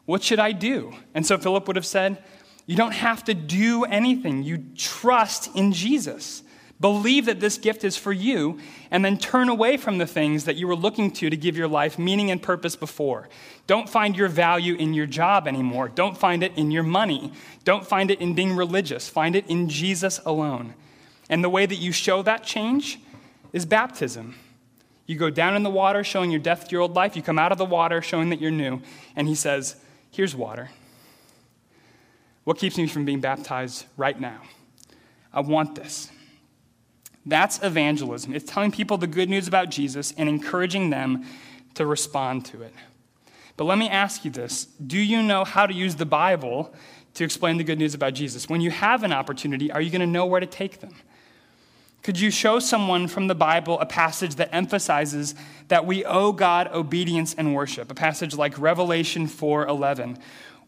What 0.05 0.23
should 0.23 0.39
I 0.39 0.51
do? 0.51 0.93
And 1.13 1.25
so 1.25 1.37
Philip 1.37 1.67
would 1.67 1.75
have 1.75 1.85
said, 1.85 2.23
You 2.65 2.75
don't 2.75 2.93
have 2.93 3.23
to 3.25 3.33
do 3.33 3.83
anything. 3.85 4.43
You 4.43 4.65
trust 4.75 5.55
in 5.55 5.71
Jesus. 5.73 6.43
Believe 6.81 7.27
that 7.27 7.39
this 7.39 7.59
gift 7.59 7.83
is 7.83 7.95
for 7.95 8.11
you, 8.11 8.59
and 8.89 9.05
then 9.05 9.19
turn 9.19 9.49
away 9.49 9.77
from 9.77 9.99
the 9.99 10.07
things 10.07 10.45
that 10.45 10.55
you 10.55 10.67
were 10.67 10.75
looking 10.75 11.11
to 11.11 11.29
to 11.29 11.37
give 11.37 11.55
your 11.55 11.67
life 11.67 11.99
meaning 11.99 12.31
and 12.31 12.41
purpose 12.41 12.75
before. 12.75 13.29
Don't 13.67 13.87
find 13.87 14.17
your 14.17 14.27
value 14.27 14.73
in 14.73 14.95
your 14.95 15.05
job 15.05 15.47
anymore. 15.47 15.89
Don't 15.89 16.17
find 16.17 16.41
it 16.41 16.57
in 16.57 16.71
your 16.71 16.81
money. 16.81 17.31
Don't 17.63 17.85
find 17.85 18.09
it 18.09 18.19
in 18.19 18.33
being 18.33 18.55
religious. 18.55 19.07
Find 19.07 19.35
it 19.35 19.45
in 19.47 19.69
Jesus 19.69 20.19
alone. 20.25 20.73
And 21.29 21.43
the 21.43 21.49
way 21.49 21.67
that 21.67 21.75
you 21.75 21.91
show 21.91 22.23
that 22.23 22.43
change 22.43 22.99
is 23.53 23.65
baptism. 23.65 24.35
You 25.05 25.17
go 25.17 25.29
down 25.29 25.55
in 25.55 25.63
the 25.63 25.69
water 25.69 26.03
showing 26.03 26.31
your 26.31 26.39
death 26.39 26.65
to 26.65 26.71
your 26.71 26.81
old 26.81 26.95
life. 26.95 27.15
You 27.15 27.21
come 27.21 27.37
out 27.37 27.51
of 27.51 27.59
the 27.59 27.65
water 27.65 28.01
showing 28.01 28.29
that 28.31 28.41
you're 28.41 28.49
new. 28.49 28.81
And 29.15 29.27
he 29.27 29.35
says, 29.35 29.75
Here's 30.09 30.35
water. 30.35 30.71
What 32.43 32.57
keeps 32.57 32.77
me 32.77 32.87
from 32.87 33.05
being 33.05 33.21
baptized 33.21 33.85
right 33.97 34.19
now? 34.19 34.41
I 35.31 35.41
want 35.41 35.75
this. 35.75 36.09
That's 37.25 37.61
evangelism. 37.61 38.33
It's 38.33 38.49
telling 38.49 38.71
people 38.71 38.97
the 38.97 39.07
good 39.07 39.29
news 39.29 39.47
about 39.47 39.69
Jesus 39.69 40.13
and 40.17 40.27
encouraging 40.27 40.89
them 40.89 41.25
to 41.75 41.85
respond 41.85 42.45
to 42.45 42.61
it. 42.63 42.73
But 43.57 43.65
let 43.65 43.77
me 43.77 43.89
ask 43.89 44.25
you 44.25 44.31
this 44.31 44.65
Do 44.65 44.97
you 44.97 45.21
know 45.21 45.43
how 45.43 45.67
to 45.67 45.73
use 45.73 45.95
the 45.95 46.05
Bible 46.05 46.73
to 47.13 47.23
explain 47.23 47.57
the 47.57 47.63
good 47.63 47.77
news 47.77 47.93
about 47.93 48.13
Jesus? 48.13 48.49
When 48.49 48.61
you 48.61 48.71
have 48.71 49.03
an 49.03 49.13
opportunity, 49.13 49.71
are 49.71 49.81
you 49.81 49.91
going 49.91 50.01
to 50.01 50.07
know 50.07 50.25
where 50.25 50.39
to 50.39 50.45
take 50.45 50.79
them? 50.79 50.95
Could 52.03 52.19
you 52.19 52.31
show 52.31 52.57
someone 52.57 53.07
from 53.07 53.27
the 53.27 53.35
Bible 53.35 53.79
a 53.79 53.85
passage 53.85 54.35
that 54.35 54.49
emphasizes 54.51 55.35
that 55.67 55.85
we 55.85 56.03
owe 56.03 56.31
God 56.31 56.67
obedience 56.73 57.35
and 57.35 57.53
worship? 57.53 57.91
A 57.91 57.93
passage 57.93 58.35
like 58.35 58.57
Revelation 58.57 59.27
4:11. 59.27 60.17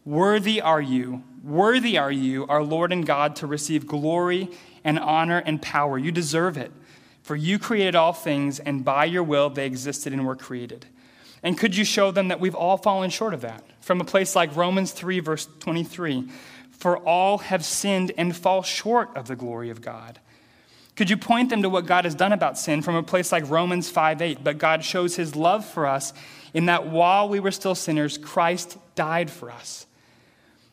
Worthy 0.04 0.60
are 0.60 0.82
you, 0.82 1.24
worthy 1.42 1.98
are 1.98 2.12
you, 2.12 2.46
our 2.46 2.62
Lord 2.62 2.92
and 2.92 3.04
God, 3.04 3.34
to 3.36 3.46
receive 3.46 3.86
glory 3.86 4.50
and 4.84 4.98
honor 4.98 5.38
and 5.38 5.60
power. 5.60 5.98
You 5.98 6.12
deserve 6.12 6.56
it. 6.56 6.70
For 7.22 7.34
you 7.34 7.58
created 7.58 7.94
all 7.94 8.12
things, 8.12 8.60
and 8.60 8.84
by 8.84 9.06
your 9.06 9.22
will 9.22 9.48
they 9.48 9.66
existed 9.66 10.12
and 10.12 10.26
were 10.26 10.36
created. 10.36 10.86
And 11.42 11.58
could 11.58 11.74
you 11.74 11.84
show 11.84 12.10
them 12.10 12.28
that 12.28 12.38
we've 12.38 12.54
all 12.54 12.76
fallen 12.76 13.10
short 13.10 13.34
of 13.34 13.40
that? 13.40 13.64
From 13.80 14.00
a 14.00 14.04
place 14.04 14.36
like 14.36 14.54
Romans 14.54 14.92
3, 14.92 15.20
verse 15.20 15.48
23 15.60 16.28
For 16.70 16.98
all 16.98 17.38
have 17.38 17.64
sinned 17.64 18.12
and 18.18 18.36
fall 18.36 18.62
short 18.62 19.16
of 19.16 19.26
the 19.26 19.36
glory 19.36 19.70
of 19.70 19.80
God. 19.80 20.20
Could 20.96 21.10
you 21.10 21.16
point 21.16 21.50
them 21.50 21.62
to 21.62 21.68
what 21.68 21.86
God 21.86 22.04
has 22.04 22.14
done 22.14 22.32
about 22.32 22.56
sin 22.56 22.80
from 22.80 22.94
a 22.94 23.02
place 23.02 23.32
like 23.32 23.48
Romans 23.48 23.90
5 23.90 24.22
8? 24.22 24.44
But 24.44 24.58
God 24.58 24.84
shows 24.84 25.16
his 25.16 25.34
love 25.34 25.64
for 25.64 25.86
us 25.86 26.12
in 26.52 26.66
that 26.66 26.86
while 26.86 27.28
we 27.28 27.40
were 27.40 27.50
still 27.50 27.74
sinners, 27.74 28.16
Christ 28.16 28.78
died 28.94 29.30
for 29.30 29.50
us. 29.50 29.86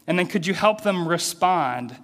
And 0.05 0.19
then 0.19 0.27
could 0.27 0.45
you 0.45 0.53
help 0.53 0.81
them 0.81 1.07
respond 1.07 1.95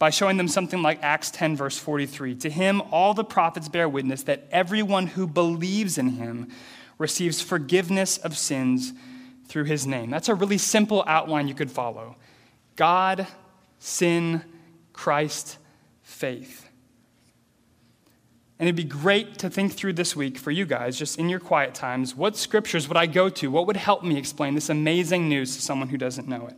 by 0.00 0.08
showing 0.08 0.38
them 0.38 0.48
something 0.48 0.80
like 0.80 0.98
Acts 1.02 1.30
10, 1.30 1.56
verse 1.56 1.78
43. 1.78 2.34
To 2.36 2.48
him, 2.50 2.80
all 2.90 3.12
the 3.12 3.22
prophets 3.22 3.68
bear 3.68 3.86
witness 3.86 4.22
that 4.22 4.48
everyone 4.50 5.08
who 5.08 5.26
believes 5.26 5.98
in 5.98 6.08
him 6.08 6.48
receives 6.96 7.42
forgiveness 7.42 8.16
of 8.16 8.36
sins 8.36 8.94
through 9.46 9.64
his 9.64 9.86
name. 9.86 10.08
That's 10.08 10.30
a 10.30 10.34
really 10.34 10.56
simple 10.56 11.04
outline 11.06 11.48
you 11.48 11.54
could 11.54 11.70
follow 11.70 12.16
God, 12.76 13.26
sin, 13.78 14.42
Christ, 14.94 15.58
faith. 16.02 16.66
And 18.58 18.66
it'd 18.66 18.76
be 18.76 18.84
great 18.84 19.38
to 19.40 19.50
think 19.50 19.74
through 19.74 19.94
this 19.94 20.16
week 20.16 20.38
for 20.38 20.50
you 20.50 20.64
guys, 20.64 20.98
just 20.98 21.18
in 21.18 21.28
your 21.28 21.40
quiet 21.40 21.74
times, 21.74 22.16
what 22.16 22.38
scriptures 22.38 22.88
would 22.88 22.96
I 22.96 23.04
go 23.04 23.28
to? 23.28 23.50
What 23.50 23.66
would 23.66 23.76
help 23.76 24.02
me 24.02 24.16
explain 24.16 24.54
this 24.54 24.70
amazing 24.70 25.28
news 25.28 25.56
to 25.56 25.62
someone 25.62 25.90
who 25.90 25.98
doesn't 25.98 26.26
know 26.26 26.46
it? 26.46 26.56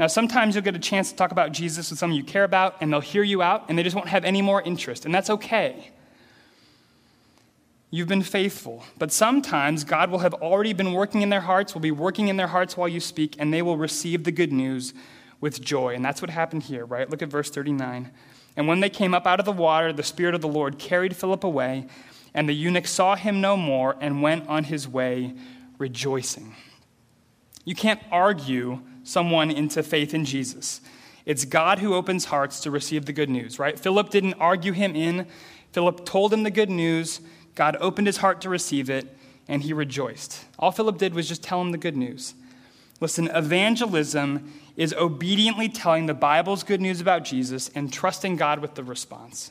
Now, 0.00 0.06
sometimes 0.06 0.54
you'll 0.54 0.64
get 0.64 0.74
a 0.74 0.78
chance 0.78 1.10
to 1.10 1.16
talk 1.16 1.30
about 1.30 1.52
Jesus 1.52 1.90
with 1.90 1.98
someone 1.98 2.16
you 2.16 2.24
care 2.24 2.44
about, 2.44 2.76
and 2.80 2.90
they'll 2.90 3.00
hear 3.02 3.22
you 3.22 3.42
out, 3.42 3.66
and 3.68 3.78
they 3.78 3.82
just 3.82 3.94
won't 3.94 4.08
have 4.08 4.24
any 4.24 4.40
more 4.40 4.62
interest, 4.62 5.04
and 5.04 5.14
that's 5.14 5.28
okay. 5.28 5.90
You've 7.90 8.08
been 8.08 8.22
faithful. 8.22 8.82
But 8.98 9.12
sometimes 9.12 9.84
God 9.84 10.10
will 10.10 10.20
have 10.20 10.32
already 10.32 10.72
been 10.72 10.94
working 10.94 11.20
in 11.20 11.28
their 11.28 11.42
hearts, 11.42 11.74
will 11.74 11.82
be 11.82 11.90
working 11.90 12.28
in 12.28 12.38
their 12.38 12.46
hearts 12.46 12.78
while 12.78 12.88
you 12.88 12.98
speak, 12.98 13.36
and 13.38 13.52
they 13.52 13.60
will 13.60 13.76
receive 13.76 14.24
the 14.24 14.32
good 14.32 14.54
news 14.54 14.94
with 15.38 15.60
joy. 15.60 15.94
And 15.94 16.02
that's 16.02 16.22
what 16.22 16.30
happened 16.30 16.62
here, 16.62 16.86
right? 16.86 17.10
Look 17.10 17.20
at 17.20 17.28
verse 17.28 17.50
39. 17.50 18.10
And 18.56 18.66
when 18.66 18.80
they 18.80 18.88
came 18.88 19.12
up 19.12 19.26
out 19.26 19.38
of 19.38 19.44
the 19.44 19.52
water, 19.52 19.92
the 19.92 20.02
Spirit 20.02 20.34
of 20.34 20.40
the 20.40 20.48
Lord 20.48 20.78
carried 20.78 21.14
Philip 21.14 21.44
away, 21.44 21.86
and 22.32 22.48
the 22.48 22.54
eunuch 22.54 22.86
saw 22.86 23.16
him 23.16 23.42
no 23.42 23.54
more 23.54 23.96
and 24.00 24.22
went 24.22 24.48
on 24.48 24.64
his 24.64 24.88
way 24.88 25.34
rejoicing. 25.76 26.56
You 27.66 27.74
can't 27.74 28.00
argue 28.10 28.80
someone 29.10 29.50
into 29.50 29.82
faith 29.82 30.14
in 30.14 30.24
Jesus. 30.24 30.80
It's 31.26 31.44
God 31.44 31.80
who 31.80 31.94
opens 31.94 32.26
hearts 32.26 32.60
to 32.60 32.70
receive 32.70 33.06
the 33.06 33.12
good 33.12 33.28
news, 33.28 33.58
right? 33.58 33.78
Philip 33.78 34.10
didn't 34.10 34.34
argue 34.34 34.72
him 34.72 34.94
in. 34.94 35.26
Philip 35.72 36.06
told 36.06 36.32
him 36.32 36.44
the 36.44 36.50
good 36.50 36.70
news. 36.70 37.20
God 37.54 37.76
opened 37.80 38.06
his 38.06 38.18
heart 38.18 38.40
to 38.42 38.48
receive 38.48 38.88
it, 38.88 39.16
and 39.48 39.62
he 39.62 39.72
rejoiced. 39.72 40.44
All 40.58 40.70
Philip 40.70 40.98
did 40.98 41.14
was 41.14 41.28
just 41.28 41.42
tell 41.42 41.60
him 41.60 41.72
the 41.72 41.78
good 41.78 41.96
news. 41.96 42.34
Listen, 43.00 43.28
evangelism 43.34 44.52
is 44.76 44.94
obediently 44.94 45.68
telling 45.68 46.06
the 46.06 46.14
Bible's 46.14 46.62
good 46.62 46.80
news 46.80 47.00
about 47.00 47.24
Jesus 47.24 47.70
and 47.74 47.92
trusting 47.92 48.36
God 48.36 48.60
with 48.60 48.74
the 48.74 48.84
response. 48.84 49.50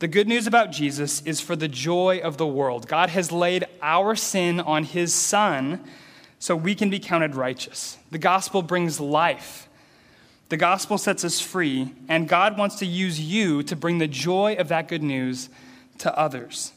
The 0.00 0.08
good 0.08 0.28
news 0.28 0.46
about 0.46 0.70
Jesus 0.70 1.22
is 1.22 1.40
for 1.40 1.56
the 1.56 1.68
joy 1.68 2.20
of 2.22 2.36
the 2.36 2.46
world. 2.46 2.86
God 2.86 3.08
has 3.10 3.32
laid 3.32 3.64
our 3.82 4.14
sin 4.14 4.60
on 4.60 4.84
his 4.84 5.12
Son 5.12 5.84
so 6.38 6.54
we 6.54 6.74
can 6.74 6.90
be 6.90 6.98
counted 6.98 7.34
righteous. 7.34 7.98
The 8.10 8.18
gospel 8.18 8.62
brings 8.62 9.00
life. 9.00 9.68
The 10.48 10.56
gospel 10.56 10.96
sets 10.96 11.24
us 11.24 11.40
free, 11.40 11.92
and 12.08 12.28
God 12.28 12.56
wants 12.56 12.76
to 12.76 12.86
use 12.86 13.20
you 13.20 13.62
to 13.64 13.76
bring 13.76 13.98
the 13.98 14.08
joy 14.08 14.56
of 14.58 14.68
that 14.68 14.88
good 14.88 15.02
news 15.02 15.50
to 15.98 16.16
others. 16.18 16.72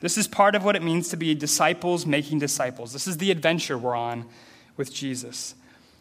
This 0.00 0.18
is 0.18 0.28
part 0.28 0.54
of 0.54 0.64
what 0.64 0.76
it 0.76 0.82
means 0.82 1.08
to 1.08 1.16
be 1.16 1.34
disciples 1.34 2.04
making 2.04 2.40
disciples. 2.40 2.92
This 2.92 3.06
is 3.06 3.16
the 3.16 3.30
adventure 3.30 3.78
we're 3.78 3.94
on 3.94 4.26
with 4.76 4.92
Jesus. 4.92 5.54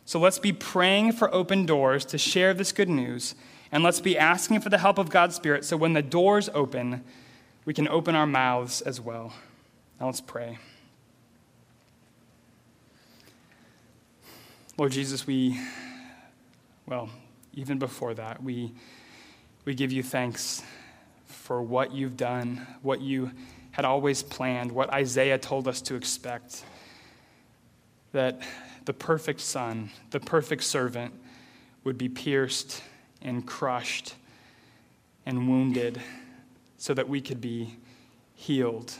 So 0.04 0.20
let's 0.20 0.40
be 0.40 0.52
praying 0.52 1.14
for 1.14 1.34
open 1.34 1.66
doors 1.66 2.06
to 2.06 2.18
share 2.18 2.54
this 2.54 2.72
good 2.72 2.90
news, 2.90 3.34
and 3.72 3.84
let's 3.84 4.02
be 4.02 4.18
asking 4.18 4.60
for 4.60 4.70
the 4.70 4.78
help 4.78 4.98
of 4.98 5.10
God's 5.10 5.36
Spirit 5.36 5.64
so 5.64 5.78
when 5.78 5.94
the 5.94 6.02
doors 6.02 6.50
open, 6.54 7.04
we 7.64 7.74
can 7.74 7.88
open 7.88 8.14
our 8.14 8.28
mouths 8.28 8.82
as 8.82 9.00
well. 9.00 9.34
Now 10.00 10.08
let's 10.08 10.22
pray. 10.22 10.60
Lord 14.78 14.92
Jesus, 14.92 15.26
we, 15.26 15.58
well, 16.86 17.10
even 17.54 17.80
before 17.80 18.14
that, 18.16 18.44
we, 18.44 18.74
we 19.64 19.74
give 19.74 19.94
you 19.94 20.04
thanks 20.04 20.62
for 21.28 21.62
what 21.62 21.94
you've 21.94 22.18
done, 22.18 22.68
what 22.82 23.00
you 23.00 23.32
had 23.72 23.86
always 23.86 24.22
planned, 24.22 24.74
what 24.74 24.90
Isaiah 24.92 25.38
told 25.38 25.70
us 25.70 25.80
to 25.84 25.96
expect. 25.96 26.66
That 28.12 28.42
the 28.84 28.92
perfect 28.92 29.40
son, 29.40 29.92
the 30.12 30.20
perfect 30.20 30.64
servant, 30.64 31.14
would 31.86 31.98
be 31.98 32.10
pierced 32.10 32.84
and 33.22 33.48
crushed 33.48 34.16
and 35.26 35.48
wounded 35.48 36.02
so 36.78 36.94
that 36.94 37.08
we 37.08 37.22
could 37.22 37.40
be 37.40 37.78
healed 38.36 38.94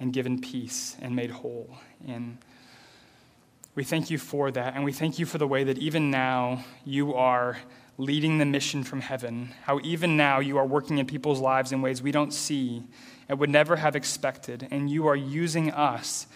and 0.00 0.12
given 0.12 0.40
peace 0.40 0.96
and 1.00 1.14
made 1.14 1.30
whole. 1.30 1.76
And 2.04 2.38
we 3.80 3.84
thank 3.84 4.10
you 4.10 4.18
for 4.18 4.50
that, 4.50 4.74
and 4.74 4.84
we 4.84 4.92
thank 4.92 5.18
you 5.18 5.24
for 5.24 5.38
the 5.38 5.46
way 5.46 5.64
that 5.64 5.78
even 5.78 6.10
now 6.10 6.62
you 6.84 7.14
are 7.14 7.56
leading 7.96 8.36
the 8.36 8.44
mission 8.44 8.84
from 8.84 9.00
heaven, 9.00 9.54
how 9.62 9.80
even 9.82 10.18
now 10.18 10.38
you 10.38 10.58
are 10.58 10.66
working 10.66 10.98
in 10.98 11.06
people's 11.06 11.40
lives 11.40 11.72
in 11.72 11.80
ways 11.80 12.02
we 12.02 12.12
don't 12.12 12.34
see 12.34 12.82
and 13.26 13.38
would 13.38 13.48
never 13.48 13.76
have 13.76 13.96
expected, 13.96 14.68
and 14.70 14.90
you 14.90 15.06
are 15.06 15.16
using 15.16 15.70
us 15.70 16.26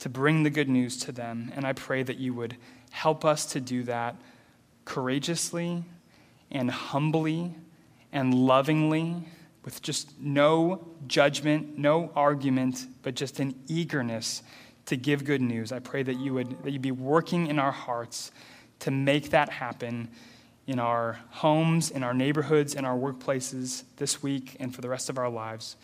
to 0.00 0.08
bring 0.08 0.42
the 0.42 0.50
good 0.50 0.68
news 0.68 0.96
to 0.96 1.12
them. 1.12 1.52
And 1.54 1.64
I 1.64 1.74
pray 1.74 2.02
that 2.02 2.18
you 2.18 2.34
would 2.34 2.56
help 2.90 3.24
us 3.24 3.46
to 3.52 3.60
do 3.60 3.84
that 3.84 4.16
courageously 4.84 5.84
and 6.50 6.72
humbly 6.72 7.54
and 8.12 8.34
lovingly, 8.34 9.28
with 9.64 9.80
just 9.80 10.18
no 10.18 10.88
judgment, 11.06 11.78
no 11.78 12.10
argument, 12.16 12.88
but 13.02 13.14
just 13.14 13.38
an 13.38 13.54
eagerness 13.68 14.42
to 14.90 14.96
give 14.96 15.24
good 15.24 15.40
news. 15.40 15.72
I 15.72 15.78
pray 15.78 16.02
that 16.02 16.18
you 16.18 16.34
would 16.34 16.62
that 16.64 16.72
you'd 16.72 16.82
be 16.82 16.90
working 16.90 17.46
in 17.46 17.58
our 17.58 17.72
hearts 17.72 18.32
to 18.80 18.90
make 18.90 19.30
that 19.30 19.48
happen 19.48 20.08
in 20.66 20.78
our 20.78 21.18
homes, 21.30 21.90
in 21.90 22.02
our 22.02 22.14
neighborhoods, 22.14 22.74
in 22.74 22.84
our 22.84 22.96
workplaces 22.96 23.84
this 23.96 24.22
week 24.22 24.56
and 24.60 24.74
for 24.74 24.80
the 24.80 24.88
rest 24.88 25.08
of 25.08 25.16
our 25.18 25.30
lives. 25.30 25.76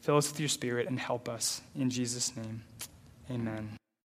Fill 0.00 0.16
us 0.16 0.30
with 0.30 0.40
your 0.40 0.48
spirit 0.48 0.88
and 0.88 0.98
help 0.98 1.28
us. 1.28 1.62
In 1.74 1.90
Jesus' 1.90 2.34
name, 2.36 2.62
amen. 3.30 3.76